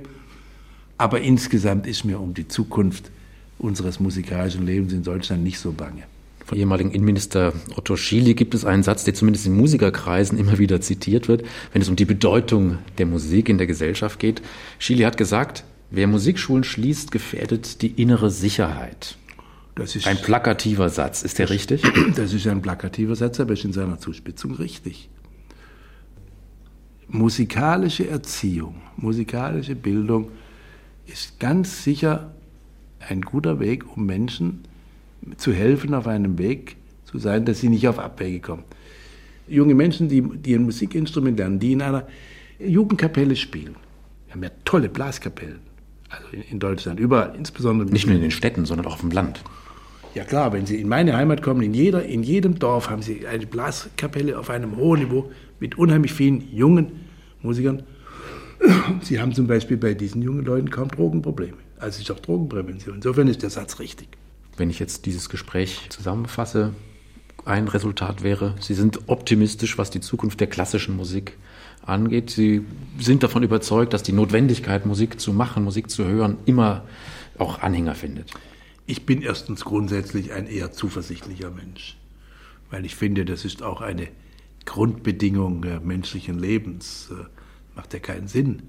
Aber 0.97 1.21
insgesamt 1.21 1.87
ist 1.87 2.05
mir 2.05 2.21
um 2.21 2.35
die 2.35 2.49
Zukunft 2.49 3.11
unseres 3.59 4.01
musikalischen 4.01 4.67
Lebens 4.67 4.93
in 4.93 5.03
Deutschland 5.03 5.43
nicht 5.43 5.59
so 5.59 5.73
bange. 5.73 6.03
Von 6.51 6.59
ehemaligen 6.59 6.91
Innenminister 6.91 7.53
Otto 7.77 7.95
Schily 7.95 8.35
gibt 8.35 8.57
es 8.57 8.65
einen 8.65 8.83
Satz, 8.83 9.05
der 9.05 9.15
zumindest 9.15 9.47
in 9.47 9.57
Musikerkreisen 9.57 10.37
immer 10.37 10.59
wieder 10.59 10.81
zitiert 10.81 11.29
wird, 11.29 11.45
wenn 11.73 11.81
es 11.81 11.89
um 11.89 11.95
die 11.95 12.05
Bedeutung 12.05 12.79
der 12.99 13.07
Musik 13.07 13.49
in 13.49 13.57
der 13.57 13.69
Gesellschaft 13.69 14.19
geht. 14.19 14.43
Schily 14.81 15.05
hat 15.05 15.17
gesagt, 15.17 15.63
wer 15.93 16.09
Musikschulen 16.09 16.65
schließt, 16.65 17.13
gefährdet 17.13 17.83
die 17.83 18.03
innere 18.03 18.33
Sicherheit. 18.33 19.17
Das 19.77 19.95
ist 19.95 20.09
ein 20.09 20.17
plakativer 20.17 20.89
Satz. 20.89 21.23
Ist 21.23 21.39
der 21.39 21.47
das, 21.47 21.55
richtig? 21.55 21.85
Das 22.17 22.33
ist 22.33 22.49
ein 22.49 22.63
plakativer 22.63 23.15
Satz, 23.15 23.39
aber 23.39 23.53
ist 23.53 23.65
in 23.65 23.73
seiner 23.73 24.01
Zuspitzung 24.01 24.55
richtig. 24.55 25.09
Musikalische 27.07 28.09
Erziehung, 28.09 28.75
musikalische 28.97 29.77
Bildung 29.77 30.33
ist 31.07 31.39
ganz 31.39 31.85
sicher 31.85 32.35
ein 32.99 33.21
guter 33.21 33.61
Weg, 33.61 33.97
um 33.97 34.05
Menschen 34.05 34.65
zu 35.37 35.53
helfen, 35.53 35.95
auf 35.95 36.07
einem 36.07 36.39
Weg 36.39 36.77
zu 37.05 37.19
sein, 37.19 37.45
dass 37.45 37.61
sie 37.61 37.69
nicht 37.69 37.87
auf 37.89 37.99
Abwege 37.99 38.41
kommen. 38.41 38.65
Junge 39.49 39.75
Menschen, 39.75 40.09
die, 40.09 40.23
die 40.23 40.55
ein 40.55 40.63
Musikinstrument 40.63 41.39
lernen, 41.39 41.59
die 41.59 41.73
in 41.73 41.83
einer 41.83 42.07
Jugendkapelle 42.59 43.37
spielen. 43.37 43.75
Wir 44.27 44.35
haben 44.35 44.43
ja 44.43 44.51
tolle 44.65 44.89
Blaskapellen. 44.89 45.61
Also 46.09 46.25
in, 46.33 46.43
in 46.43 46.59
Deutschland, 46.59 47.01
überall, 47.01 47.35
insbesondere. 47.37 47.91
Nicht 47.91 48.07
nur 48.07 48.17
in 48.17 48.23
den 48.23 48.31
Städten, 48.31 48.65
sondern 48.65 48.87
auch 48.87 48.95
auf 48.95 49.01
dem 49.01 49.11
Land. 49.11 49.43
Ja 50.15 50.25
klar, 50.25 50.53
wenn 50.53 50.67
Sie 50.67 50.81
in 50.81 50.89
meine 50.89 51.17
Heimat 51.17 51.41
kommen, 51.41 51.63
in, 51.63 51.73
jeder, 51.73 52.05
in 52.05 52.23
jedem 52.25 52.59
Dorf 52.59 52.91
haben 52.91 53.03
Sie 53.03 53.27
eine 53.27 53.47
Blaskapelle 53.47 54.39
auf 54.39 54.51
einem 54.51 54.77
hohen 54.77 55.01
Niveau 55.01 55.31
mit 55.61 55.79
unheimlich 55.79 56.13
vielen 56.13 56.53
jungen 56.53 56.93
Musikern. 57.43 57.85
Sie 59.03 59.21
haben 59.21 59.33
zum 59.33 59.47
Beispiel 59.47 59.77
bei 59.77 59.95
diesen 59.95 60.21
jungen 60.21 60.45
Leuten 60.45 60.71
kaum 60.71 60.89
Drogenprobleme. 60.89 61.57
Also 61.79 62.01
ist 62.01 62.11
auch 62.11 62.21
Drogenprävention. 62.21 62.97
Insofern 62.97 63.29
ist 63.29 63.43
der 63.43 63.51
Satz 63.51 63.79
richtig. 63.79 64.09
Wenn 64.61 64.69
ich 64.69 64.79
jetzt 64.79 65.07
dieses 65.07 65.31
Gespräch 65.31 65.87
zusammenfasse, 65.89 66.75
ein 67.47 67.67
Resultat 67.67 68.23
wäre, 68.23 68.57
Sie 68.61 68.75
sind 68.75 69.09
optimistisch, 69.09 69.79
was 69.79 69.89
die 69.89 70.03
Zukunft 70.03 70.39
der 70.39 70.49
klassischen 70.49 70.99
Musik 70.99 71.39
angeht. 71.81 72.29
Sie 72.29 72.67
sind 72.99 73.23
davon 73.23 73.43
überzeugt, 73.43 73.95
dass 73.95 74.03
die 74.03 74.13
Notwendigkeit, 74.13 74.85
Musik 74.85 75.19
zu 75.19 75.33
machen, 75.33 75.65
Musik 75.65 75.89
zu 75.89 76.05
hören, 76.05 76.37
immer 76.45 76.85
auch 77.39 77.63
Anhänger 77.63 77.95
findet. 77.95 78.33
Ich 78.85 79.07
bin 79.07 79.23
erstens 79.23 79.65
grundsätzlich 79.65 80.33
ein 80.35 80.47
eher 80.47 80.73
zuversichtlicher 80.73 81.51
Mensch, 81.51 81.97
weil 82.71 82.85
ich 82.85 82.97
finde, 82.97 83.25
das 83.25 83.47
ist 83.47 83.63
auch 83.63 83.81
eine 83.81 84.09
Grundbedingung 84.67 85.65
menschlichen 85.83 86.39
Lebens. 86.39 87.09
Äh, 87.11 87.25
macht 87.77 87.95
ja 87.95 87.99
keinen 87.99 88.29
Sinn, 88.29 88.65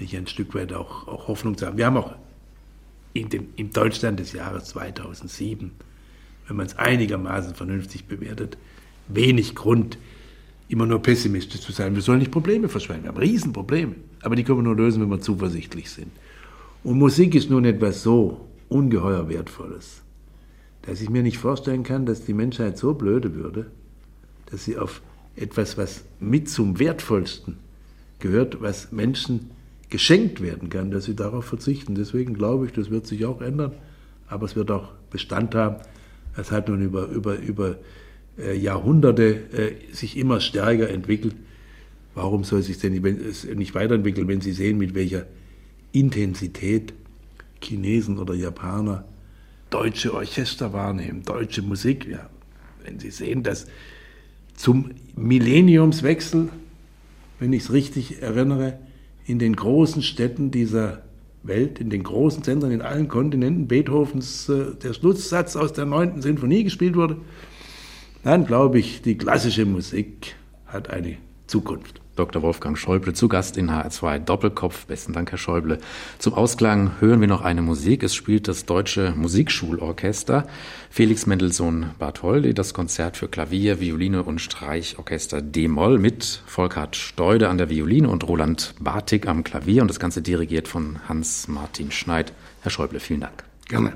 nicht 0.00 0.16
ein 0.16 0.26
Stück 0.26 0.56
weit 0.56 0.72
auch, 0.72 1.06
auch 1.06 1.28
Hoffnung 1.28 1.56
zu 1.56 1.66
haben. 1.66 1.76
Wir 1.76 1.86
haben 1.86 1.98
auch 1.98 2.16
in 3.12 3.28
dem, 3.28 3.48
im 3.56 3.70
Deutschland 3.70 4.20
des 4.20 4.32
Jahres 4.32 4.64
2007, 4.66 5.70
wenn 6.46 6.56
man 6.56 6.66
es 6.66 6.76
einigermaßen 6.76 7.54
vernünftig 7.54 8.06
bewertet, 8.06 8.56
wenig 9.08 9.54
Grund, 9.54 9.98
immer 10.68 10.86
nur 10.86 11.02
pessimistisch 11.02 11.60
zu 11.60 11.72
sein. 11.72 11.94
Wir 11.94 12.02
sollen 12.02 12.20
nicht 12.20 12.30
Probleme 12.30 12.68
verschweigen. 12.68 13.02
Wir 13.02 13.08
haben 13.08 13.18
Riesenprobleme. 13.18 13.96
Aber 14.22 14.36
die 14.36 14.44
können 14.44 14.58
wir 14.58 14.62
nur 14.62 14.76
lösen, 14.76 15.02
wenn 15.02 15.10
wir 15.10 15.20
zuversichtlich 15.20 15.90
sind. 15.90 16.12
Und 16.84 16.98
Musik 16.98 17.34
ist 17.34 17.50
nun 17.50 17.64
etwas 17.64 18.02
so 18.02 18.48
ungeheuer 18.68 19.28
Wertvolles, 19.28 20.02
dass 20.82 21.00
ich 21.00 21.10
mir 21.10 21.22
nicht 21.22 21.38
vorstellen 21.38 21.82
kann, 21.82 22.06
dass 22.06 22.24
die 22.24 22.32
Menschheit 22.32 22.78
so 22.78 22.94
blöde 22.94 23.34
würde, 23.34 23.66
dass 24.46 24.64
sie 24.64 24.78
auf 24.78 25.02
etwas, 25.36 25.76
was 25.76 26.04
mit 26.20 26.48
zum 26.48 26.78
Wertvollsten 26.78 27.58
gehört, 28.20 28.62
was 28.62 28.92
Menschen 28.92 29.50
geschenkt 29.90 30.40
werden 30.40 30.70
kann, 30.70 30.90
dass 30.90 31.04
sie 31.04 31.14
darauf 31.14 31.44
verzichten. 31.44 31.94
Deswegen 31.94 32.34
glaube 32.34 32.66
ich, 32.66 32.72
das 32.72 32.90
wird 32.90 33.06
sich 33.06 33.26
auch 33.26 33.40
ändern, 33.40 33.72
aber 34.28 34.46
es 34.46 34.56
wird 34.56 34.70
auch 34.70 34.92
Bestand 35.10 35.54
haben. 35.54 35.76
Es 36.36 36.52
hat 36.52 36.68
nun 36.68 36.80
über, 36.80 37.08
über, 37.08 37.36
über 37.38 37.76
äh, 38.38 38.56
Jahrhunderte 38.56 39.34
äh, 39.52 39.92
sich 39.92 40.16
immer 40.16 40.40
stärker 40.40 40.88
entwickelt. 40.88 41.34
Warum 42.14 42.44
soll 42.44 42.62
sich 42.62 42.78
denn 42.78 42.92
nicht 42.92 43.74
weiterentwickeln, 43.74 44.28
wenn 44.28 44.40
Sie 44.40 44.52
sehen, 44.52 44.78
mit 44.78 44.94
welcher 44.94 45.26
Intensität 45.92 46.92
Chinesen 47.62 48.18
oder 48.18 48.34
Japaner 48.34 49.04
deutsche 49.70 50.12
Orchester 50.14 50.72
wahrnehmen, 50.72 51.22
deutsche 51.22 51.62
Musik. 51.62 52.06
Ja, 52.06 52.28
wenn 52.84 52.98
Sie 52.98 53.10
sehen, 53.10 53.42
dass 53.42 53.66
zum 54.54 54.90
Millenniumswechsel, 55.16 56.48
wenn 57.38 57.52
ich 57.52 57.64
es 57.64 57.72
richtig 57.72 58.22
erinnere, 58.22 58.78
in 59.30 59.38
den 59.38 59.54
großen 59.54 60.02
Städten 60.02 60.50
dieser 60.50 61.02
Welt, 61.42 61.80
in 61.80 61.88
den 61.88 62.02
großen 62.02 62.42
Zentren, 62.42 62.72
in 62.72 62.82
allen 62.82 63.08
Kontinenten 63.08 63.68
Beethovens 63.68 64.48
äh, 64.48 64.74
der 64.82 64.92
Schlusssatz 64.92 65.56
aus 65.56 65.72
der 65.72 65.86
neunten 65.86 66.20
Sinfonie 66.20 66.64
gespielt 66.64 66.96
wurde, 66.96 67.16
dann 68.24 68.44
glaube 68.44 68.78
ich, 68.78 69.02
die 69.02 69.16
klassische 69.16 69.64
Musik 69.64 70.34
hat 70.66 70.90
eine 70.90 71.16
Zukunft. 71.46 72.00
Dr. 72.20 72.42
Wolfgang 72.42 72.76
Schäuble 72.76 73.14
zu 73.14 73.28
Gast 73.28 73.56
in 73.56 73.70
HR2 73.70 74.18
Doppelkopf. 74.18 74.84
Besten 74.84 75.14
Dank, 75.14 75.30
Herr 75.30 75.38
Schäuble. 75.38 75.78
Zum 76.18 76.34
Ausklang 76.34 77.00
hören 77.00 77.22
wir 77.22 77.28
noch 77.28 77.40
eine 77.40 77.62
Musik. 77.62 78.02
Es 78.02 78.14
spielt 78.14 78.46
das 78.46 78.66
Deutsche 78.66 79.14
Musikschulorchester 79.16 80.46
Felix 80.90 81.24
Mendelssohn 81.24 81.92
Bartholdy, 81.98 82.52
das 82.52 82.74
Konzert 82.74 83.16
für 83.16 83.28
Klavier, 83.28 83.80
Violine 83.80 84.22
und 84.22 84.38
Streichorchester 84.38 85.40
D-Moll 85.40 85.98
mit 85.98 86.42
Volkhard 86.46 86.94
Steude 86.94 87.48
an 87.48 87.56
der 87.56 87.70
Violine 87.70 88.10
und 88.10 88.28
Roland 88.28 88.74
Bartik 88.78 89.26
am 89.26 89.42
Klavier 89.42 89.80
und 89.80 89.88
das 89.88 89.98
Ganze 89.98 90.20
dirigiert 90.20 90.68
von 90.68 90.98
Hans-Martin 91.08 91.90
Schneid. 91.90 92.34
Herr 92.60 92.70
Schäuble, 92.70 93.00
vielen 93.00 93.20
Dank. 93.20 93.44
Gerne. 93.66 93.94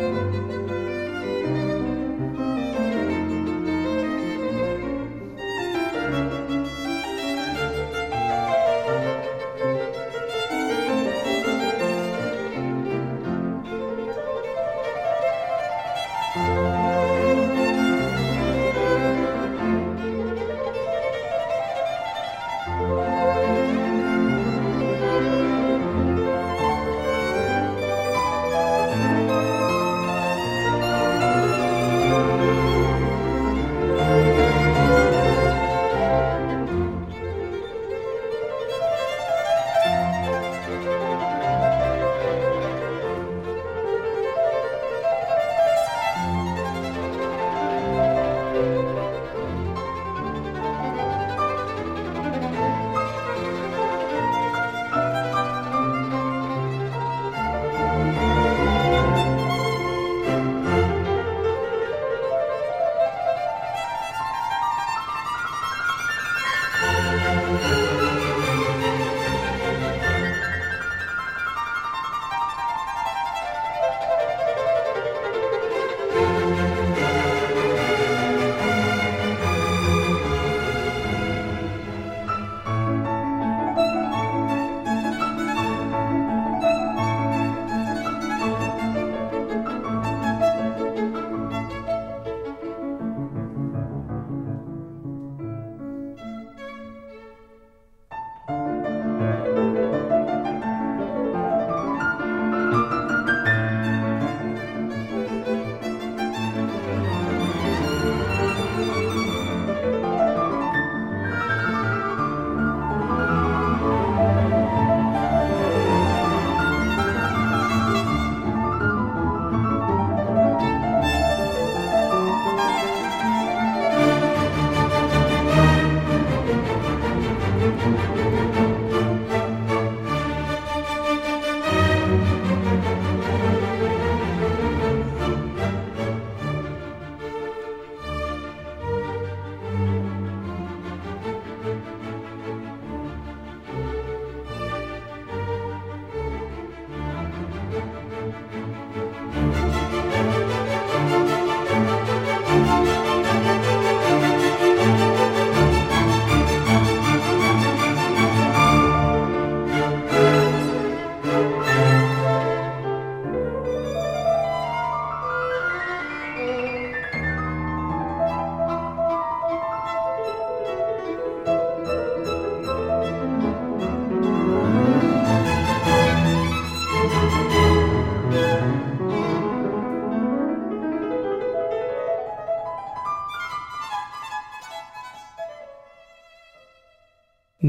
Música 0.00 0.99